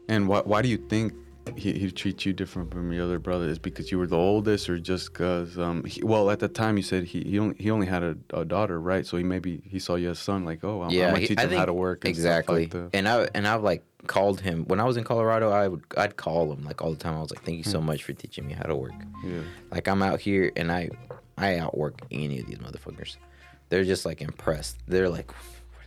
And 0.09 0.27
why 0.27 0.41
why 0.41 0.61
do 0.61 0.67
you 0.69 0.77
think 0.77 1.13
he 1.57 1.73
he 1.73 1.91
treats 1.91 2.25
you 2.25 2.33
different 2.33 2.71
from 2.71 2.91
your 2.91 3.03
other 3.05 3.19
brother? 3.19 3.47
Is 3.47 3.59
because 3.59 3.91
you 3.91 3.97
were 3.99 4.07
the 4.07 4.17
oldest, 4.17 4.69
or 4.69 4.77
just 4.79 5.13
because? 5.13 5.57
Um, 5.57 5.83
he, 5.83 6.03
well, 6.03 6.29
at 6.31 6.39
the 6.39 6.47
time 6.47 6.77
you 6.77 6.83
said 6.83 7.03
he 7.05 7.21
he 7.23 7.39
only, 7.39 7.55
he 7.57 7.69
only 7.71 7.87
had 7.87 8.03
a, 8.03 8.17
a 8.33 8.45
daughter, 8.45 8.79
right? 8.79 9.05
So 9.05 9.17
he 9.17 9.23
maybe 9.23 9.61
he 9.65 9.79
saw 9.79 9.95
you 9.95 10.09
as 10.11 10.19
son, 10.19 10.45
like, 10.45 10.63
oh, 10.63 10.81
I'm, 10.83 10.89
I'm 10.89 10.95
gonna 10.97 11.19
he- 11.19 11.27
teach 11.27 11.39
him 11.39 11.51
how 11.51 11.65
to 11.65 11.73
work. 11.73 12.03
And 12.05 12.09
exactly. 12.09 12.67
Like 12.67 12.89
and 12.93 13.07
I 13.07 13.27
and 13.35 13.47
I've 13.47 13.63
like 13.63 13.83
called 14.07 14.41
him 14.41 14.65
when 14.65 14.79
I 14.79 14.83
was 14.83 14.97
in 14.97 15.03
Colorado. 15.03 15.49
I 15.51 15.67
would 15.67 15.83
I'd 15.97 16.15
call 16.17 16.51
him 16.53 16.63
like 16.63 16.81
all 16.81 16.91
the 16.91 16.97
time. 16.97 17.15
I 17.15 17.21
was 17.21 17.31
like, 17.31 17.43
"Thank 17.43 17.57
you 17.57 17.63
Hmm. 17.63 17.71
so 17.71 17.81
much 17.81 18.03
for 18.03 18.13
teaching 18.13 18.45
me 18.47 18.53
how 18.53 18.63
to 18.63 18.75
work." 18.75 18.93
Yeah. 19.23 19.41
Like 19.71 19.87
I'm 19.87 20.01
out 20.03 20.19
here 20.19 20.51
and 20.55 20.71
I 20.71 20.89
I 21.37 21.57
outwork 21.57 22.01
any 22.11 22.39
of 22.39 22.45
these 22.47 22.59
motherfuckers. 22.59 23.17
They're 23.69 23.83
just 23.83 24.05
like 24.05 24.21
impressed. 24.21 24.77
They're 24.87 25.09
like, 25.09 25.31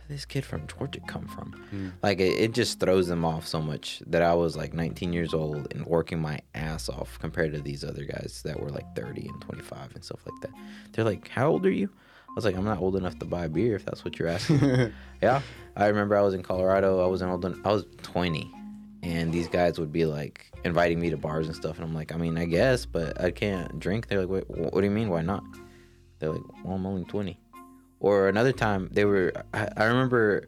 did 0.09 0.17
this 0.17 0.25
kid 0.25 0.43
from 0.43 0.65
Georgia 0.67 0.99
come 1.07 1.27
from? 1.27 1.51
Hmm. 1.69 1.89
Like 2.01 2.19
it, 2.19 2.37
it 2.39 2.51
just 2.53 2.79
throws 2.79 3.07
them 3.07 3.23
off 3.23 3.47
so 3.47 3.61
much 3.61 4.01
that 4.07 4.23
I 4.23 4.33
was 4.33 4.57
like 4.57 4.73
19 4.73 5.13
years 5.13 5.33
old 5.33 5.71
and 5.71 5.85
working 5.85 6.19
my 6.19 6.39
ass 6.55 6.89
off 6.89 7.19
compared 7.19 7.53
to 7.53 7.61
these 7.61 7.83
other 7.83 8.03
guys 8.03 8.41
that 8.43 8.59
were 8.59 8.69
like 8.69 8.95
30 8.95 9.27
and 9.27 9.41
25 9.41 9.95
and 9.95 10.03
stuff 10.03 10.21
like 10.25 10.41
that. 10.41 10.51
They're 10.91 11.05
like, 11.05 11.27
how 11.29 11.49
old 11.49 11.65
are 11.65 11.71
you? 11.71 11.89
I 12.27 12.33
was 12.33 12.43
like, 12.45 12.55
I'm 12.55 12.65
not 12.65 12.79
old 12.79 12.95
enough 12.95 13.17
to 13.19 13.25
buy 13.25 13.47
beer 13.47 13.75
if 13.75 13.85
that's 13.85 14.03
what 14.03 14.17
you're 14.17 14.27
asking. 14.27 14.59
yeah, 15.21 15.41
I 15.75 15.87
remember 15.87 16.17
I 16.17 16.21
was 16.21 16.33
in 16.33 16.43
Colorado. 16.43 17.03
I 17.03 17.07
wasn't 17.07 17.31
old. 17.31 17.45
en- 17.45 17.61
I 17.65 17.71
was 17.71 17.85
20, 18.03 18.51
and 19.03 19.31
these 19.31 19.47
guys 19.47 19.79
would 19.79 19.91
be 19.91 20.05
like 20.05 20.51
inviting 20.63 20.99
me 20.99 21.09
to 21.09 21.17
bars 21.17 21.47
and 21.47 21.55
stuff, 21.55 21.77
and 21.77 21.85
I'm 21.85 21.93
like, 21.95 22.11
I 22.13 22.17
mean, 22.17 22.37
I 22.37 22.45
guess, 22.45 22.85
but 22.85 23.19
I 23.19 23.31
can't 23.31 23.79
drink. 23.79 24.07
They're 24.07 24.21
like, 24.25 24.29
Wait, 24.29 24.43
what 24.47 24.81
do 24.81 24.83
you 24.85 24.91
mean? 24.91 25.09
Why 25.09 25.21
not? 25.21 25.43
They're 26.19 26.31
like, 26.31 26.43
well, 26.63 26.75
I'm 26.75 26.85
only 26.85 27.05
20. 27.05 27.39
Or 27.99 28.29
another 28.29 28.51
time, 28.53 28.89
they 28.91 29.05
were. 29.05 29.33
I, 29.53 29.67
I 29.75 29.83
remember. 29.85 30.45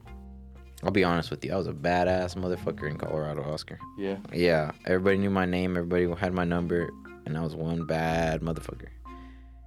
I'll 0.84 0.92
be 0.92 1.04
honest 1.04 1.30
with 1.30 1.46
you. 1.46 1.54
I 1.54 1.58
was 1.58 1.68
a 1.68 1.74
badass 1.74 2.36
motherfucker 2.36 2.90
in 2.90 2.98
Colorado, 2.98 3.44
Oscar. 3.44 3.78
Yeah. 4.00 4.18
Yeah, 4.34 4.72
everybody 4.88 5.18
knew 5.18 5.30
my 5.30 5.46
name. 5.46 5.78
Everybody 5.78 6.12
had 6.20 6.34
my 6.34 6.44
number, 6.44 6.90
and 7.26 7.38
I 7.38 7.42
was 7.42 7.56
one 7.56 7.86
bad 7.86 8.42
motherfucker. 8.42 8.88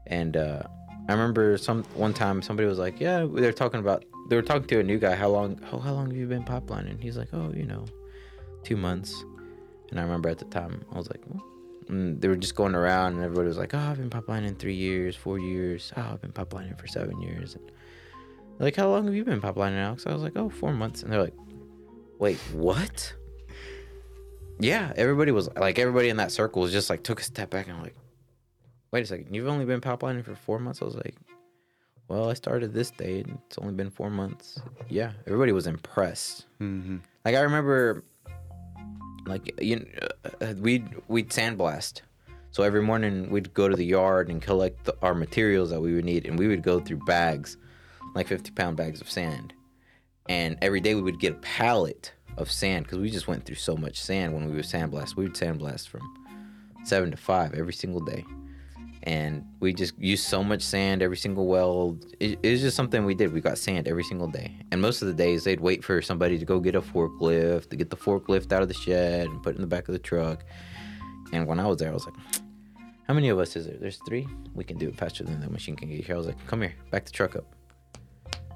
And 0.09 0.37
uh, 0.37 0.62
I 1.09 1.12
remember 1.12 1.57
some 1.57 1.85
one 1.94 2.14
time 2.14 2.42
somebody 2.42 2.68
was 2.68 2.79
like, 2.79 2.99
"Yeah, 3.01 3.27
they're 3.31 3.53
talking 3.53 3.81
about 3.81 4.05
they 4.29 4.37
were 4.37 4.42
talking 4.42 4.66
to 4.68 4.81
a 4.81 4.83
new 4.83 4.99
guy. 4.99 5.14
How 5.14 5.29
long? 5.29 5.61
Oh, 5.70 5.79
how 5.79 5.92
long 5.92 6.07
have 6.07 6.16
you 6.16 6.27
been 6.27 6.44
pipelining?" 6.44 7.01
He's 7.01 7.16
like, 7.16 7.29
"Oh, 7.33 7.53
you 7.55 7.66
know, 7.66 7.85
two 8.64 8.77
months." 8.77 9.14
And 9.90 10.01
I 10.01 10.03
remember 10.03 10.31
at 10.31 10.38
the 10.38 10.47
time 10.47 10.85
I 10.92 10.99
was 10.99 11.09
like, 11.11 11.20
"Well," 11.29 11.44
and 11.88 12.20
they 12.20 12.29
were 12.29 12.37
just 12.37 12.55
going 12.55 12.75
around, 12.75 13.14
and 13.14 13.23
everybody 13.23 13.49
was 13.49 13.59
like, 13.59 13.75
"Oh, 13.75 13.79
I've 13.79 13.99
been 13.99 14.11
pipelining 14.11 14.59
three 14.59 14.75
years, 14.75 15.16
four 15.16 15.38
years. 15.38 15.92
Oh, 15.97 16.11
I've 16.12 16.20
been 16.20 16.33
pipelining 16.33 16.79
for 16.79 16.87
seven 16.87 17.20
years." 17.20 17.55
And 17.55 17.70
like, 18.59 18.77
"How 18.77 18.88
long 18.88 19.07
have 19.07 19.14
you 19.14 19.25
been 19.25 19.40
pipelining, 19.40 19.79
Alex?" 19.79 20.07
I 20.07 20.12
was 20.12 20.23
like, 20.23 20.37
"Oh, 20.37 20.49
four 20.49 20.73
months." 20.73 21.03
And 21.03 21.12
they're 21.12 21.23
like, 21.23 21.35
"Wait, 22.18 22.38
what?" 22.53 23.14
yeah, 24.61 24.92
everybody 24.97 25.33
was 25.33 25.49
like, 25.57 25.79
everybody 25.79 26.09
in 26.09 26.16
that 26.18 26.33
circle 26.33 26.62
was 26.62 26.73
just 26.73 26.90
like 26.90 27.03
took 27.03 27.20
a 27.20 27.25
step 27.25 27.51
back 27.51 27.68
and 27.68 27.83
like, 27.83 27.94
wait 28.92 29.03
a 29.03 29.07
second, 29.07 29.35
you've 29.35 29.49
only 29.49 29.64
been 29.64 29.81
pipelining 29.81 30.25
for 30.25 30.35
four 30.35 30.59
months. 30.59 30.81
I 30.81 30.85
was 30.85 30.94
like, 30.94 31.16
well, 32.09 32.31
I 32.31 32.35
started 32.35 32.73
this 32.73 32.90
day 32.90 33.20
and 33.20 33.38
it's 33.47 33.59
only 33.59 33.75
been 33.75 33.90
four 33.90 34.11
months. 34.11 34.61
Yeah, 34.88 35.12
everybody 35.27 35.53
was 35.53 35.66
impressed. 35.66 36.47
Mm-hmm. 36.61 36.99
Like 37.25 37.35
I 37.35 37.40
remember, 37.40 38.05
like 39.27 39.61
you, 39.61 39.87
uh, 40.41 40.55
we'd 40.59 40.89
we'd 41.09 41.31
sandblast. 41.31 42.03
So 42.51 42.63
every 42.63 42.83
morning 42.83 43.31
we'd 43.31 43.53
go 43.53 43.69
to 43.69 43.77
the 43.77 43.85
yard 43.85 44.29
and 44.29 44.41
collect 44.41 44.85
the, 44.85 44.97
our 45.03 45.15
materials 45.15 45.71
that 45.71 45.81
we 45.81 45.95
would 45.95 46.05
need, 46.05 46.27
and 46.27 46.39
we 46.39 46.47
would 46.47 46.63
go 46.63 46.81
through 46.81 46.99
bags, 47.05 47.57
like 48.15 48.29
fifty 48.29 48.51
pound 48.51 48.77
bags 48.77 49.01
of 49.01 49.11
sand, 49.11 49.53
and 50.29 50.57
every 50.63 50.81
day 50.81 50.95
we 50.95 51.03
would 51.03 51.21
get 51.21 51.33
a 51.33 51.39
pallet 51.41 52.13
of 52.37 52.51
sand 52.51 52.85
because 52.85 52.99
we 52.99 53.11
just 53.11 53.29
went 53.29 53.45
through 53.45 53.57
so 53.57 53.77
much 53.77 54.01
sand 54.01 54.35
when 54.35 54.47
we 54.47 54.55
would 54.55 54.65
sandblast. 54.65 55.17
We 55.17 55.25
would 55.25 55.35
sandblast 55.35 55.89
from 55.89 56.03
seven 56.85 57.11
to 57.11 57.17
five 57.17 57.55
every 57.55 57.73
single 57.73 58.01
day, 58.01 58.25
and 59.05 59.45
we 59.61 59.75
just 59.75 59.93
used 59.99 60.25
so 60.25 60.43
much 60.43 60.62
sand 60.62 61.03
every 61.03 61.17
single 61.17 61.47
weld. 61.47 62.07
It, 62.21 62.38
it 62.43 62.51
was 62.51 62.62
just 62.62 62.75
something 62.75 63.05
we 63.05 63.14
did. 63.14 63.33
We 63.33 63.40
got 63.40 63.59
sand 63.59 63.87
every 63.87 64.03
single 64.03 64.29
day, 64.29 64.57
and 64.73 64.81
most 64.81 65.03
of 65.03 65.09
the 65.09 65.14
days 65.14 65.45
they'd 65.45 65.61
wait 65.61 65.85
for 65.85 66.01
somebody 66.01 66.38
to 66.38 66.45
go 66.45 66.59
get 66.59 66.75
a 66.75 66.81
forklift 66.81 67.69
to 67.71 67.77
get 67.77 67.90
the 67.90 67.97
forklift 67.97 68.51
out 68.53 68.62
of 68.62 68.69
the 68.69 68.75
shed 68.75 69.29
and 69.29 69.43
put 69.43 69.53
it 69.53 69.57
in 69.57 69.61
the 69.61 69.69
back 69.69 69.88
of 69.88 69.93
the 69.93 69.99
truck. 69.99 70.45
And 71.33 71.47
when 71.47 71.61
I 71.61 71.67
was 71.67 71.79
there, 71.79 71.90
I 71.90 71.95
was 71.95 72.07
like, 72.07 72.14
"How 73.07 73.14
many 73.14 73.29
of 73.29 73.38
us 73.38 73.57
is 73.57 73.67
there? 73.67 73.77
There's 73.79 74.01
three. 74.07 74.27
We 74.55 74.64
can 74.64 74.79
do 74.79 74.88
it 74.88 74.97
faster 74.97 75.23
than 75.23 75.40
the 75.40 75.51
machine 75.51 75.77
can 75.77 75.90
get 75.90 76.05
here." 76.05 76.14
I 76.14 76.19
was 76.19 76.27
like, 76.27 76.47
"Come 76.47 76.62
here, 76.62 76.75
back 76.90 77.05
the 77.05 77.12
truck 77.12 77.37
up." 77.37 77.45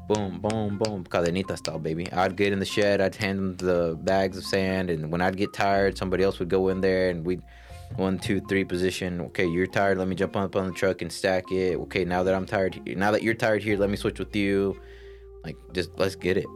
Boom, 0.09 0.41
boom, 0.41 0.79
boom, 0.79 1.05
cadenita 1.05 1.59
style, 1.59 1.79
baby. 1.79 2.11
I'd 2.11 2.35
get 2.35 2.55
in 2.55 2.59
the 2.59 2.65
shed, 2.65 3.03
I'd 3.03 3.15
hand 3.15 3.39
them 3.39 3.57
the 3.59 3.99
bags 4.01 4.39
of 4.39 4.45
sand, 4.45 4.89
and 4.89 5.13
when 5.13 5.21
I'd 5.21 5.37
get 5.37 5.53
tired, 5.53 5.99
somebody 5.99 6.25
else 6.25 6.39
would 6.39 6.49
go 6.49 6.69
in 6.69 6.81
there 6.81 7.11
and 7.11 7.27
we'd 7.27 7.43
one, 7.97 8.19
two, 8.19 8.41
three 8.43 8.65
position. 8.65 9.21
Okay, 9.21 9.47
you're 9.47 9.67
tired. 9.67 9.99
Let 9.99 10.09
me 10.09 10.15
jump 10.15 10.37
up 10.37 10.57
on 10.57 10.67
the 10.67 10.73
truck 10.73 11.03
and 11.03 11.13
stack 11.13 11.51
it. 11.51 11.77
Okay, 11.77 12.05
now 12.05 12.23
that 12.23 12.35
I'm 12.35 12.47
tired, 12.47 12.81
now 12.97 13.11
that 13.11 13.23
you're 13.23 13.35
tired 13.35 13.63
here, 13.63 13.77
let 13.77 13.91
me 13.91 13.97
switch 13.97 14.19
with 14.19 14.35
you. 14.37 14.81
Like, 15.45 15.57
just 15.73 15.91
let's 15.97 16.15
get 16.15 16.37
it. 16.37 16.47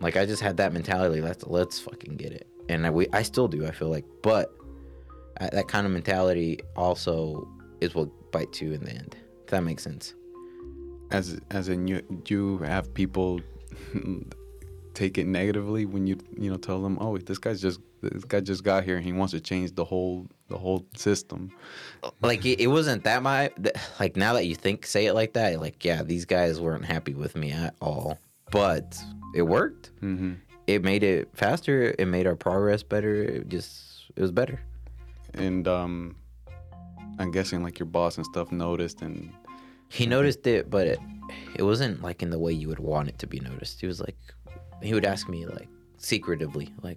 Like, 0.00 0.16
I 0.16 0.26
just 0.26 0.42
had 0.42 0.56
that 0.58 0.72
mentality. 0.72 1.20
Let's 1.20 1.44
let's 1.46 1.78
fucking 1.78 2.16
get 2.16 2.32
it. 2.32 2.46
And 2.68 2.86
I, 2.86 2.90
we, 2.90 3.08
I 3.12 3.22
still 3.22 3.48
do. 3.48 3.66
I 3.66 3.70
feel 3.70 3.88
like, 3.88 4.04
but 4.22 4.52
uh, 5.40 5.48
that 5.52 5.68
kind 5.68 5.86
of 5.86 5.92
mentality 5.92 6.60
also 6.76 7.48
is 7.80 7.94
what 7.94 8.08
bites 8.30 8.60
you 8.60 8.72
in 8.72 8.84
the 8.84 8.90
end. 8.90 9.16
If 9.44 9.50
that 9.50 9.62
makes 9.62 9.82
sense. 9.82 10.14
As 11.10 11.40
as 11.50 11.68
in 11.68 11.88
you 11.88 12.02
you 12.26 12.58
have 12.58 12.92
people 12.92 13.40
take 14.94 15.16
it 15.16 15.26
negatively 15.26 15.86
when 15.86 16.06
you 16.06 16.18
you 16.36 16.50
know 16.50 16.56
tell 16.56 16.82
them, 16.82 16.98
oh, 17.00 17.16
this 17.18 17.38
guy's 17.38 17.60
just 17.60 17.80
this 18.02 18.24
guy 18.24 18.40
just 18.40 18.62
got 18.62 18.84
here 18.84 18.96
and 18.96 19.04
he 19.04 19.12
wants 19.12 19.32
to 19.32 19.40
change 19.40 19.74
the 19.74 19.84
whole 19.84 20.26
the 20.48 20.58
whole 20.58 20.86
system. 20.96 21.50
like 22.22 22.44
it, 22.44 22.60
it 22.60 22.68
wasn't 22.68 23.04
that 23.04 23.22
my 23.22 23.50
like 24.00 24.16
now 24.16 24.32
that 24.32 24.46
you 24.46 24.54
think 24.54 24.86
say 24.86 25.06
it 25.06 25.14
like 25.14 25.32
that 25.34 25.60
like 25.60 25.84
yeah 25.84 26.02
these 26.02 26.24
guys 26.24 26.60
weren't 26.60 26.84
happy 26.84 27.14
with 27.14 27.36
me 27.36 27.52
at 27.52 27.74
all 27.80 28.18
but 28.50 29.02
it 29.34 29.42
worked. 29.42 29.90
Mm-hmm. 30.00 30.34
it 30.66 30.82
made 30.82 31.02
it 31.02 31.28
faster. 31.34 31.94
It 31.98 32.06
made 32.06 32.26
our 32.26 32.36
progress 32.36 32.82
better. 32.82 33.22
It 33.22 33.48
just 33.48 34.10
it 34.16 34.22
was 34.22 34.32
better. 34.32 34.60
And 35.34 35.68
um, 35.68 36.16
I'm 37.18 37.30
guessing 37.30 37.62
like 37.62 37.78
your 37.78 37.86
boss 37.86 38.16
and 38.16 38.26
stuff 38.26 38.50
noticed 38.50 39.02
and 39.02 39.32
he 39.90 40.06
noticed 40.06 40.46
it 40.46 40.68
but 40.68 40.86
it, 40.86 40.98
it 41.56 41.62
wasn't 41.62 42.02
like 42.02 42.22
in 42.22 42.30
the 42.30 42.38
way 42.38 42.52
you 42.52 42.68
would 42.68 42.78
want 42.78 43.08
it 43.08 43.18
to 43.20 43.26
be 43.26 43.40
noticed. 43.40 43.80
He 43.80 43.86
was 43.86 44.00
like 44.00 44.16
he 44.82 44.94
would 44.94 45.04
ask 45.04 45.28
me 45.28 45.44
like 45.46 45.68
secretively 45.96 46.72
like 46.82 46.96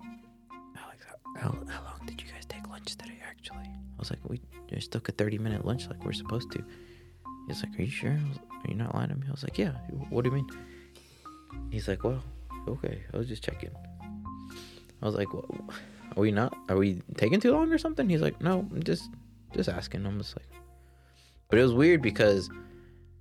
alex 0.78 1.04
how, 1.36 1.58
how, 1.68 1.91
was 4.02 4.10
like 4.10 4.20
we 4.28 4.42
just 4.68 4.92
took 4.92 5.08
a 5.08 5.14
30 5.14 5.38
minute 5.38 5.66
lunch 5.66 5.88
like 5.88 6.04
we're 6.04 6.12
supposed 6.12 6.52
to. 6.52 6.64
He's 7.48 7.64
like 7.64 7.80
are 7.80 7.84
you 7.84 7.90
sure? 7.90 8.20
Was, 8.30 8.38
are 8.38 8.70
you 8.70 8.76
not 8.76 8.94
lying 8.94 9.10
to 9.10 9.16
me? 9.16 9.28
I 9.28 9.32
was 9.32 9.44
like 9.44 9.58
yeah. 9.58 9.72
What 10.10 10.24
do 10.24 10.30
you 10.30 10.36
mean? 10.36 10.50
He's 11.70 11.88
like 11.88 12.04
well 12.04 12.22
okay 12.68 13.02
i 13.12 13.18
was 13.18 13.28
just 13.28 13.44
checking 13.44 13.72
i 15.02 15.06
was 15.06 15.16
like 15.16 15.34
well, 15.34 15.50
are 16.16 16.22
we 16.22 16.32
not 16.32 16.56
are 16.70 16.78
we 16.78 17.02
taking 17.18 17.40
too 17.40 17.52
long 17.52 17.72
or 17.72 17.78
something? 17.78 18.08
He's 18.08 18.22
like 18.22 18.40
no 18.42 18.68
i'm 18.72 18.84
just 18.84 19.10
just 19.54 19.68
asking. 19.68 20.06
I'm 20.06 20.18
just 20.18 20.36
like 20.38 20.46
but 21.50 21.60
it 21.60 21.64
was 21.64 21.74
weird 21.74 22.02
because 22.02 22.50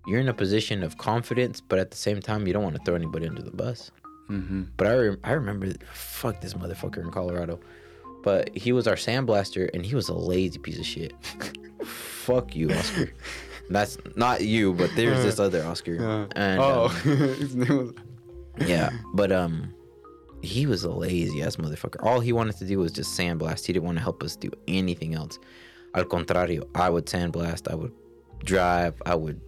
you're 0.07 0.21
in 0.21 0.29
a 0.29 0.35
position 0.35 0.83
of 0.83 0.97
confidence, 0.97 1.61
but 1.61 1.79
at 1.79 1.91
the 1.91 1.97
same 1.97 2.21
time, 2.21 2.47
you 2.47 2.53
don't 2.53 2.63
want 2.63 2.77
to 2.77 2.83
throw 2.85 2.95
anybody 2.95 3.27
under 3.27 3.43
the 3.43 3.51
bus. 3.51 3.91
mm-hmm. 4.31 4.63
But 4.77 4.87
I, 4.87 4.95
rem- 4.95 5.21
I 5.25 5.33
remember, 5.33 5.73
fuck 5.93 6.41
this 6.41 6.55
motherfucker 6.55 6.99
in 6.99 7.11
Colorado. 7.11 7.61
But 8.23 8.57
he 8.57 8.73
was 8.73 8.87
our 8.87 8.97
sandblaster, 8.97 9.71
and 9.73 9.85
he 9.85 9.95
was 9.95 10.09
a 10.09 10.15
lazy 10.15 10.59
piece 10.59 10.79
of 10.79 10.87
shit. 10.87 11.13
fuck 11.85 12.55
you, 12.55 12.71
Oscar. 12.73 13.13
That's 13.71 13.97
not 14.17 14.43
you, 14.43 14.75
but 14.75 14.91
there's 14.97 15.23
this 15.23 15.39
other 15.39 15.65
Oscar. 15.65 16.29
And 16.35 16.61
oh, 16.61 16.87
um, 16.87 16.91
his 17.19 17.55
name 17.55 17.79
was 17.79 17.95
yeah, 18.69 18.91
but 19.15 19.33
um, 19.33 19.73
he 20.43 20.67
was 20.67 20.85
a 20.85 20.91
lazy 20.91 21.43
ass 21.43 21.57
motherfucker. 21.57 22.05
All 22.05 22.21
he 22.21 22.33
wanted 22.33 22.57
to 22.59 22.65
do 22.65 22.79
was 22.79 22.93
just 22.93 23.19
sandblast. 23.19 23.67
He 23.67 23.73
didn't 23.73 23.85
want 23.85 23.99
to 23.99 24.03
help 24.03 24.23
us 24.23 24.37
do 24.37 24.51
anything 24.69 25.15
else. 25.15 25.39
Al 25.95 26.05
contrario, 26.05 26.69
I 26.75 26.91
would 26.91 27.07
sandblast. 27.07 27.71
I 27.71 27.75
would 27.75 27.93
drive. 28.45 29.01
I 29.07 29.15
would 29.15 29.41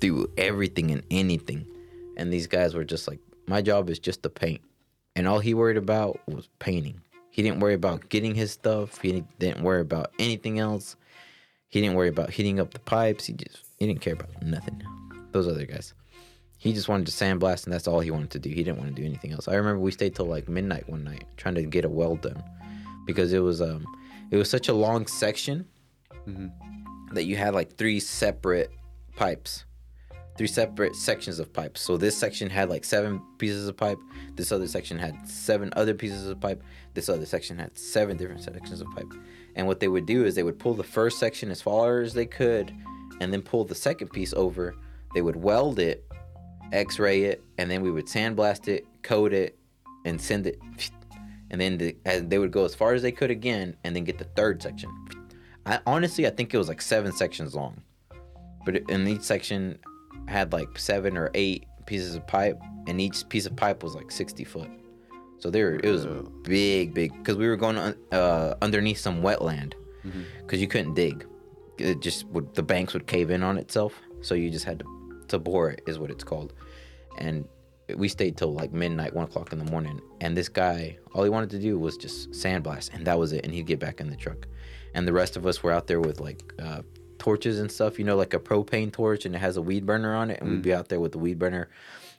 do 0.00 0.30
everything 0.36 0.90
and 0.90 1.02
anything. 1.10 1.66
And 2.16 2.32
these 2.32 2.46
guys 2.46 2.74
were 2.74 2.84
just 2.84 3.08
like, 3.08 3.18
my 3.46 3.60
job 3.60 3.90
is 3.90 3.98
just 3.98 4.22
to 4.22 4.30
paint. 4.30 4.60
And 5.16 5.26
all 5.28 5.38
he 5.38 5.54
worried 5.54 5.76
about 5.76 6.20
was 6.28 6.48
painting. 6.58 7.00
He 7.34 7.42
didn't 7.42 7.58
worry 7.58 7.74
about 7.74 8.08
getting 8.10 8.36
his 8.36 8.52
stuff. 8.52 9.00
He 9.00 9.24
didn't 9.40 9.64
worry 9.64 9.80
about 9.80 10.12
anything 10.20 10.60
else. 10.60 10.94
He 11.68 11.80
didn't 11.80 11.96
worry 11.96 12.06
about 12.06 12.30
heating 12.30 12.60
up 12.60 12.72
the 12.72 12.78
pipes. 12.78 13.24
He 13.24 13.32
just 13.32 13.64
he 13.76 13.88
didn't 13.88 14.02
care 14.02 14.12
about 14.12 14.40
nothing. 14.40 14.80
Those 15.32 15.48
other 15.48 15.66
guys. 15.66 15.94
He 16.58 16.72
just 16.72 16.88
wanted 16.88 17.06
to 17.06 17.12
sandblast, 17.12 17.64
and 17.64 17.72
that's 17.72 17.88
all 17.88 17.98
he 17.98 18.12
wanted 18.12 18.30
to 18.30 18.38
do. 18.38 18.50
He 18.50 18.62
didn't 18.62 18.78
want 18.78 18.94
to 18.94 19.02
do 19.02 19.04
anything 19.04 19.32
else. 19.32 19.48
I 19.48 19.54
remember 19.54 19.80
we 19.80 19.90
stayed 19.90 20.14
till 20.14 20.26
like 20.26 20.48
midnight 20.48 20.88
one 20.88 21.02
night 21.02 21.24
trying 21.36 21.56
to 21.56 21.64
get 21.64 21.84
a 21.84 21.88
weld 21.88 22.20
done 22.20 22.40
because 23.04 23.32
it 23.32 23.40
was 23.40 23.60
um 23.60 23.84
it 24.30 24.36
was 24.36 24.48
such 24.48 24.68
a 24.68 24.72
long 24.72 25.08
section 25.08 25.66
that 27.14 27.24
you 27.24 27.34
had 27.34 27.52
like 27.52 27.76
three 27.76 27.98
separate 27.98 28.70
pipes 29.16 29.64
three 30.36 30.46
separate 30.46 30.96
sections 30.96 31.38
of 31.38 31.52
pipe. 31.52 31.78
So 31.78 31.96
this 31.96 32.16
section 32.16 32.50
had 32.50 32.68
like 32.68 32.84
seven 32.84 33.20
pieces 33.38 33.68
of 33.68 33.76
pipe. 33.76 33.98
This 34.34 34.50
other 34.50 34.66
section 34.66 34.98
had 34.98 35.28
seven 35.28 35.70
other 35.76 35.94
pieces 35.94 36.26
of 36.26 36.40
pipe. 36.40 36.62
This 36.94 37.08
other 37.08 37.26
section 37.26 37.58
had 37.58 37.76
seven 37.78 38.16
different 38.16 38.42
sections 38.42 38.80
of 38.80 38.90
pipe. 38.90 39.12
And 39.54 39.66
what 39.66 39.80
they 39.80 39.88
would 39.88 40.06
do 40.06 40.24
is 40.24 40.34
they 40.34 40.42
would 40.42 40.58
pull 40.58 40.74
the 40.74 40.82
first 40.82 41.18
section 41.18 41.50
as 41.50 41.62
far 41.62 42.00
as 42.00 42.14
they 42.14 42.26
could, 42.26 42.72
and 43.20 43.32
then 43.32 43.42
pull 43.42 43.64
the 43.64 43.74
second 43.74 44.08
piece 44.08 44.34
over. 44.34 44.74
They 45.14 45.22
would 45.22 45.36
weld 45.36 45.78
it, 45.78 46.04
X-ray 46.72 47.22
it, 47.22 47.40
and 47.58 47.70
then 47.70 47.82
we 47.82 47.92
would 47.92 48.06
sandblast 48.06 48.66
it, 48.66 48.84
coat 49.02 49.32
it, 49.32 49.56
and 50.04 50.20
send 50.20 50.48
it. 50.48 50.58
And 51.50 51.60
then 51.60 51.78
the, 51.78 51.96
and 52.04 52.28
they 52.28 52.38
would 52.38 52.50
go 52.50 52.64
as 52.64 52.74
far 52.74 52.94
as 52.94 53.02
they 53.02 53.12
could 53.12 53.30
again, 53.30 53.76
and 53.84 53.94
then 53.94 54.02
get 54.02 54.18
the 54.18 54.24
third 54.24 54.60
section. 54.60 54.90
I 55.64 55.78
honestly, 55.86 56.26
I 56.26 56.30
think 56.30 56.52
it 56.52 56.58
was 56.58 56.66
like 56.66 56.82
seven 56.82 57.12
sections 57.12 57.54
long, 57.54 57.82
but 58.64 58.76
in 58.76 59.06
each 59.06 59.22
section 59.22 59.78
had 60.26 60.52
like 60.52 60.78
seven 60.78 61.16
or 61.16 61.30
eight 61.34 61.66
pieces 61.86 62.14
of 62.14 62.26
pipe, 62.26 62.58
and 62.86 63.00
each 63.00 63.28
piece 63.28 63.46
of 63.46 63.54
pipe 63.56 63.82
was 63.82 63.94
like 63.94 64.10
sixty 64.10 64.44
foot. 64.44 64.70
So 65.38 65.50
there, 65.50 65.74
it 65.74 65.84
was 65.84 66.06
big, 66.42 66.94
big. 66.94 67.12
Because 67.12 67.36
we 67.36 67.46
were 67.46 67.56
going 67.56 67.76
uh, 67.76 68.54
underneath 68.62 68.98
some 68.98 69.22
wetland, 69.22 69.74
because 70.42 70.60
you 70.60 70.68
couldn't 70.68 70.94
dig. 70.94 71.26
It 71.76 72.00
just 72.00 72.26
would 72.28 72.54
the 72.54 72.62
banks 72.62 72.94
would 72.94 73.06
cave 73.06 73.30
in 73.30 73.42
on 73.42 73.58
itself, 73.58 74.00
so 74.22 74.34
you 74.34 74.50
just 74.50 74.64
had 74.64 74.78
to 74.80 74.86
to 75.28 75.38
bore 75.38 75.70
it 75.70 75.82
is 75.86 75.98
what 75.98 76.10
it's 76.10 76.24
called. 76.24 76.52
And 77.18 77.46
we 77.96 78.08
stayed 78.08 78.36
till 78.36 78.52
like 78.52 78.72
midnight, 78.72 79.14
one 79.14 79.24
o'clock 79.24 79.52
in 79.52 79.58
the 79.58 79.70
morning. 79.70 80.00
And 80.20 80.36
this 80.36 80.48
guy, 80.48 80.98
all 81.12 81.24
he 81.24 81.30
wanted 81.30 81.50
to 81.50 81.58
do 81.58 81.78
was 81.78 81.96
just 81.96 82.30
sandblast, 82.30 82.94
and 82.94 83.06
that 83.06 83.18
was 83.18 83.32
it. 83.32 83.44
And 83.44 83.52
he'd 83.52 83.66
get 83.66 83.78
back 83.78 84.00
in 84.00 84.08
the 84.08 84.16
truck. 84.16 84.46
And 84.94 85.06
the 85.08 85.12
rest 85.12 85.36
of 85.36 85.46
us 85.46 85.62
were 85.62 85.72
out 85.72 85.86
there 85.86 86.00
with 86.00 86.20
like 86.20 86.40
uh, 86.58 86.82
torches 87.18 87.58
and 87.58 87.70
stuff, 87.70 87.98
you 87.98 88.04
know, 88.04 88.16
like 88.16 88.34
a 88.34 88.38
propane 88.38 88.92
torch, 88.92 89.26
and 89.26 89.34
it 89.34 89.38
has 89.38 89.56
a 89.56 89.62
weed 89.62 89.86
burner 89.86 90.14
on 90.14 90.30
it. 90.30 90.40
And 90.40 90.50
we'd 90.50 90.62
be 90.62 90.70
mm. 90.70 90.76
out 90.76 90.88
there 90.88 91.00
with 91.00 91.12
the 91.12 91.18
weed 91.18 91.38
burner, 91.38 91.68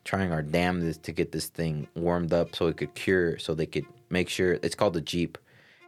trying 0.03 0.31
our 0.31 0.41
damnedest 0.41 1.03
to 1.03 1.12
get 1.12 1.31
this 1.31 1.47
thing 1.47 1.88
warmed 1.95 2.34
up 2.34 2.55
so 2.55 2.67
it 2.67 2.77
could 2.77 2.93
cure, 2.95 3.38
so 3.38 3.53
they 3.53 3.65
could 3.65 3.86
make 4.10 4.29
sure. 4.29 4.53
It's 4.63 4.75
called 4.75 4.95
a 4.97 5.01
Jeep. 5.01 5.38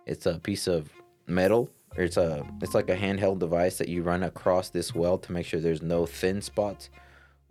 It's 0.05 0.25
a 0.25 0.39
piece 0.39 0.67
of 0.67 0.89
metal. 1.25 1.69
Or 1.97 2.03
it's 2.03 2.17
a 2.17 2.45
it's 2.61 2.75
like 2.75 2.89
a 2.89 2.95
handheld 2.95 3.39
device 3.39 3.79
that 3.79 3.87
you 3.87 4.03
run 4.03 4.21
across 4.21 4.69
this 4.69 4.93
weld 4.93 5.23
to 5.23 5.31
make 5.31 5.47
sure 5.47 5.59
there's 5.59 5.81
no 5.81 6.05
thin 6.05 6.41
spots 6.43 6.91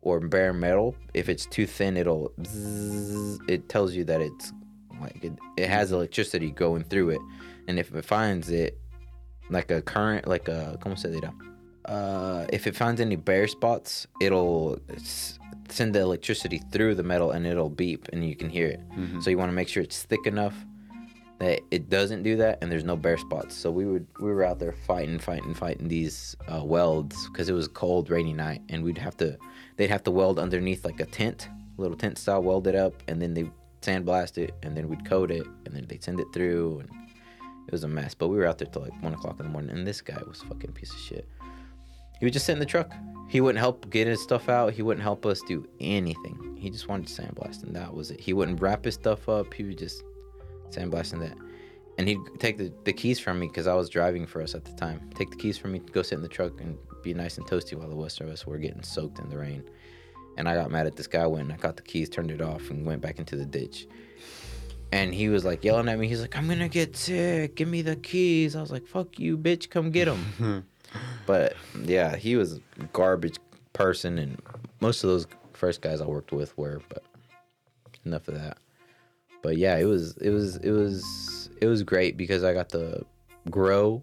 or 0.03 0.21
bare 0.21 0.53
metal. 0.53 0.95
If 1.15 1.29
it's 1.29 1.47
too 1.47 1.67
thin, 1.67 1.97
it'll 1.97 2.31
bzzz, 2.41 3.51
it 3.51 3.69
tells 3.69 3.95
you 3.95 4.05
that 4.05 4.21
it's 4.21 4.53
like 5.01 5.25
it, 5.25 5.33
it 5.57 5.69
has 5.69 5.91
electricity 5.91 6.53
going 6.53 6.85
through 6.85 7.11
it, 7.11 7.21
and 7.67 7.79
if 7.79 7.93
it 7.93 8.05
finds 8.05 8.51
it 8.51 8.79
like 9.51 9.71
a 9.71 9.81
current, 9.83 10.27
like 10.27 10.49
a 10.49 10.77
como 10.81 10.95
se 10.97 11.09
dirá, 11.11 11.33
uh, 11.87 12.47
if 12.53 12.67
it 12.67 12.75
finds 12.77 13.01
any 13.01 13.17
bare 13.17 13.47
spots, 13.47 14.07
it'll 14.21 14.79
send 15.69 15.95
the 15.95 16.01
electricity 16.01 16.59
through 16.73 16.95
the 16.95 17.03
metal 17.03 17.31
and 17.33 17.47
it'll 17.47 17.71
beep 17.71 18.09
and 18.13 18.25
you 18.25 18.37
can 18.37 18.49
hear 18.49 18.67
it. 18.69 18.81
So 19.23 19.31
you 19.31 19.39
want 19.39 19.49
to 19.51 19.55
make 19.55 19.69
sure 19.69 19.83
it's 19.83 20.03
thick 20.03 20.27
enough 20.27 20.55
that 21.39 21.61
it 21.71 21.91
doesn't 21.91 22.23
do 22.23 22.37
that 22.37 22.59
and 22.63 22.73
there's 22.73 22.85
no 22.85 22.97
bare 22.97 23.19
spots. 23.19 23.55
So 23.55 23.71
we 23.71 23.85
would 23.85 24.07
we 24.21 24.31
were 24.31 24.45
out 24.45 24.59
there 24.59 24.73
fighting, 24.73 25.19
fighting, 25.19 25.55
fighting 25.55 25.89
these 25.89 26.35
uh, 26.53 26.65
welds 26.65 27.29
because 27.29 27.49
it 27.49 27.53
was 27.53 27.67
a 27.67 27.71
cold, 27.71 28.11
rainy 28.11 28.33
night, 28.33 28.63
and 28.69 28.83
we'd 28.83 28.99
have 28.99 29.17
to 29.19 29.37
they'd 29.77 29.91
have 29.91 30.03
to 30.05 30.11
weld 30.11 30.39
underneath 30.39 30.85
like 30.85 31.01
a 31.01 31.07
tent, 31.07 31.49
little 31.77 31.97
tent 31.97 32.19
style, 32.19 32.43
weld 32.43 32.67
it 32.67 32.75
up, 32.75 33.03
and 33.09 33.21
then 33.21 33.35
they 33.35 33.51
sandblast 33.83 34.39
it, 34.39 34.55
and 34.63 34.77
then 34.77 34.89
we'd 34.89 35.05
coat 35.05 35.31
it, 35.31 35.47
and 35.67 35.75
then 35.75 35.85
they'd 35.87 36.03
send 36.03 36.19
it 36.21 36.27
through, 36.33 36.81
and 36.81 36.91
it 37.67 37.73
was 37.73 37.85
a 37.85 37.89
mess. 37.89 38.15
But 38.15 38.29
we 38.29 38.37
were 38.37 38.47
out 38.47 38.59
there 38.59 38.69
till 38.69 38.83
like 38.83 39.03
one 39.03 39.15
o'clock 39.15 39.39
in 39.41 39.47
the 39.47 39.53
morning, 39.53 39.71
and 39.71 39.87
this 39.87 40.01
guy 40.01 40.21
was 40.27 40.43
a 40.43 40.47
fucking 40.47 40.73
piece 40.73 40.93
of 40.93 40.99
shit. 40.99 41.29
He 42.19 42.25
would 42.25 42.33
just 42.33 42.47
sit 42.47 42.53
in 42.53 42.59
the 42.59 42.67
truck. 42.67 42.93
He 43.29 43.41
wouldn't 43.41 43.59
help 43.59 43.91
get 43.91 44.07
his 44.07 44.23
stuff 44.23 44.49
out. 44.49 44.73
He 44.73 44.83
wouldn't 44.83 45.03
help 45.03 45.27
us 45.27 45.41
do 45.43 45.69
anything. 45.81 46.57
He 46.59 46.71
just 46.71 46.89
wanted 46.89 47.09
to 47.09 47.23
sandblast, 47.23 47.65
and 47.65 47.75
that 47.77 47.93
was 47.93 48.11
it. 48.11 48.21
He 48.21 48.33
wouldn't 48.33 48.61
wrap 48.61 48.85
his 48.85 48.95
stuff 48.95 49.29
up. 49.29 49.53
He 49.53 49.65
would 49.65 49.79
just 49.79 50.03
sandblasting 50.71 51.21
that. 51.21 51.37
And 51.99 52.09
he'd 52.09 52.21
take 52.39 52.59
the, 52.59 52.73
the 52.85 52.93
keys 52.93 53.19
from 53.19 53.39
me 53.39 53.49
because 53.49 53.67
I 53.67 53.75
was 53.75 53.89
driving 53.89 54.27
for 54.27 54.43
us 54.43 54.55
at 54.55 54.65
the 54.65 54.73
time. 54.73 55.11
Take 55.15 55.31
the 55.31 55.37
keys 55.37 55.57
from 55.57 55.73
me, 55.73 55.79
go 55.79 56.03
sit 56.03 56.17
in 56.17 56.23
the 56.23 56.29
truck, 56.29 56.61
and 56.61 56.77
be 57.03 57.15
nice 57.15 57.39
and 57.39 57.47
toasty 57.47 57.77
while 57.77 57.89
the 57.89 57.97
rest 57.97 58.21
of 58.21 58.29
us 58.29 58.47
were 58.47 58.59
getting 58.59 58.83
soaked 58.83 59.19
in 59.19 59.29
the 59.31 59.39
rain. 59.39 59.65
And 60.37 60.49
I 60.49 60.55
got 60.55 60.71
mad 60.71 60.87
at 60.87 60.97
this 60.97 61.07
guy 61.07 61.27
when 61.27 61.51
I 61.51 61.57
got 61.57 61.77
the 61.77 61.83
keys, 61.83 62.11
turned 62.11 62.31
it 62.31 62.43
off, 62.43 62.71
and 62.71 62.85
went 62.85 63.01
back 63.01 63.19
into 63.19 63.37
the 63.37 63.47
ditch. 63.47 63.87
And 64.93 65.13
he 65.13 65.29
was 65.29 65.45
like 65.45 65.65
yelling 65.65 65.89
at 65.89 65.99
me. 65.99 66.09
He's 66.09 66.21
like, 66.21 66.37
"I'm 66.37 66.49
gonna 66.49 66.69
get 66.69 66.97
sick. 66.97 67.57
Give 67.57 67.69
me 67.69 67.83
the 67.83 67.97
keys." 67.97 68.55
I 68.57 68.61
was 68.61 68.71
like, 68.71 68.87
"Fuck 68.87 69.19
you, 69.19 69.37
bitch. 69.37 69.69
Come 69.69 69.91
get 69.91 70.05
them." 70.07 70.65
but 71.27 71.55
yeah, 71.85 72.17
he 72.17 72.37
was 72.37 72.55
a 72.55 72.61
garbage 72.93 73.39
person, 73.73 74.19
and 74.19 74.41
most 74.81 75.03
of 75.05 75.11
those 75.11 75.27
first 75.53 75.81
guys 75.83 76.01
I 76.01 76.07
worked 76.07 76.33
with 76.33 76.57
were. 76.57 76.81
But 76.89 77.03
enough 78.05 78.29
of 78.29 78.35
that 78.35 78.59
but 79.43 79.57
yeah, 79.59 79.77
it 79.77 79.85
was 79.85 80.17
it 80.19 80.31
was 80.31 80.57
it 80.59 80.71
was 80.71 81.51
it 81.61 81.67
was 81.67 81.83
great 81.83 82.17
because 82.17 82.43
I 82.43 82.53
got 82.53 82.69
to 82.71 83.05
grow. 83.51 84.03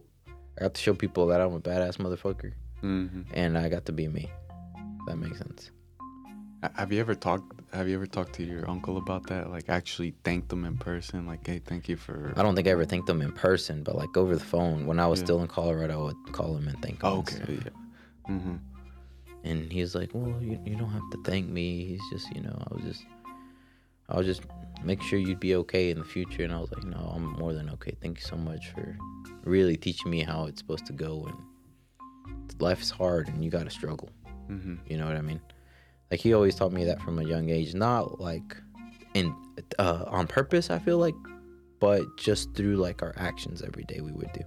I 0.58 0.62
got 0.62 0.74
to 0.76 0.82
show 0.82 0.94
people 0.94 1.28
that 1.28 1.42
I'm 1.42 1.54
a 1.54 1.60
badass 1.60 1.98
motherfucker, 1.98 2.54
Mm-hmm. 2.82 3.22
and 3.34 3.58
I 3.58 3.68
got 3.70 3.86
to 3.88 3.92
be 3.92 4.08
me. 4.08 4.30
If 5.00 5.06
that 5.08 5.18
makes 5.18 5.38
sense. 5.40 5.72
Have 6.76 6.94
you 6.94 7.00
ever 7.02 7.16
talked? 7.16 7.60
Have 7.74 7.90
you 7.90 7.96
ever 7.96 8.06
talked 8.06 8.34
to 8.34 8.44
your 8.44 8.70
uncle 8.70 8.98
about 8.98 9.26
that? 9.28 9.50
Like 9.50 9.68
actually 9.68 10.14
thanked 10.24 10.50
them 10.50 10.64
in 10.64 10.78
person? 10.78 11.26
Like, 11.26 11.46
hey, 11.48 11.60
thank 11.66 11.90
you 11.90 11.98
for. 11.98 12.32
I 12.38 12.44
don't 12.44 12.56
think 12.56 12.68
I 12.68 12.72
ever 12.72 12.86
thanked 12.86 13.08
them 13.08 13.22
in 13.22 13.32
person, 13.32 13.82
but 13.84 13.96
like 13.96 14.16
over 14.16 14.36
the 14.36 14.44
phone 14.44 14.86
when 14.86 15.00
I 15.00 15.08
was 15.08 15.20
Yeah. 15.20 15.26
still 15.26 15.42
in 15.42 15.48
Colorado, 15.48 16.02
I 16.02 16.04
would 16.06 16.34
call 16.34 16.56
him 16.56 16.68
and 16.68 16.80
thank 16.84 16.96
him. 17.02 17.10
Oh, 17.10 17.18
okay. 17.20 17.36
stuff. 17.38 17.50
Yeah. 17.50 18.32
Mm-hmm. 18.34 18.56
And 19.46 19.72
he's 19.72 19.96
like, 19.96 20.12
"Well, 20.14 20.36
you, 20.42 20.60
you 20.66 20.76
don't 20.76 20.92
have 20.92 21.10
to 21.12 21.18
thank 21.26 21.50
me. 21.50 21.84
He's 21.86 22.02
just, 22.12 22.34
you 22.36 22.42
know, 22.42 22.56
I 22.70 22.74
was 22.76 22.84
just, 22.84 23.04
I 24.08 24.18
was 24.18 24.26
just 24.28 24.44
make 24.84 25.02
sure 25.02 25.18
you'd 25.20 25.40
be 25.40 25.56
okay 25.56 25.90
in 25.90 25.98
the 25.98 26.06
future." 26.06 26.44
And 26.44 26.54
I 26.54 26.60
was 26.60 26.72
like, 26.72 26.86
"No, 26.86 27.12
I'm 27.16 27.34
more 27.40 27.54
than 27.54 27.70
okay. 27.72 27.98
Thank 28.02 28.20
you 28.20 28.24
so 28.24 28.38
much 28.38 28.70
for 28.70 28.96
really 29.44 29.76
teaching 29.78 30.12
me 30.12 30.22
how 30.22 30.46
it's 30.46 30.60
supposed 30.62 30.86
to 30.86 30.94
go. 30.94 31.26
And 31.26 32.62
life 32.62 32.82
is 32.84 32.92
hard, 32.92 33.28
and 33.30 33.44
you 33.44 33.50
got 33.50 33.64
to 33.64 33.72
struggle. 33.72 34.10
Mm-hmm. 34.50 34.76
You 34.88 34.98
know 34.98 35.08
what 35.08 35.18
I 35.18 35.22
mean? 35.22 35.42
Like 36.14 36.20
he 36.20 36.32
always 36.36 36.54
taught 36.54 36.72
me 36.72 36.84
that 36.86 37.02
from 37.02 37.18
a 37.18 37.24
young 37.24 37.50
age, 37.50 37.74
not 37.74 38.22
like 38.22 38.56
in 39.16 39.34
uh, 39.80 40.04
on 40.06 40.28
purpose. 40.28 40.70
I 40.70 40.78
feel 40.78 41.00
like, 41.00 41.16
but 41.80 42.04
just 42.18 42.54
through 42.54 42.76
like 42.76 43.02
our 43.02 43.16
actions 43.18 43.64
every 43.64 43.84
day 43.86 44.00
we 44.00 44.12
would 44.12 44.32
do. 44.32 44.42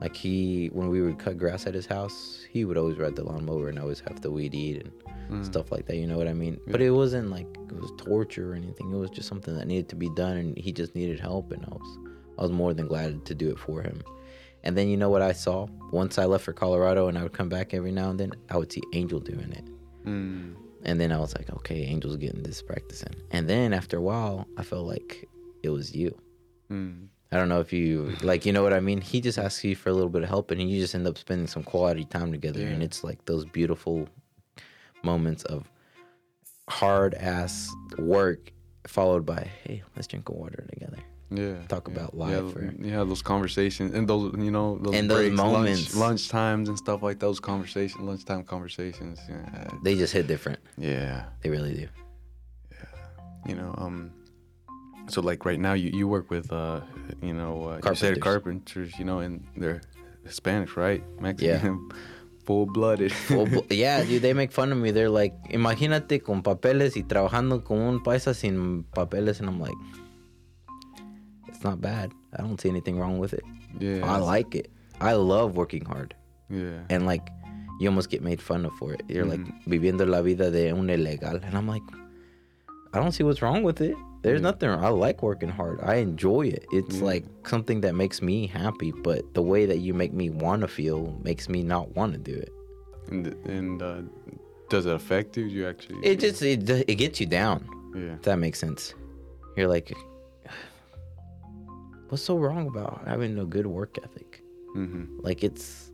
Like 0.00 0.14
he, 0.14 0.68
when 0.68 0.90
we 0.90 1.00
would 1.00 1.18
cut 1.18 1.36
grass 1.36 1.66
at 1.66 1.74
his 1.74 1.84
house, 1.84 2.44
he 2.48 2.64
would 2.64 2.76
always 2.78 2.96
ride 2.96 3.16
the 3.16 3.24
lawnmower 3.24 3.70
and 3.70 3.80
always 3.80 3.98
have 4.06 4.20
the 4.20 4.30
weed 4.30 4.54
eat 4.54 4.84
and 4.84 4.92
Mm. 5.30 5.44
stuff 5.44 5.72
like 5.72 5.86
that. 5.86 5.96
You 5.96 6.06
know 6.06 6.16
what 6.16 6.28
I 6.28 6.32
mean? 6.32 6.60
But 6.68 6.80
it 6.80 6.90
wasn't 6.90 7.28
like 7.30 7.48
it 7.70 7.80
was 7.80 7.90
torture 7.96 8.52
or 8.52 8.54
anything. 8.54 8.92
It 8.92 8.96
was 8.96 9.10
just 9.10 9.26
something 9.28 9.56
that 9.56 9.66
needed 9.66 9.88
to 9.88 9.96
be 9.96 10.10
done, 10.10 10.36
and 10.36 10.56
he 10.56 10.70
just 10.70 10.94
needed 10.94 11.18
help, 11.18 11.50
and 11.50 11.64
I 11.64 11.70
was, 11.70 11.98
I 12.38 12.42
was 12.42 12.52
more 12.52 12.72
than 12.72 12.86
glad 12.86 13.24
to 13.24 13.34
do 13.34 13.50
it 13.50 13.58
for 13.58 13.82
him. 13.82 14.00
And 14.62 14.76
then 14.78 14.86
you 14.88 14.96
know 14.96 15.08
what 15.10 15.22
I 15.22 15.32
saw 15.32 15.66
once 15.90 16.18
I 16.18 16.26
left 16.26 16.44
for 16.44 16.52
Colorado, 16.52 17.08
and 17.08 17.18
I 17.18 17.24
would 17.24 17.32
come 17.32 17.48
back 17.48 17.74
every 17.74 17.90
now 17.90 18.10
and 18.10 18.20
then. 18.20 18.32
I 18.48 18.56
would 18.58 18.70
see 18.70 18.82
Angel 18.92 19.18
doing 19.18 19.50
it. 19.50 19.64
Mm. 20.06 20.54
And 20.84 21.00
then 21.00 21.12
I 21.12 21.18
was 21.18 21.34
like, 21.34 21.50
okay, 21.50 21.86
Angel's 21.86 22.16
getting 22.16 22.42
this 22.42 22.62
practice 22.62 23.02
in. 23.02 23.14
And 23.30 23.48
then 23.48 23.72
after 23.72 23.96
a 23.96 24.02
while, 24.02 24.46
I 24.58 24.62
felt 24.62 24.86
like 24.86 25.26
it 25.62 25.70
was 25.70 25.94
you. 25.94 26.18
Mm. 26.70 27.08
I 27.32 27.36
don't 27.36 27.48
know 27.48 27.60
if 27.60 27.72
you 27.72 28.14
like, 28.22 28.46
you 28.46 28.52
know 28.52 28.62
what 28.62 28.74
I 28.74 28.80
mean. 28.80 29.00
He 29.00 29.20
just 29.20 29.38
asks 29.38 29.64
you 29.64 29.74
for 29.74 29.88
a 29.88 29.92
little 29.92 30.10
bit 30.10 30.22
of 30.22 30.28
help, 30.28 30.50
and 30.50 30.70
you 30.70 30.80
just 30.80 30.94
end 30.94 31.06
up 31.06 31.18
spending 31.18 31.46
some 31.46 31.64
quality 31.64 32.04
time 32.04 32.30
together. 32.30 32.66
And 32.66 32.82
it's 32.82 33.02
like 33.02 33.24
those 33.24 33.44
beautiful 33.44 34.08
moments 35.02 35.42
of 35.44 35.68
hard 36.68 37.14
ass 37.14 37.70
work 37.98 38.52
followed 38.86 39.26
by, 39.26 39.50
hey, 39.64 39.82
let's 39.96 40.06
drink 40.06 40.28
a 40.28 40.32
water 40.32 40.64
together. 40.70 40.98
Yeah. 41.30 41.54
Talk 41.68 41.88
yeah. 41.88 41.94
about 41.94 42.10
yeah, 42.14 42.20
life 42.40 42.56
or- 42.56 42.74
yeah, 42.78 43.04
those 43.04 43.22
conversations 43.22 43.92
and 43.94 44.06
those 44.08 44.34
you 44.38 44.50
know 44.50 44.78
those 44.80 44.94
And 44.94 45.10
those 45.10 45.18
breaks, 45.18 45.36
lunch- 45.38 45.52
moments. 45.52 45.96
lunch, 45.96 46.28
times 46.28 46.68
and 46.68 46.78
stuff 46.78 47.02
like 47.02 47.18
those 47.18 47.40
conversations, 47.40 48.02
lunchtime 48.02 48.44
conversations. 48.44 49.18
Yeah. 49.28 49.68
They 49.82 49.94
just 49.96 50.12
hit 50.12 50.26
different. 50.26 50.60
Yeah. 50.78 51.24
They 51.42 51.50
really 51.50 51.74
do. 51.74 51.88
Yeah 52.70 52.86
you 53.46 53.54
know, 53.54 53.74
um, 53.76 54.10
so 55.08 55.20
like 55.20 55.44
right 55.44 55.60
now 55.60 55.74
you, 55.74 55.90
you 55.92 56.08
work 56.08 56.30
with 56.30 56.50
uh, 56.52 56.80
you 57.20 57.34
know, 57.34 57.64
uh, 57.68 57.76
you 57.90 57.94
said 57.94 58.18
Carpenters. 58.20 58.22
carpenters, 58.22 58.98
you 58.98 59.04
know, 59.04 59.18
and 59.18 59.44
they're 59.56 59.82
Hispanic, 60.24 60.76
right? 60.78 61.02
Mexican, 61.20 61.90
full 62.46 62.64
blooded. 62.64 63.12
Yeah, 63.70 64.02
dude, 64.02 64.22
they 64.22 64.32
make 64.32 64.50
fun 64.50 64.72
of 64.72 64.78
me. 64.78 64.92
They're 64.92 65.10
like, 65.10 65.34
imagínate 65.50 66.22
con 66.24 66.42
papeles 66.42 66.96
y 66.96 67.02
trabajando 67.02 67.62
con 67.62 67.80
un 67.80 68.00
paisa 68.02 68.34
sin 68.34 68.84
papeles. 68.94 69.40
And 69.40 69.48
I'm 69.50 69.60
like, 69.60 69.76
it's 71.64 71.70
not 71.70 71.80
bad. 71.80 72.12
I 72.38 72.42
don't 72.42 72.60
see 72.60 72.68
anything 72.68 72.98
wrong 72.98 73.18
with 73.18 73.32
it. 73.32 73.42
yeah. 73.80 74.04
I 74.04 74.18
like 74.18 74.54
it. 74.54 74.70
I 75.00 75.14
love 75.14 75.56
working 75.56 75.84
hard. 75.84 76.14
Yeah. 76.50 76.80
And 76.90 77.06
like, 77.06 77.26
you 77.80 77.88
almost 77.88 78.10
get 78.10 78.22
made 78.22 78.40
fun 78.42 78.66
of 78.66 78.72
for 78.74 78.92
it. 78.92 79.02
You're 79.08 79.24
like, 79.24 79.40
viviendo 79.66 80.06
la 80.06 80.20
vida 80.20 80.50
de 80.50 80.70
un 80.70 80.88
ilegal. 80.88 81.42
And 81.42 81.56
I'm 81.56 81.66
like, 81.66 81.82
I 82.92 82.98
don't 83.00 83.12
see 83.12 83.24
what's 83.24 83.40
wrong 83.40 83.62
with 83.62 83.80
it. 83.80 83.96
There's 84.22 84.42
nothing. 84.42 84.68
I 84.68 84.88
like 84.88 85.22
working 85.22 85.48
hard. 85.48 85.80
I 85.82 85.96
enjoy 85.96 86.42
it. 86.48 86.66
It's 86.70 87.00
like 87.00 87.24
something 87.46 87.80
that 87.80 87.94
makes 87.94 88.20
me 88.20 88.46
happy. 88.46 88.92
But 88.92 89.32
the 89.34 89.42
way 89.42 89.64
that 89.66 89.78
you 89.78 89.94
make 89.94 90.12
me 90.12 90.28
want 90.30 90.60
to 90.62 90.68
feel 90.68 91.18
makes 91.24 91.48
me 91.48 91.62
not 91.62 91.96
want 91.96 92.12
to 92.12 92.18
do 92.18 92.34
it. 92.34 92.50
and 93.10 93.26
and 93.46 93.82
uh, 93.82 94.02
Does 94.68 94.84
it 94.86 94.94
affect 94.94 95.36
you? 95.38 95.44
You 95.46 95.66
actually? 95.66 95.98
It 96.06 96.20
just 96.20 96.42
it, 96.42 96.68
it 96.88 96.94
gets 96.96 97.20
you 97.20 97.26
down. 97.26 97.66
yeah. 97.96 98.14
If 98.14 98.22
that 98.22 98.38
makes 98.38 98.58
sense. 98.58 98.94
You're 99.56 99.68
like, 99.68 99.92
what's 102.08 102.22
so 102.22 102.36
wrong 102.38 102.66
about 102.66 103.02
having 103.06 103.38
a 103.38 103.44
good 103.44 103.66
work 103.66 103.96
ethic? 104.02 104.42
Mm-hmm. 104.76 105.20
Like 105.20 105.42
it's 105.44 105.90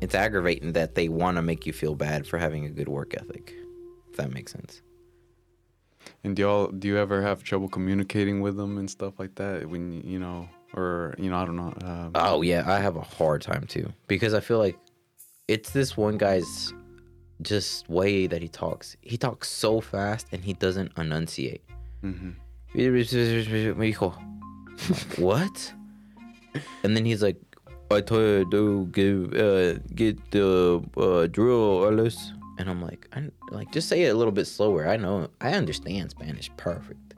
it's 0.00 0.14
aggravating 0.14 0.72
that 0.72 0.94
they 0.94 1.08
want 1.08 1.36
to 1.36 1.42
make 1.42 1.66
you 1.66 1.72
feel 1.72 1.94
bad 1.94 2.26
for 2.26 2.38
having 2.38 2.64
a 2.64 2.70
good 2.70 2.88
work 2.88 3.14
ethic. 3.14 3.54
If 4.10 4.16
that 4.16 4.32
makes 4.32 4.52
sense. 4.52 4.82
And 6.24 6.34
do 6.34 6.42
y'all 6.42 6.66
do 6.68 6.88
you 6.88 6.96
ever 6.96 7.20
have 7.22 7.42
trouble 7.42 7.68
communicating 7.68 8.40
with 8.40 8.56
them 8.56 8.78
and 8.78 8.90
stuff 8.90 9.18
like 9.18 9.34
that 9.36 9.68
when 9.68 9.92
you- 10.02 10.18
know 10.18 10.48
or 10.74 11.14
you 11.18 11.28
know 11.30 11.36
I 11.36 11.44
don't 11.44 11.56
know. 11.56 11.74
Um, 11.82 12.12
Oh 12.14 12.42
yeah, 12.42 12.62
I 12.66 12.78
have 12.80 12.96
a 12.96 13.00
hard 13.02 13.42
time 13.42 13.66
too 13.66 13.92
because 14.06 14.34
I 14.34 14.40
feel 14.40 14.58
like 14.58 14.78
it's 15.48 15.70
this 15.70 15.96
one 15.96 16.16
guy's 16.16 16.72
just 17.42 17.88
way 17.88 18.26
that 18.26 18.40
he 18.42 18.48
talks. 18.48 18.96
He 19.00 19.16
talks 19.16 19.48
so 19.50 19.80
fast 19.80 20.26
and 20.32 20.44
he 20.44 20.52
doesn't 20.54 20.92
enunciate. 20.96 21.62
mhm. 22.02 22.34
Dijo, 24.88 25.18
what? 25.18 25.72
And 26.82 26.96
then 26.96 27.04
he's 27.04 27.22
like, 27.22 27.36
I 27.90 28.00
told 28.00 28.22
you 28.22 28.50
to 28.50 28.86
give, 28.92 29.34
uh, 29.34 29.78
get 29.94 30.30
the 30.30 30.82
uh, 30.96 31.26
drill, 31.26 31.86
Alex. 31.86 32.32
And 32.58 32.68
I'm 32.68 32.82
like, 32.82 33.08
I, 33.14 33.28
like, 33.50 33.72
just 33.72 33.88
say 33.88 34.02
it 34.02 34.08
a 34.08 34.14
little 34.14 34.32
bit 34.32 34.46
slower. 34.46 34.86
I 34.88 34.96
know, 34.96 35.28
I 35.40 35.52
understand 35.52 36.10
Spanish 36.10 36.50
perfect. 36.56 37.14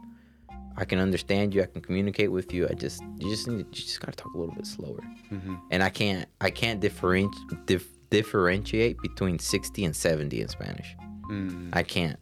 I 0.77 0.85
can 0.87 0.99
understand 0.99 1.55
you. 1.55 1.63
I 1.63 1.67
can 1.67 1.83
communicate 1.83 2.33
with 2.33 2.53
you. 2.55 2.67
I 2.69 2.75
just, 2.75 3.03
you 3.19 3.29
just 3.29 3.47
need, 3.49 3.67
you 3.67 3.73
just 3.73 4.01
gotta 4.01 4.13
talk 4.17 4.33
a 4.35 4.39
little 4.39 4.55
bit 4.55 4.67
slower. 4.67 5.01
Mhm. 5.31 5.61
And 5.71 5.83
I 5.83 5.91
can't, 5.91 6.27
I 6.41 6.51
can't 6.51 6.81
differentiate, 6.81 7.67
dif- 7.67 8.09
differentiate 8.11 8.97
between 9.03 9.39
60 9.39 9.85
and 9.85 9.95
70 9.95 10.41
in 10.41 10.49
Spanish. 10.49 10.97
Mm. 11.31 11.71
I 11.75 11.83
can't. 11.83 12.19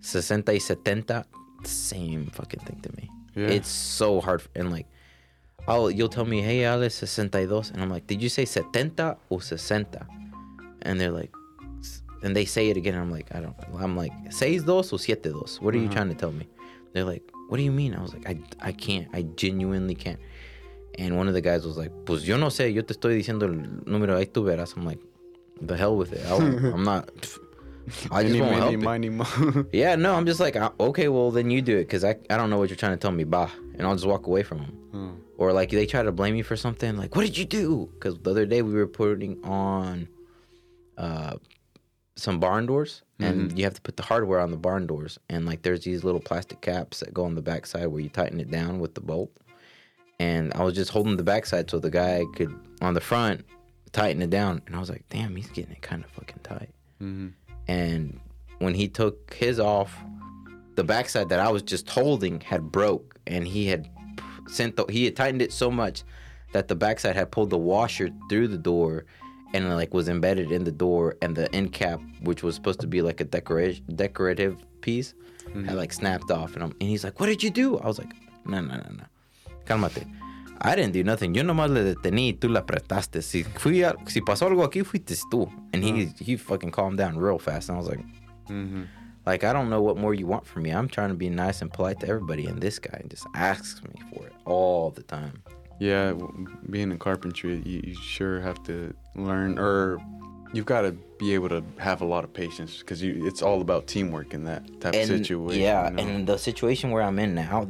60 0.00 0.42
y 0.52 0.58
70, 0.58 1.24
same 1.64 2.26
fucking 2.26 2.60
thing 2.60 2.80
to 2.82 2.90
me. 2.96 3.10
Yeah. 3.34 3.48
It's 3.48 3.68
so 3.68 4.20
hard. 4.20 4.42
And 4.54 4.70
like, 4.70 4.86
I'll, 5.68 5.90
you'll 5.90 6.08
tell 6.08 6.24
me, 6.24 6.42
hey, 6.42 6.64
Alex, 6.64 6.94
62. 6.96 7.72
And 7.72 7.82
I'm 7.82 7.90
like, 7.90 8.06
did 8.06 8.20
you 8.22 8.28
say 8.28 8.44
70 8.44 9.14
or 9.30 9.40
60? 9.40 9.98
And 10.82 11.00
they're 11.00 11.10
like, 11.12 11.32
and 12.22 12.36
they 12.36 12.44
say 12.44 12.68
it 12.68 12.76
again. 12.76 12.94
And 12.94 13.02
I'm 13.02 13.10
like, 13.10 13.34
I 13.34 13.40
don't, 13.40 13.56
I'm 13.78 13.96
like, 13.96 14.12
seis 14.30 14.62
dos 14.64 14.92
or 14.92 14.98
siete 14.98 15.22
dos? 15.32 15.60
What 15.60 15.74
are 15.74 15.78
you 15.78 15.84
Uh-huh. 15.84 15.94
trying 15.94 16.08
to 16.08 16.14
tell 16.14 16.32
me? 16.32 16.46
They're 16.92 17.04
like, 17.04 17.22
what 17.48 17.56
do 17.56 17.62
you 17.62 17.72
mean? 17.72 17.94
I 17.94 18.02
was 18.02 18.12
like, 18.14 18.28
I, 18.28 18.38
I 18.60 18.72
can't. 18.72 19.08
I 19.12 19.22
genuinely 19.36 19.94
can't. 19.94 20.20
And 20.98 21.16
one 21.16 21.26
of 21.26 21.34
the 21.34 21.40
guys 21.40 21.64
was 21.66 21.76
like, 21.78 21.90
pues 22.04 22.22
yo 22.24 22.36
no 22.36 22.48
sé, 22.48 22.72
yo 22.74 22.82
te 22.82 22.92
estoy 22.94 23.14
diciendo 23.16 23.44
el 23.44 23.84
número, 23.86 24.16
ahí 24.16 24.26
tú 24.30 24.44
verás. 24.44 24.76
I'm 24.76 24.84
like, 24.84 25.00
the 25.60 25.76
hell 25.76 25.96
with 25.96 26.12
it. 26.12 26.20
I'm 26.30 26.84
not, 26.84 27.08
I 28.10 28.22
just 28.22 28.34
won't 28.40 28.52
help 28.60 28.72
it. 28.74 28.78
Yeah, 29.72 29.96
no, 29.96 30.14
I'm 30.14 30.26
just 30.26 30.40
like, 30.40 30.56
okay, 30.56 31.08
well 31.08 31.30
then 31.30 31.50
you 31.50 31.62
do 31.62 31.76
it 31.78 31.84
because 31.84 32.04
I, 32.04 32.16
I 32.30 32.36
don't 32.36 32.50
know 32.50 32.58
what 32.58 32.68
you're 32.70 32.76
trying 32.76 32.92
to 32.92 32.98
tell 32.98 33.10
me, 33.12 33.24
bah, 33.24 33.50
and 33.76 33.86
I'll 33.86 33.94
just 33.94 34.06
walk 34.06 34.26
away 34.26 34.42
from 34.42 34.58
them. 34.58 34.78
Oh. 34.94 35.10
Or 35.38 35.52
like 35.52 35.70
they 35.70 35.86
try 35.86 36.02
to 36.02 36.12
blame 36.12 36.34
me 36.34 36.42
for 36.42 36.56
something, 36.56 36.96
like 36.96 37.16
what 37.16 37.22
did 37.26 37.36
you 37.36 37.44
do? 37.44 37.90
Because 37.94 38.18
the 38.18 38.30
other 38.30 38.46
day 38.46 38.62
we 38.62 38.74
were 38.74 38.86
putting 38.86 39.42
on, 39.44 40.08
uh, 40.96 41.36
some 42.14 42.38
barn 42.38 42.66
doors, 42.66 43.02
and 43.18 43.56
you 43.58 43.64
have 43.64 43.74
to 43.74 43.80
put 43.80 43.96
the 43.96 44.02
hardware 44.02 44.38
on 44.40 44.50
the 44.50 44.56
barn 44.56 44.86
doors, 44.86 45.18
and 45.30 45.46
like 45.46 45.62
there's 45.62 45.82
these 45.84 46.04
little 46.04 46.20
plastic 46.20 46.60
caps 46.60 47.00
that 47.00 47.12
go 47.14 47.24
on 47.24 47.34
the 47.34 47.42
backside 47.42 47.86
where 47.88 48.00
you 48.00 48.08
tighten 48.10 48.38
it 48.38 48.50
down 48.50 48.78
with 48.80 48.94
the 48.94 49.00
bolt. 49.00 49.30
And 50.20 50.52
I 50.54 50.62
was 50.62 50.74
just 50.74 50.90
holding 50.90 51.16
the 51.16 51.22
backside 51.24 51.70
so 51.70 51.78
the 51.80 51.90
guy 51.90 52.22
could 52.36 52.54
on 52.80 52.94
the 52.94 53.00
front 53.00 53.44
tighten 53.92 54.22
it 54.22 54.30
down, 54.30 54.60
and 54.66 54.76
I 54.76 54.78
was 54.78 54.90
like, 54.90 55.04
damn, 55.08 55.34
he's 55.34 55.48
getting 55.48 55.72
it 55.72 55.82
kind 55.82 56.04
of 56.04 56.10
fucking 56.10 56.40
tight 56.42 56.70
Mhm. 57.00 57.32
And 57.68 58.20
when 58.58 58.74
he 58.74 58.88
took 58.88 59.34
his 59.34 59.58
off, 59.58 59.96
the 60.74 60.84
backside 60.84 61.28
that 61.28 61.40
I 61.40 61.50
was 61.50 61.62
just 61.62 61.88
holding 61.88 62.40
had 62.40 62.72
broke, 62.72 63.18
and 63.26 63.46
he 63.46 63.66
had 63.66 63.88
sent 64.48 64.76
the, 64.76 64.84
he 64.86 65.04
had 65.04 65.16
tightened 65.16 65.42
it 65.42 65.52
so 65.52 65.70
much 65.70 66.04
that 66.52 66.68
the 66.68 66.74
backside 66.74 67.16
had 67.16 67.30
pulled 67.30 67.50
the 67.50 67.58
washer 67.58 68.10
through 68.28 68.48
the 68.48 68.58
door, 68.58 69.04
and 69.54 69.68
like 69.74 69.92
was 69.92 70.08
embedded 70.08 70.52
in 70.52 70.64
the 70.64 70.72
door, 70.72 71.16
and 71.22 71.36
the 71.36 71.52
end 71.54 71.72
cap, 71.72 72.00
which 72.22 72.42
was 72.42 72.54
supposed 72.54 72.80
to 72.80 72.86
be 72.86 73.02
like 73.02 73.20
a 73.20 73.24
decoration 73.24 73.84
decorative 73.94 74.56
piece, 74.80 75.14
had 75.44 75.54
mm-hmm. 75.54 75.76
like 75.76 75.92
snapped 75.92 76.30
off, 76.30 76.54
and 76.54 76.62
I'm, 76.62 76.72
and 76.80 76.88
he's 76.88 77.04
like, 77.04 77.20
"What 77.20 77.26
did 77.26 77.42
you 77.42 77.50
do?" 77.50 77.78
I 77.78 77.86
was 77.86 77.98
like, 77.98 78.12
"No, 78.46 78.60
no, 78.60 78.76
no, 78.76 78.90
no, 78.96 79.04
cálmate." 79.66 80.06
I 80.60 80.76
didn't 80.76 80.92
do 80.92 81.02
nothing. 81.02 81.34
Yo 81.34 81.42
nomás 81.42 81.70
le 81.70 81.82
detení 81.82 82.28
y 82.28 82.32
tú 82.34 82.48
la 82.50 82.60
apretaste. 82.60 83.22
Si, 83.22 83.42
fui 83.42 83.82
a, 83.82 83.94
si 84.06 84.20
pasó 84.20 84.46
algo 84.46 84.64
aquí, 84.64 84.84
fuiste 84.84 85.16
tú. 85.30 85.50
And 85.72 85.82
he, 85.82 86.06
he 86.20 86.36
fucking 86.36 86.70
calmed 86.70 86.98
down 86.98 87.16
real 87.18 87.38
fast. 87.38 87.68
And 87.68 87.76
I 87.76 87.80
was 87.80 87.88
like, 87.88 88.04
Mhm. 88.48 88.86
like, 89.26 89.44
I 89.44 89.52
don't 89.52 89.70
know 89.70 89.80
what 89.82 89.96
more 89.96 90.14
you 90.14 90.26
want 90.26 90.46
from 90.46 90.62
me. 90.64 90.70
I'm 90.70 90.88
trying 90.88 91.08
to 91.08 91.14
be 91.16 91.28
nice 91.30 91.62
and 91.62 91.72
polite 91.72 92.00
to 92.00 92.08
everybody. 92.08 92.46
And 92.46 92.60
this 92.60 92.78
guy 92.78 93.02
just 93.08 93.26
asks 93.34 93.82
me 93.82 93.94
for 94.12 94.26
it 94.26 94.32
all 94.44 94.90
the 94.90 95.02
time. 95.02 95.42
Yeah, 95.80 96.12
being 96.70 96.92
in 96.92 96.98
carpentry, 96.98 97.60
you, 97.64 97.80
you 97.84 97.94
sure 97.94 98.40
have 98.40 98.62
to 98.64 98.94
learn, 99.16 99.58
or 99.58 99.98
you've 100.52 100.66
got 100.66 100.82
to 100.82 100.92
be 101.18 101.34
able 101.34 101.48
to 101.48 101.64
have 101.78 102.02
a 102.02 102.04
lot 102.04 102.22
of 102.22 102.32
patience 102.32 102.78
because 102.78 103.02
it's 103.02 103.42
all 103.42 103.60
about 103.60 103.88
teamwork 103.88 104.32
in 104.32 104.44
that 104.44 104.62
type 104.80 104.94
And 104.94 105.10
of 105.10 105.18
situation. 105.18 105.60
yeah, 105.60 105.90
you 105.90 105.96
know? 105.96 106.02
and 106.02 106.26
the 106.28 106.36
situation 106.36 106.90
where 106.92 107.02
I'm 107.02 107.18
in 107.18 107.34
now, 107.34 107.66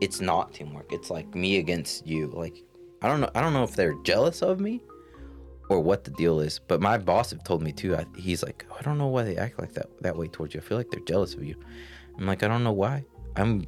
it's 0.00 0.20
not 0.20 0.54
teamwork. 0.54 0.92
It's 0.92 1.10
like 1.10 1.34
me 1.34 1.58
against 1.58 2.06
you. 2.06 2.28
Like, 2.28 2.62
I 3.02 3.08
don't 3.08 3.20
know. 3.20 3.30
I 3.34 3.40
don't 3.40 3.52
know 3.52 3.64
if 3.64 3.74
they're 3.76 3.94
jealous 4.02 4.42
of 4.42 4.60
me 4.60 4.80
or 5.68 5.80
what 5.80 6.04
the 6.04 6.10
deal 6.12 6.40
is. 6.40 6.58
But 6.66 6.80
my 6.80 6.98
boss 6.98 7.30
have 7.30 7.44
told 7.44 7.62
me 7.62 7.72
too. 7.72 7.96
I, 7.96 8.04
he's 8.16 8.42
like, 8.42 8.64
I 8.78 8.82
don't 8.82 8.98
know 8.98 9.06
why 9.08 9.22
they 9.24 9.36
act 9.36 9.58
like 9.58 9.72
that 9.74 9.86
that 10.02 10.16
way 10.16 10.28
towards 10.28 10.54
you. 10.54 10.60
I 10.60 10.64
feel 10.64 10.78
like 10.78 10.90
they're 10.90 11.00
jealous 11.00 11.34
of 11.34 11.44
you. 11.44 11.56
I'm 12.18 12.26
like, 12.26 12.42
I 12.42 12.48
don't 12.48 12.64
know 12.64 12.72
why. 12.72 13.04
I'm. 13.36 13.66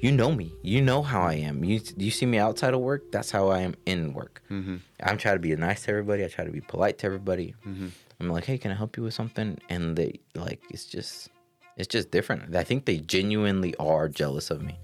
You 0.00 0.12
know 0.12 0.30
me. 0.30 0.54
You 0.62 0.80
know 0.80 1.02
how 1.02 1.22
I 1.22 1.34
am. 1.34 1.64
You 1.64 1.80
you 1.96 2.12
see 2.12 2.24
me 2.24 2.38
outside 2.38 2.72
of 2.72 2.78
work. 2.80 3.10
That's 3.10 3.32
how 3.32 3.48
I 3.48 3.62
am 3.62 3.74
in 3.84 4.12
work. 4.14 4.42
Mhm. 4.48 4.78
I'm 5.02 5.18
trying 5.18 5.34
to 5.34 5.40
be 5.40 5.54
nice 5.56 5.82
to 5.84 5.90
everybody. 5.90 6.24
I 6.24 6.28
try 6.28 6.44
to 6.44 6.52
be 6.52 6.60
polite 6.60 6.98
to 6.98 7.06
everybody. 7.06 7.56
Mhm. 7.66 7.90
I'm 8.20 8.28
like, 8.30 8.44
hey, 8.44 8.58
can 8.58 8.70
I 8.70 8.74
help 8.76 8.96
you 8.96 9.02
with 9.02 9.14
something? 9.14 9.58
And 9.68 9.96
they 9.96 10.20
like, 10.36 10.60
it's 10.70 10.84
just, 10.84 11.30
it's 11.76 11.88
just 11.88 12.12
different. 12.12 12.54
I 12.54 12.62
think 12.62 12.84
they 12.84 12.98
genuinely 12.98 13.74
are 13.80 14.08
jealous 14.08 14.50
of 14.52 14.62
me, 14.62 14.78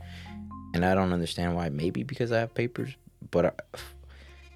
and 0.75 0.85
I 0.85 0.95
don't 0.95 1.13
understand 1.13 1.55
why. 1.55 1.71
Maybe 1.71 2.03
because 2.03 2.33
I 2.33 2.41
have 2.41 2.53
papers, 2.53 2.91
but 3.31 3.47
I, 3.47 3.53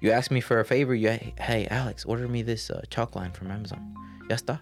you 0.01 0.11
ask 0.11 0.29
me 0.29 0.41
for 0.41 0.59
a 0.59 0.65
favor. 0.65 0.93
You, 0.93 1.17
hey, 1.39 1.67
Alex, 1.71 2.05
order 2.05 2.27
me 2.27 2.43
this 2.43 2.69
uh, 2.69 2.81
chalk 2.89 3.15
line 3.15 3.31
from 3.31 3.49
Amazon. 3.49 3.95
Ya 4.29 4.35
está. 4.35 4.59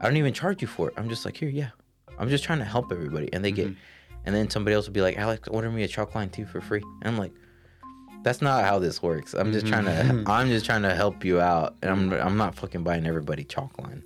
I 0.00 0.04
don't 0.04 0.16
even 0.18 0.34
charge 0.34 0.60
you 0.60 0.68
for 0.68 0.88
it. 0.88 0.94
I'm 0.98 1.08
just 1.08 1.24
like, 1.24 1.36
here, 1.36 1.48
yeah. 1.48 1.70
I'm 2.18 2.28
just 2.28 2.44
trying 2.44 2.58
to 2.58 2.64
help 2.64 2.92
everybody, 2.92 3.32
and 3.32 3.44
they 3.44 3.52
get, 3.52 3.68
and 4.26 4.34
then 4.34 4.50
somebody 4.50 4.74
else 4.74 4.86
will 4.86 4.92
be 4.92 5.00
like, 5.00 5.16
Alex, 5.16 5.48
order 5.48 5.70
me 5.70 5.84
a 5.84 5.88
chalk 5.88 6.14
line 6.14 6.28
too 6.28 6.44
for 6.44 6.60
free, 6.60 6.82
and 7.00 7.08
I'm 7.08 7.16
like. 7.16 7.32
That's 8.22 8.42
not 8.42 8.64
how 8.64 8.80
this 8.80 9.00
works. 9.00 9.34
I'm 9.34 9.52
just 9.52 9.68
trying 9.68 9.84
to. 9.84 10.24
I'm 10.26 10.48
just 10.48 10.66
trying 10.66 10.82
to 10.82 10.92
help 10.92 11.24
you 11.24 11.40
out, 11.40 11.76
and 11.80 11.92
I'm. 11.92 12.12
I'm 12.12 12.36
not 12.36 12.56
fucking 12.56 12.82
buying 12.82 13.06
everybody 13.06 13.44
chalk 13.44 13.78
line. 13.78 14.02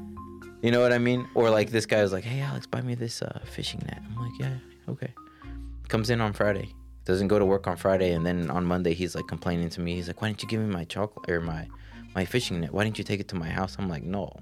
you 0.62 0.70
know 0.70 0.80
what 0.80 0.94
I 0.94 0.98
mean? 0.98 1.28
Or 1.34 1.50
like 1.50 1.70
this 1.70 1.84
guy 1.84 2.00
was 2.00 2.10
like, 2.10 2.24
"Hey, 2.24 2.40
Alex, 2.40 2.66
buy 2.66 2.80
me 2.80 2.94
this 2.94 3.20
uh, 3.20 3.40
fishing 3.44 3.80
net." 3.84 4.00
I'm 4.02 4.16
like, 4.16 4.32
"Yeah, 4.40 4.54
okay." 4.88 5.12
Comes 5.90 6.08
in 6.08 6.20
on 6.20 6.32
Friday, 6.32 6.72
doesn't 7.04 7.26
go 7.26 7.40
to 7.40 7.44
work 7.44 7.66
on 7.66 7.76
Friday, 7.76 8.12
and 8.12 8.24
then 8.24 8.48
on 8.48 8.64
Monday 8.64 8.94
he's 8.94 9.16
like 9.16 9.26
complaining 9.26 9.68
to 9.70 9.80
me. 9.80 9.96
He's 9.96 10.06
like, 10.06 10.22
"Why 10.22 10.28
didn't 10.28 10.40
you 10.40 10.48
give 10.48 10.60
me 10.60 10.72
my 10.72 10.84
chocolate 10.84 11.28
or 11.28 11.40
my 11.40 11.66
my 12.14 12.24
fishing 12.24 12.60
net? 12.60 12.72
Why 12.72 12.84
didn't 12.84 12.96
you 12.96 13.02
take 13.02 13.18
it 13.18 13.26
to 13.28 13.34
my 13.34 13.48
house?" 13.48 13.74
I'm 13.76 13.88
like, 13.88 14.04
"No, 14.04 14.32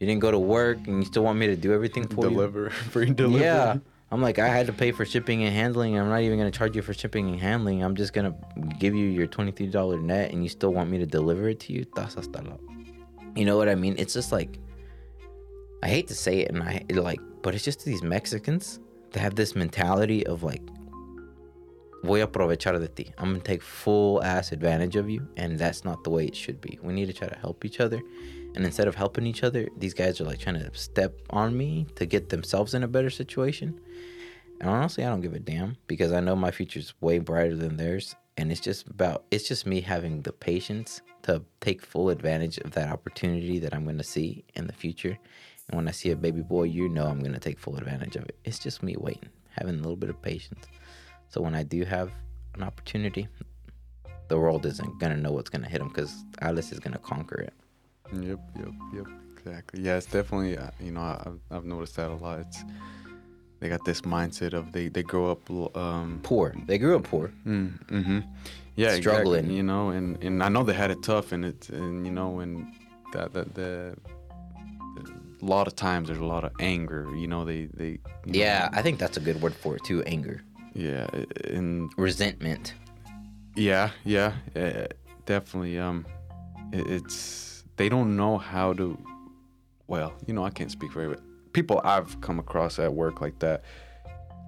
you 0.00 0.08
didn't 0.08 0.22
go 0.22 0.32
to 0.32 0.40
work, 0.40 0.78
and 0.88 0.98
you 0.98 1.04
still 1.04 1.22
want 1.22 1.38
me 1.38 1.46
to 1.46 1.54
do 1.54 1.72
everything 1.72 2.08
for 2.08 2.24
you." 2.24 2.30
deliver 2.30 2.70
free 2.92 3.12
delivery. 3.12 3.42
Yeah. 3.42 3.76
I'm 4.10 4.20
like, 4.20 4.40
I 4.40 4.48
had 4.48 4.66
to 4.66 4.72
pay 4.72 4.90
for 4.90 5.04
shipping 5.04 5.44
and 5.44 5.54
handling. 5.54 5.96
I'm 5.96 6.08
not 6.08 6.22
even 6.22 6.36
gonna 6.36 6.50
charge 6.50 6.74
you 6.74 6.82
for 6.82 6.94
shipping 6.94 7.28
and 7.28 7.40
handling. 7.40 7.84
I'm 7.84 7.94
just 7.94 8.12
gonna 8.12 8.34
give 8.80 8.92
you 8.92 9.06
your 9.06 9.28
twenty-three 9.28 9.68
dollar 9.68 10.00
net, 10.00 10.32
and 10.32 10.42
you 10.42 10.48
still 10.48 10.72
want 10.72 10.90
me 10.90 10.98
to 10.98 11.06
deliver 11.06 11.48
it 11.48 11.60
to 11.60 11.72
you. 11.72 11.86
You 13.36 13.44
know 13.44 13.56
what 13.56 13.68
I 13.68 13.76
mean? 13.76 13.94
It's 13.98 14.14
just 14.14 14.32
like, 14.32 14.58
I 15.84 15.88
hate 15.88 16.08
to 16.08 16.14
say 16.14 16.40
it, 16.40 16.50
and 16.50 16.60
I 16.60 16.84
like, 16.90 17.20
but 17.42 17.54
it's 17.54 17.64
just 17.64 17.84
these 17.84 18.02
Mexicans 18.02 18.80
that 19.16 19.22
have 19.22 19.34
this 19.34 19.56
mentality 19.56 20.26
of 20.26 20.42
like, 20.42 20.60
voy 22.04 22.22
a 22.22 22.26
aprovechar 22.26 22.78
de 22.78 22.86
ti. 22.88 23.10
I'm 23.16 23.30
gonna 23.30 23.42
take 23.42 23.62
full 23.62 24.22
ass 24.22 24.52
advantage 24.52 24.94
of 24.94 25.08
you, 25.08 25.26
and 25.38 25.58
that's 25.58 25.86
not 25.86 26.04
the 26.04 26.10
way 26.10 26.26
it 26.26 26.36
should 26.36 26.60
be. 26.60 26.78
We 26.82 26.92
need 26.92 27.06
to 27.06 27.14
try 27.14 27.26
to 27.26 27.38
help 27.38 27.64
each 27.64 27.80
other. 27.80 27.98
And 28.54 28.62
instead 28.66 28.88
of 28.88 28.94
helping 28.94 29.26
each 29.26 29.42
other, 29.42 29.68
these 29.78 29.94
guys 29.94 30.20
are 30.20 30.24
like 30.24 30.38
trying 30.38 30.60
to 30.60 30.70
step 30.74 31.18
on 31.30 31.56
me 31.56 31.86
to 31.94 32.04
get 32.04 32.28
themselves 32.28 32.74
in 32.74 32.82
a 32.82 32.88
better 32.88 33.08
situation. 33.08 33.80
And 34.60 34.68
honestly, 34.68 35.02
I 35.02 35.08
don't 35.08 35.22
give 35.22 35.32
a 35.32 35.38
damn 35.38 35.78
because 35.86 36.12
I 36.12 36.20
know 36.20 36.36
my 36.36 36.50
future's 36.50 36.92
way 37.00 37.18
brighter 37.18 37.56
than 37.56 37.78
theirs. 37.78 38.14
And 38.36 38.52
it's 38.52 38.60
just 38.60 38.86
about, 38.86 39.24
it's 39.30 39.48
just 39.48 39.64
me 39.64 39.80
having 39.80 40.20
the 40.20 40.32
patience 40.32 41.00
to 41.22 41.42
take 41.62 41.80
full 41.80 42.10
advantage 42.10 42.58
of 42.58 42.72
that 42.72 42.90
opportunity 42.90 43.58
that 43.60 43.72
I'm 43.72 43.86
to 43.96 44.04
see 44.04 44.44
in 44.54 44.66
the 44.66 44.74
future. 44.74 45.18
And 45.68 45.76
when 45.76 45.88
I 45.88 45.90
see 45.90 46.10
a 46.10 46.16
baby 46.16 46.42
boy, 46.42 46.64
you 46.64 46.88
know 46.88 47.06
I'm 47.06 47.20
going 47.20 47.32
to 47.32 47.40
take 47.40 47.58
full 47.58 47.76
advantage 47.76 48.16
of 48.16 48.24
it. 48.24 48.36
It's 48.44 48.58
just 48.58 48.82
me 48.82 48.94
waiting, 48.98 49.28
having 49.50 49.74
a 49.74 49.78
little 49.78 49.96
bit 49.96 50.10
of 50.10 50.20
patience. 50.22 50.64
So 51.28 51.40
when 51.40 51.54
I 51.54 51.62
do 51.64 51.84
have 51.84 52.12
an 52.54 52.62
opportunity, 52.62 53.26
the 54.28 54.38
world 54.38 54.64
isn't 54.66 54.98
going 55.00 55.12
to 55.14 55.20
know 55.20 55.32
what's 55.32 55.50
going 55.50 55.62
to 55.62 55.68
hit 55.68 55.78
them 55.78 55.88
because 55.88 56.24
Alex 56.40 56.70
is 56.72 56.78
going 56.78 56.92
to 56.92 56.98
conquer 57.00 57.40
it. 57.40 57.52
Yep, 58.12 58.38
yep, 58.58 58.68
yep. 58.94 59.06
exactly. 59.36 59.80
Yeah, 59.82 59.96
it's 59.96 60.06
definitely 60.06 60.56
uh, 60.56 60.70
you 60.80 60.92
know 60.92 61.00
I've- 61.00 61.40
I've 61.50 61.64
noticed 61.64 61.96
that 61.96 62.10
a 62.10 62.14
lot. 62.14 62.38
It's 62.40 62.64
they 63.58 63.68
got 63.68 63.84
this 63.84 64.02
mindset 64.02 64.52
of 64.52 64.70
they 64.72 64.86
they 64.88 65.02
grow 65.02 65.30
up 65.32 65.50
um 65.76 66.20
Poor. 66.22 66.54
They 66.66 66.78
grew 66.78 66.94
up 66.96 67.04
poor. 67.04 67.32
mm, 67.46 67.72
hmm 67.88 68.18
yeah 68.76 68.92
exactly, 68.92 69.38
Struggling. 69.38 69.50
you 69.50 69.62
know 69.64 69.88
and 69.90 70.22
and 70.22 70.42
I 70.42 70.48
know 70.48 70.62
they 70.62 70.74
had 70.74 70.90
it 70.90 71.02
tough 71.02 71.32
and 71.32 71.44
it's 71.44 71.68
and 71.70 72.06
you 72.06 72.12
know 72.12 72.38
and 72.40 72.66
that 73.12 73.32
that 73.32 73.54
the 73.54 73.96
a 75.42 75.44
lot 75.44 75.66
of 75.66 75.76
times 75.76 76.08
there's 76.08 76.18
a 76.20 76.24
lot 76.24 76.44
of 76.44 76.52
anger 76.60 77.08
you 77.16 77.26
know 77.26 77.44
they 77.44 77.66
they 77.74 77.88
you 77.88 77.98
know, 78.26 78.38
Yeah, 78.38 78.68
I 78.72 78.82
think 78.82 78.98
that's 78.98 79.16
a 79.16 79.20
good 79.20 79.40
word 79.42 79.54
for 79.54 79.76
it 79.76 79.84
too. 79.84 80.02
Anger, 80.04 80.42
yeah 80.74 81.06
and 81.44 81.90
resentment. 81.96 82.74
Yeah, 83.56 83.90
yeah, 84.04 84.34
uh, 84.54 84.86
definitely. 85.24 85.78
Um, 85.78 86.04
it, 86.72 86.86
it's 86.86 87.64
they 87.76 87.88
don't 87.88 88.16
know 88.16 88.36
how 88.38 88.74
to. 88.74 88.98
Well, 89.86 90.12
you 90.26 90.34
know, 90.34 90.44
I 90.44 90.50
can't 90.50 90.70
speak 90.70 90.92
for 90.92 91.00
everybody. 91.00 91.26
People 91.52 91.80
I've 91.82 92.20
come 92.20 92.38
across 92.38 92.78
at 92.78 92.92
work 92.92 93.20
like 93.22 93.38
that. 93.38 93.64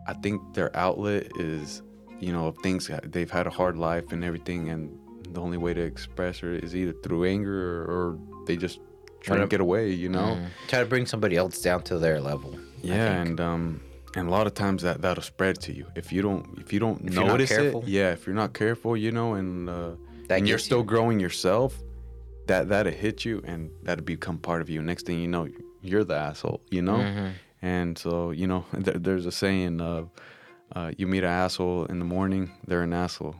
I 0.06 0.12
think 0.14 0.54
their 0.54 0.74
outlet 0.76 1.28
is, 1.38 1.82
you 2.20 2.32
know, 2.32 2.48
if 2.48 2.56
things 2.62 2.90
they've 3.04 3.30
had 3.30 3.46
a 3.46 3.50
hard 3.50 3.78
life 3.78 4.12
and 4.12 4.22
everything, 4.24 4.68
and 4.68 4.90
the 5.30 5.40
only 5.40 5.56
way 5.56 5.72
to 5.72 5.80
express 5.80 6.42
it 6.42 6.62
is 6.64 6.76
either 6.76 6.92
through 7.02 7.24
anger 7.24 7.82
or, 7.82 7.84
or 7.84 8.18
they 8.46 8.56
just 8.56 8.80
try 9.20 9.36
to 9.38 9.46
get 9.46 9.60
away. 9.60 9.90
You 9.90 10.08
know. 10.08 10.36
Mm. 10.38 10.48
Try 10.68 10.80
to 10.80 10.86
bring 10.86 11.06
somebody 11.06 11.36
else 11.36 11.60
down 11.60 11.82
to 11.84 11.98
their 11.98 12.20
level. 12.20 12.54
Yeah, 12.82 13.20
and 13.22 13.40
um, 13.40 13.80
and 14.16 14.28
a 14.28 14.30
lot 14.30 14.46
of 14.46 14.54
times 14.54 14.82
that 14.82 15.02
that'll 15.02 15.22
spread 15.22 15.60
to 15.62 15.72
you 15.72 15.86
if 15.96 16.12
you 16.12 16.22
don't 16.22 16.46
if 16.58 16.72
you 16.72 16.78
don't 16.80 17.00
If 17.06 17.14
you're 17.14 17.24
not 17.24 17.32
notice 17.32 17.50
careful. 17.50 17.82
it. 17.82 17.88
Yeah, 17.88 18.12
if 18.12 18.26
you're 18.26 18.36
not 18.36 18.52
careful, 18.54 18.96
you 18.96 19.10
know, 19.12 19.34
and 19.34 19.68
uh, 19.68 19.90
That 20.28 20.38
and 20.38 20.48
you're 20.48 20.58
still 20.58 20.78
you. 20.78 20.84
growing 20.84 21.18
yourself, 21.20 21.74
that 22.46 22.68
that'll 22.68 22.92
hit 22.92 23.24
you 23.24 23.42
and 23.44 23.70
that'll 23.82 24.04
become 24.04 24.38
part 24.38 24.60
of 24.62 24.70
you. 24.70 24.80
Next 24.82 25.06
thing 25.06 25.18
you 25.20 25.28
know, 25.28 25.48
you're 25.82 26.04
the 26.04 26.14
asshole. 26.16 26.60
You 26.70 26.82
know, 26.82 26.98
Mhm. 26.98 27.32
and 27.62 27.98
so 27.98 28.30
you 28.30 28.46
know, 28.46 28.64
there, 28.72 28.94
there's 28.98 29.26
a 29.26 29.32
saying 29.32 29.80
of. 29.80 30.10
Uh, 30.76 30.92
you 30.98 31.06
meet 31.06 31.24
an 31.24 31.30
asshole 31.30 31.86
in 31.86 31.98
the 31.98 32.04
morning, 32.04 32.50
they're 32.66 32.82
an 32.82 32.92
asshole. 32.92 33.34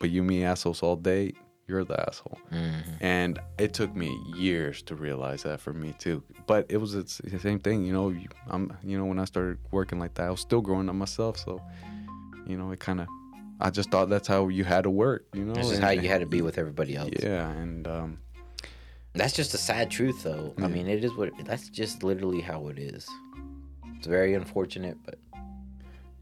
But 0.00 0.08
you 0.08 0.22
meet 0.22 0.42
assholes 0.42 0.82
all 0.82 0.96
day, 0.96 1.34
you're 1.68 1.84
the 1.84 1.98
asshole. 2.08 2.38
Mhm. 2.52 2.82
And 3.00 3.38
it 3.58 3.74
took 3.74 3.94
me 3.94 4.16
years 4.36 4.82
to 4.82 4.94
realize 4.94 5.42
that 5.42 5.60
for 5.60 5.72
me 5.72 5.94
too. 5.98 6.22
But 6.46 6.66
it 6.68 6.76
was 6.76 6.94
it's 6.94 7.18
the 7.18 7.38
same 7.40 7.58
thing, 7.58 7.84
you 7.84 7.92
know. 7.92 8.14
I'm, 8.48 8.72
you 8.84 8.96
know, 8.98 9.04
when 9.04 9.18
I 9.18 9.24
started 9.24 9.58
working 9.72 9.98
like 9.98 10.14
that, 10.14 10.26
I 10.26 10.30
was 10.30 10.40
still 10.40 10.60
growing 10.60 10.88
up 10.88 10.94
myself. 10.94 11.38
So, 11.38 11.60
you 12.46 12.56
know, 12.56 12.70
it 12.70 12.78
kind 12.78 13.00
of, 13.00 13.08
I 13.60 13.70
just 13.70 13.90
thought 13.90 14.08
that's 14.08 14.28
how 14.28 14.48
you 14.48 14.64
had 14.64 14.84
to 14.84 14.90
work, 14.90 15.26
you 15.34 15.44
know. 15.44 15.54
This 15.54 15.70
is 15.70 15.78
how 15.78 15.90
you 15.90 16.08
had 16.08 16.20
to 16.20 16.26
be 16.26 16.40
with 16.42 16.56
everybody 16.58 16.94
else. 16.94 17.10
Yeah, 17.20 17.50
and 17.50 17.86
um, 17.88 18.18
That's 19.14 19.32
just 19.34 19.54
a 19.54 19.58
sad 19.58 19.90
truth, 19.90 20.22
though. 20.22 20.54
I 20.58 20.68
mean, 20.68 20.86
it 20.88 21.02
is 21.04 21.14
what. 21.16 21.30
That's 21.44 21.68
just 21.68 22.02
literally 22.04 22.42
how 22.42 22.68
it 22.68 22.78
is. 22.78 23.08
It's 23.96 24.06
very 24.06 24.34
unfortunate, 24.34 24.98
but 25.06 25.18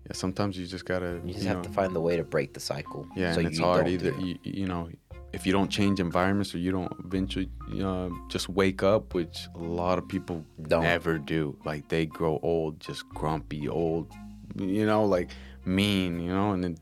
yeah, 0.07 0.13
sometimes 0.13 0.57
you 0.57 0.67
just 0.67 0.85
gotta, 0.85 1.21
you 1.25 1.33
just 1.33 1.43
you 1.43 1.49
have 1.49 1.57
know, 1.59 1.63
to 1.65 1.71
find 1.71 1.95
the 1.95 2.01
way 2.01 2.17
to 2.17 2.23
break 2.25 2.55
the 2.55 2.61
cycle. 2.61 3.07
yeah, 3.17 3.33
so 3.33 3.41
and 3.41 3.49
it's 3.49 3.59
you 3.59 3.65
hard 3.65 3.89
either. 3.89 4.11
it. 4.11 4.21
You, 4.21 4.39
you 4.45 4.67
know, 4.67 4.89
if 5.35 5.47
you 5.47 5.53
don't 5.53 5.71
change 5.79 5.97
environments 6.01 6.55
or 6.55 6.59
you 6.59 6.71
don't 6.79 6.93
eventually 7.05 7.49
uh, 7.83 8.09
just 8.35 8.49
wake 8.49 8.83
up, 8.83 9.15
which 9.15 9.37
a 9.55 9.59
lot 9.83 9.97
of 9.99 10.05
people 10.15 10.37
Don't. 10.73 10.83
never 10.83 11.19
do. 11.19 11.57
Like 11.65 11.89
they 11.89 12.07
grow 12.07 12.39
old, 12.43 12.73
just 12.81 13.03
grumpy, 13.09 13.69
old, 13.69 14.07
you 14.57 14.87
know, 14.87 15.05
like 15.17 15.31
mean, 15.65 16.21
you 16.21 16.33
know, 16.33 16.53
and 16.53 16.63
then 16.65 16.77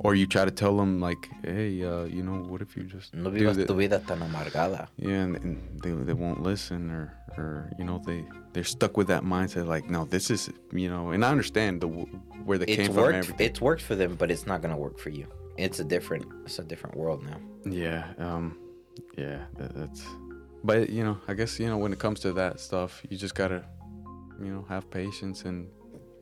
or 0.00 0.14
you 0.14 0.26
try 0.26 0.44
to 0.44 0.50
tell 0.50 0.76
them 0.76 1.00
like, 1.00 1.22
hey, 1.44 1.82
uh, 1.84 2.04
you 2.16 2.22
know, 2.22 2.36
what 2.50 2.60
if 2.60 2.76
you 2.76 2.82
just 2.84 3.14
No 3.14 3.30
vivas 3.30 3.56
tu 3.66 3.74
vida 3.74 3.98
tan 4.06 4.20
amargada. 4.20 4.88
yeah, 4.98 5.22
and, 5.26 5.36
and 5.36 5.80
they, 5.82 5.90
they 6.08 6.12
won't 6.12 6.42
listen, 6.42 6.90
or 6.90 7.06
or 7.38 7.70
you 7.78 7.84
know 7.84 7.98
they 8.04 8.24
they're 8.52 8.64
stuck 8.76 8.96
with 8.98 9.06
that 9.08 9.22
mindset 9.22 9.66
like, 9.66 9.88
no, 9.88 10.04
this 10.04 10.30
is 10.30 10.50
you 10.72 10.88
know, 10.90 11.10
and 11.10 11.24
I 11.24 11.30
understand 11.30 11.80
the 11.80 11.88
where 11.88 12.58
they 12.58 12.66
It's 12.66 12.76
came 12.76 12.92
from. 12.92 13.04
worked. 13.04 13.16
everything. 13.16 13.46
It's 13.48 13.60
worked 13.60 13.82
for 13.82 13.94
them, 13.94 14.16
but 14.20 14.30
it's 14.30 14.46
not 14.46 14.60
gonna 14.62 14.76
work 14.86 14.98
for 14.98 15.10
you. 15.10 15.26
It's 15.56 15.80
a 15.80 15.84
different. 15.84 16.26
It's 16.44 16.58
a 16.58 16.64
different 16.64 16.96
world 16.96 17.22
now. 17.24 17.38
Yeah, 17.64 18.12
um, 18.18 18.58
yeah, 19.16 19.44
that, 19.56 19.74
that's. 19.74 20.04
But 20.62 20.90
you 20.90 21.04
know, 21.04 21.18
I 21.28 21.34
guess 21.34 21.58
you 21.60 21.66
know 21.68 21.78
when 21.78 21.92
it 21.92 21.98
comes 21.98 22.20
to 22.20 22.32
that 22.34 22.60
stuff, 22.60 23.02
you 23.08 23.16
just 23.16 23.34
gotta, 23.34 23.64
you 24.40 24.46
know, 24.52 24.64
have 24.68 24.90
patience 24.90 25.44
and 25.44 25.68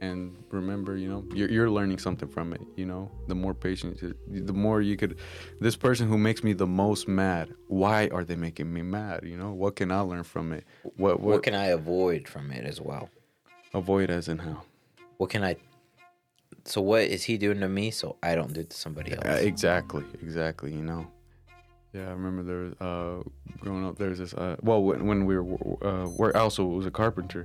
and 0.00 0.36
remember, 0.50 0.96
you 0.96 1.08
know, 1.08 1.24
you're 1.32 1.48
you're 1.48 1.70
learning 1.70 1.98
something 1.98 2.28
from 2.28 2.52
it. 2.52 2.60
You 2.76 2.86
know, 2.86 3.10
the 3.28 3.34
more 3.36 3.54
patience, 3.54 4.02
the 4.28 4.52
more 4.52 4.82
you 4.82 4.96
could. 4.96 5.18
This 5.60 5.76
person 5.76 6.08
who 6.08 6.18
makes 6.18 6.42
me 6.42 6.52
the 6.52 6.66
most 6.66 7.06
mad, 7.06 7.54
why 7.68 8.08
are 8.08 8.24
they 8.24 8.34
making 8.36 8.72
me 8.72 8.82
mad? 8.82 9.20
You 9.24 9.36
know, 9.38 9.52
what 9.52 9.76
can 9.76 9.92
I 9.92 10.00
learn 10.00 10.24
from 10.24 10.52
it? 10.52 10.64
What 10.82 11.20
what, 11.20 11.20
What 11.20 11.42
can 11.44 11.54
I 11.54 11.66
avoid 11.66 12.28
from 12.28 12.50
it 12.50 12.64
as 12.64 12.80
well? 12.80 13.08
avoid 13.74 14.10
as 14.10 14.28
in 14.28 14.38
how? 14.38 14.62
What 15.16 15.30
can 15.30 15.42
I? 15.44 15.56
So 16.64 16.80
what 16.80 17.02
is 17.02 17.24
he 17.24 17.38
doing 17.38 17.60
to 17.60 17.68
me? 17.68 17.90
So 17.90 18.16
I 18.22 18.34
don't 18.34 18.52
do 18.52 18.60
it 18.60 18.70
to 18.70 18.76
somebody 18.76 19.12
else. 19.12 19.24
Uh, 19.26 19.40
exactly, 19.42 20.04
exactly. 20.22 20.72
You 20.72 20.82
know. 20.82 21.06
Yeah, 21.92 22.08
I 22.08 22.12
remember 22.12 22.42
there 22.42 22.58
was 22.62 22.74
uh, 22.80 23.22
growing 23.60 23.84
up. 23.86 23.98
There 23.98 24.08
was 24.08 24.18
this. 24.18 24.32
Uh, 24.32 24.56
well, 24.62 24.82
when, 24.82 25.06
when 25.06 25.26
we 25.26 25.36
were, 25.38 25.86
uh, 25.86 26.08
work, 26.08 26.34
I 26.34 26.38
also 26.40 26.64
was 26.64 26.86
a 26.86 26.90
carpenter, 26.90 27.44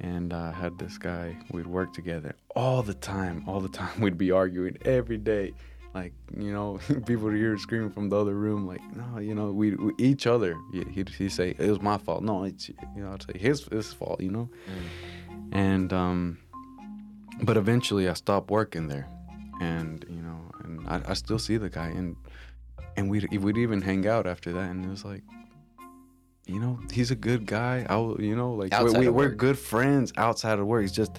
and 0.00 0.32
I 0.32 0.52
had 0.52 0.78
this 0.78 0.96
guy. 0.96 1.36
We'd 1.50 1.66
work 1.66 1.92
together 1.92 2.36
all 2.54 2.82
the 2.84 2.94
time. 2.94 3.42
All 3.48 3.58
the 3.60 3.68
time, 3.68 4.00
we'd 4.00 4.16
be 4.18 4.30
arguing 4.30 4.76
every 4.84 5.18
day. 5.18 5.54
Like 5.92 6.12
you 6.38 6.52
know, 6.52 6.78
people 7.06 7.24
would 7.24 7.34
hear 7.34 7.58
screaming 7.58 7.90
from 7.90 8.10
the 8.10 8.16
other 8.16 8.34
room. 8.34 8.64
Like 8.64 8.80
no, 8.94 9.18
you 9.18 9.34
know, 9.34 9.50
we, 9.50 9.74
we 9.74 9.92
each 9.98 10.26
other. 10.28 10.56
He- 10.72 10.84
He'd, 10.92 11.08
he'd 11.08 11.30
say 11.32 11.56
it 11.58 11.68
was 11.68 11.80
my 11.80 11.98
fault. 11.98 12.22
No, 12.22 12.44
it's 12.44 12.68
you 12.68 12.74
know, 12.96 13.12
I'd 13.12 13.22
say 13.24 13.36
his 13.38 13.64
his 13.72 13.92
fault. 13.92 14.20
You 14.20 14.30
know, 14.30 14.48
and 15.52 15.92
um, 15.92 16.38
but 17.42 17.56
eventually 17.56 18.08
I 18.08 18.14
stopped 18.14 18.50
working 18.50 18.88
there, 18.88 19.08
and 19.60 20.04
you 20.08 20.22
know, 20.22 20.40
and 20.64 20.86
I, 20.88 21.02
I 21.08 21.14
still 21.14 21.38
see 21.38 21.56
the 21.56 21.68
guy, 21.70 21.88
and 21.88 22.16
and 22.96 23.10
we'd 23.10 23.30
we'd 23.38 23.56
even 23.56 23.82
hang 23.82 24.06
out 24.06 24.26
after 24.26 24.52
that, 24.52 24.70
and 24.70 24.84
it 24.84 24.88
was 24.88 25.04
like, 25.04 25.22
you 26.46 26.58
know, 26.60 26.78
he's 26.92 27.10
a 27.10 27.16
good 27.16 27.46
guy. 27.46 27.86
I, 27.88 27.96
you 28.20 28.36
know, 28.36 28.54
like 28.54 28.72
Outside 28.72 28.98
we're, 28.98 29.04
we, 29.04 29.08
we're 29.10 29.28
good 29.30 29.58
friends 29.58 30.12
outside 30.16 30.58
of 30.58 30.66
work. 30.66 30.84
It's 30.84 30.92
just, 30.92 31.12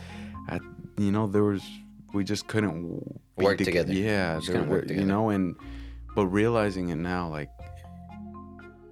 I, 0.48 0.60
you 0.98 1.12
know, 1.12 1.28
there 1.28 1.44
was 1.44 1.64
we 2.14 2.24
just 2.24 2.48
couldn't 2.48 3.04
Work 3.38 3.58
tog- 3.58 3.66
together. 3.66 3.92
Yeah, 3.94 4.40
there 4.48 4.64
work 4.64 4.84
together. 4.84 5.02
You 5.02 5.06
know, 5.06 5.30
and 5.30 5.56
but 6.16 6.28
realizing 6.28 6.90
it 6.90 6.96
now, 6.98 7.30
like. 7.30 7.50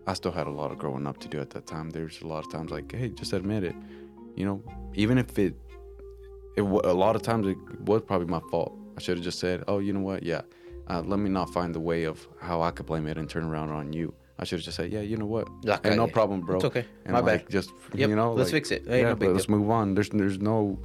I 0.05 0.13
still 0.15 0.33
had 0.33 0.47
a 0.47 0.51
lot 0.51 0.69
of 0.69 0.77
growing 0.77 1.07
up 1.07 1.19
to 1.19 1.29
do 1.29 1.39
at 1.39 1.51
that 1.51 1.65
time. 1.65 1.89
There's 1.89 2.21
a 2.21 2.27
lot 2.27 2.45
of 2.45 2.51
times 2.51 2.71
like, 2.71 2.91
hey, 2.91 3.07
just 3.07 3.31
admit 3.31 3.63
it. 3.63 3.73
You 4.35 4.45
know, 4.45 4.61
even 4.95 5.17
if 5.17 5.39
it, 5.39 5.55
it 6.55 6.61
a 6.61 6.93
lot 6.93 7.15
of 7.15 7.21
times 7.21 7.47
it 7.47 7.57
was 7.81 8.01
probably 8.01 8.27
my 8.27 8.41
fault. 8.51 8.77
I 8.97 9.01
should 9.01 9.17
have 9.17 9.23
just 9.23 9.39
said, 9.39 9.63
oh, 9.67 9.79
you 9.79 9.91
know 9.93 10.01
what? 10.01 10.23
Yeah, 10.23 10.41
uh, 10.87 11.01
let 11.01 11.19
me 11.19 11.29
not 11.29 11.51
find 11.53 11.73
the 11.73 11.79
way 11.79 12.03
of 12.03 12.27
how 12.39 12.61
I 12.61 12.71
could 12.71 12.85
blame 12.85 13.07
it 13.07 13.17
and 13.17 13.29
turn 13.29 13.43
around 13.43 13.69
on 13.71 13.91
you. 13.93 14.13
I 14.39 14.45
should 14.45 14.59
have 14.59 14.65
just 14.65 14.77
said, 14.77 14.91
yeah, 14.91 15.01
you 15.01 15.15
know 15.17 15.25
what? 15.25 15.47
Like, 15.63 15.85
hey, 15.85 15.95
no 15.95 16.07
problem, 16.07 16.41
bro. 16.41 16.55
it's 16.55 16.65
okay. 16.65 16.85
And 17.05 17.13
My 17.13 17.19
like, 17.19 17.43
bad. 17.43 17.49
Just 17.51 17.71
Yep, 17.93 18.09
you 18.09 18.15
know, 18.15 18.33
let's 18.33 18.47
like, 18.51 18.57
fix 18.63 18.71
it. 18.71 18.83
Hey, 18.87 19.01
yeah, 19.01 19.13
no 19.13 19.27
let's 19.31 19.45
deal. 19.45 19.57
move 19.57 19.69
on. 19.69 19.93
There's 19.93 20.09
there's 20.09 20.39
no 20.39 20.79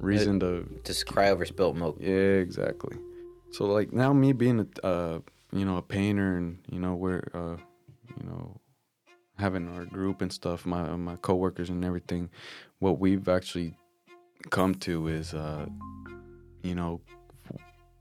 reason 0.00 0.38
to 0.40 0.66
Just 0.84 1.06
cry 1.06 1.30
over 1.30 1.44
spilt 1.44 1.76
milk. 1.76 1.96
yeah, 2.00 2.10
exactly. 2.46 2.96
So 3.52 3.64
like 3.66 3.92
now, 3.92 4.12
me 4.12 4.32
being 4.32 4.60
a 4.82 4.86
uh, 4.86 5.18
you 5.52 5.64
know 5.64 5.76
a 5.78 5.82
painter, 5.82 6.36
and 6.36 6.58
you 6.70 6.78
know 6.80 6.94
we're 6.94 7.22
uh, 7.32 7.56
you 8.20 8.26
know 8.28 8.60
having 9.38 9.68
our 9.76 9.84
group 9.86 10.20
and 10.22 10.32
stuff, 10.32 10.66
my 10.66 10.82
my 10.96 11.16
coworkers 11.16 11.70
and 11.70 11.84
everything. 11.84 12.30
What 12.80 12.98
we've 13.00 13.28
actually 13.28 13.76
come 14.50 14.74
to 14.76 15.08
is 15.08 15.34
uh, 15.34 15.66
you 16.62 16.74
know 16.74 17.00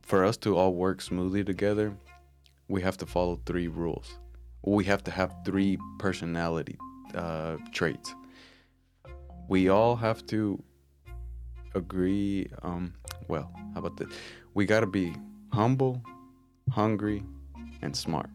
for 0.02 0.24
us 0.24 0.38
to 0.38 0.58
all 0.58 0.74
work 0.74 1.02
smoothly 1.02 1.44
together, 1.44 1.96
we 2.68 2.82
have 2.82 2.98
to 2.98 3.06
follow 3.06 3.40
three 3.46 3.68
rules. 3.68 4.20
We 4.64 4.84
have 4.86 5.04
to 5.06 5.12
have 5.12 5.34
three 5.46 5.78
personality 6.00 6.78
uh, 7.16 7.58
traits. 7.72 8.14
We 9.48 9.70
all 9.70 9.96
have 9.96 10.26
to 10.28 10.62
agree. 11.76 12.48
Um, 12.62 12.94
well, 13.28 13.52
how 13.74 13.80
about 13.80 13.98
this? 13.98 14.10
We 14.54 14.66
got 14.66 14.82
to 14.82 14.88
be 14.88 15.14
humble, 15.52 16.02
hungry, 16.72 17.24
and 17.82 17.96
smart. 17.96 18.30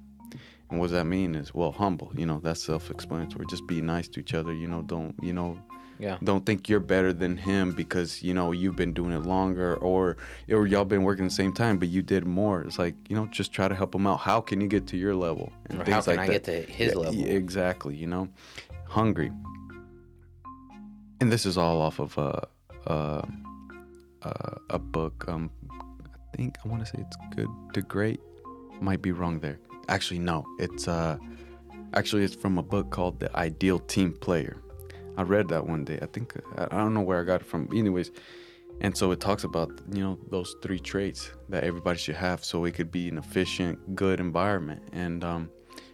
And 0.71 0.79
what 0.79 0.87
does 0.87 0.93
that 0.93 1.07
mean? 1.07 1.35
Is 1.35 1.55
well, 1.55 1.73
humble. 1.73 2.13
You 2.15 2.27
know, 2.27 2.41
that's 2.43 2.63
self-explanatory. 2.63 3.47
Just 3.49 3.67
be 3.67 3.81
nice 3.81 4.09
to 4.09 4.21
each 4.21 4.35
other. 4.35 4.53
You 4.53 4.69
know, 4.69 4.83
don't 4.83 5.15
you 5.23 5.33
know, 5.33 5.59
Yeah. 5.99 6.19
don't 6.23 6.47
think 6.47 6.69
you're 6.69 6.81
better 6.81 7.13
than 7.13 7.37
him 7.37 7.73
because 7.73 8.23
you 8.23 8.33
know 8.33 8.53
you've 8.53 8.77
been 8.77 8.93
doing 8.93 9.13
it 9.13 9.25
longer, 9.25 9.75
or 9.77 10.17
or 10.51 10.67
y'all 10.67 10.85
been 10.85 11.03
working 11.03 11.25
the 11.25 11.31
same 11.31 11.53
time, 11.53 11.79
but 11.79 11.89
you 11.89 12.03
did 12.03 12.25
more. 12.27 12.63
It's 12.63 12.79
like 12.79 12.95
you 13.09 13.17
know, 13.17 13.27
just 13.27 13.53
try 13.53 13.67
to 13.69 13.75
help 13.75 13.95
him 13.95 14.07
out. 14.07 14.21
How 14.21 14.41
can 14.41 14.61
you 14.61 14.69
get 14.69 14.87
to 14.89 14.97
your 14.97 15.15
level? 15.15 15.53
And 15.69 15.81
Or 15.81 15.85
things 15.85 15.95
how 15.95 16.03
can 16.03 16.17
like 16.17 16.21
I 16.21 16.27
that. 16.27 16.45
get 16.45 16.45
to 16.67 16.73
his 16.73 16.93
Yeah, 16.95 17.01
level? 17.01 17.25
exactly. 17.27 17.97
You 17.97 18.07
know, 18.07 18.29
hungry. 18.87 19.33
And 21.21 21.33
this 21.33 21.45
is 21.47 21.59
all 21.59 21.81
off 21.83 21.99
of 21.99 22.17
a 22.17 22.47
uh, 22.87 23.23
uh, 24.23 24.55
a 24.71 24.79
book. 24.79 25.25
Um, 25.29 25.51
I 25.71 26.37
think 26.37 26.57
I 26.65 26.69
want 26.69 26.85
to 26.85 26.87
say 26.87 26.99
it's 27.05 27.17
Good 27.35 27.49
to 27.75 27.83
Great. 27.83 28.21
Might 28.81 29.03
be 29.03 29.11
wrong 29.11 29.41
there. 29.41 29.59
Actually, 29.89 30.21
no. 30.21 30.45
It's 30.61 30.87
uh, 30.87 31.19
Actually, 31.95 32.23
it's 32.23 32.35
from 32.35 32.59
a 32.59 32.63
book 32.63 32.91
called 32.91 33.19
The 33.19 33.35
Ideal 33.37 33.79
Team 33.81 34.13
Player. 34.13 34.59
I 35.19 35.23
read 35.23 35.49
that 35.49 35.67
one 35.67 35.85
day. 35.85 35.99
I 36.01 36.07
think 36.07 36.35
I 36.57 36.67
don't 36.67 36.95
know 36.95 37.03
where 37.03 37.21
I 37.21 37.25
got 37.25 37.41
it 37.41 37.47
from. 37.47 37.69
Anyways, 37.75 38.13
and 38.81 38.97
so 38.97 39.11
it 39.11 39.19
talks 39.19 39.43
about 39.43 39.69
you 39.93 40.01
know 40.01 40.17
those 40.31 40.55
three 40.63 40.79
traits 40.79 41.33
that 41.49 41.65
everybody 41.65 41.99
should 41.99 42.15
have, 42.15 42.45
so 42.45 42.65
it 42.65 42.75
could 42.75 42.93
be 42.93 43.09
an 43.09 43.19
efficient, 43.19 43.97
good 43.97 44.21
environment. 44.21 44.81
And 44.93 45.25
um, 45.25 45.51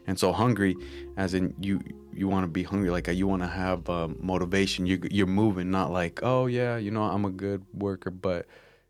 and 0.06 0.18
so 0.18 0.30
hungry, 0.30 0.76
as 1.16 1.32
in 1.32 1.54
you 1.58 1.80
you 2.12 2.28
want 2.28 2.44
to 2.44 2.48
be 2.48 2.62
hungry, 2.62 2.90
like 2.90 3.08
you 3.08 3.26
want 3.26 3.40
to 3.40 3.48
have 3.48 3.88
um, 3.88 4.16
motivation. 4.20 4.84
You 4.84 5.00
you're 5.10 5.26
moving, 5.26 5.70
not 5.70 5.90
like 5.90 6.20
oh 6.22 6.44
yeah, 6.44 6.76
you 6.76 6.90
know 6.90 7.04
I'm 7.04 7.24
a 7.24 7.30
good 7.30 7.64
worker, 7.72 8.10
but 8.10 8.44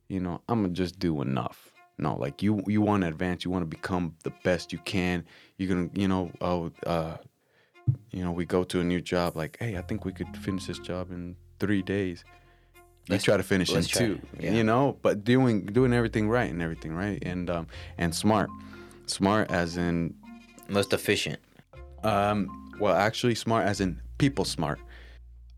you 0.09 0.19
know 0.19 0.41
I'm 0.49 0.63
gonna 0.63 0.75
just 0.75 0.99
do 0.99 1.23
enough. 1.23 1.71
No, 1.97 2.17
like 2.17 2.43
you 2.43 2.61
you 2.67 2.83
want 2.83 3.03
to 3.03 3.09
advance. 3.09 3.45
You 3.45 3.53
want 3.53 3.63
to 3.63 3.77
become 3.77 4.17
the 4.25 4.33
best 4.43 4.73
you 4.73 4.81
can. 4.81 5.25
You're 5.59 5.69
gonna 5.69 5.91
you 5.95 6.09
know 6.09 6.33
oh 6.41 6.73
uh, 6.85 7.19
you 8.11 8.23
know 8.25 8.33
we 8.33 8.45
go 8.45 8.65
to 8.65 8.81
a 8.81 8.85
new 8.85 9.01
job 9.01 9.37
like 9.37 9.57
hey 9.61 9.77
I 9.77 9.83
think 9.83 10.05
we 10.05 10.13
could 10.13 10.37
finish 10.39 10.67
this 10.67 10.79
job 10.79 11.11
in 11.11 11.37
three 11.59 11.83
days. 11.83 12.25
You 13.07 13.13
Let's- 13.13 13.25
try 13.25 13.37
to 13.37 13.43
finish 13.43 13.71
in 13.71 13.83
two, 13.83 14.19
yeah. 14.41 14.53
you 14.53 14.65
know, 14.65 14.97
but 15.03 15.25
doing 15.25 15.67
doing 15.67 15.93
everything 15.93 16.29
right 16.29 16.51
and 16.51 16.63
everything 16.63 16.95
right 16.95 17.19
and 17.23 17.51
um 17.51 17.67
and 17.99 18.15
smart, 18.15 18.49
smart 19.07 19.51
as 19.51 19.77
in 19.77 20.15
Most 20.69 20.93
efficient. 20.95 21.39
um, 22.03 22.49
well, 22.81 22.95
actually, 22.95 23.35
smart 23.35 23.67
as 23.67 23.81
in 23.81 24.01
people 24.19 24.45
smart, 24.47 24.81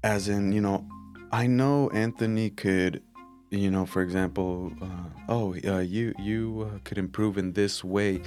as 0.02 0.28
in 0.28 0.50
you 0.52 0.60
know, 0.60 0.84
I 1.30 1.46
know 1.46 1.88
Anthony 1.90 2.50
could, 2.50 3.00
you 3.50 3.70
know, 3.70 3.86
for 3.86 4.02
example, 4.02 4.72
uh, 4.82 4.86
oh, 5.28 5.54
uh, 5.64 5.78
you 5.78 6.14
you 6.18 6.68
uh, 6.68 6.78
could 6.82 6.98
improve 6.98 7.38
in 7.38 7.52
this 7.52 7.84
way. 7.84 8.20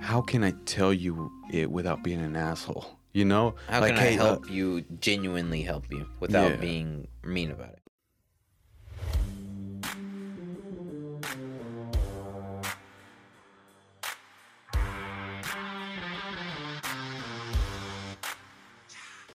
How 0.00 0.20
can 0.20 0.42
I 0.42 0.50
tell 0.66 0.92
you 0.92 1.30
it 1.52 1.70
without 1.70 2.02
being 2.02 2.20
an 2.20 2.34
asshole? 2.34 2.86
You 3.14 3.24
know, 3.24 3.54
How 3.68 3.80
like 3.80 3.94
can 3.94 3.98
I 4.02 4.08
hey, 4.10 4.18
uh, 4.18 4.24
help 4.24 4.50
you 4.50 4.82
genuinely 5.00 5.62
help 5.62 5.86
you 5.90 6.04
without 6.20 6.50
Yeah. 6.50 6.56
being 6.56 7.06
mean 7.22 7.52
about 7.52 7.70
it? 7.70 7.83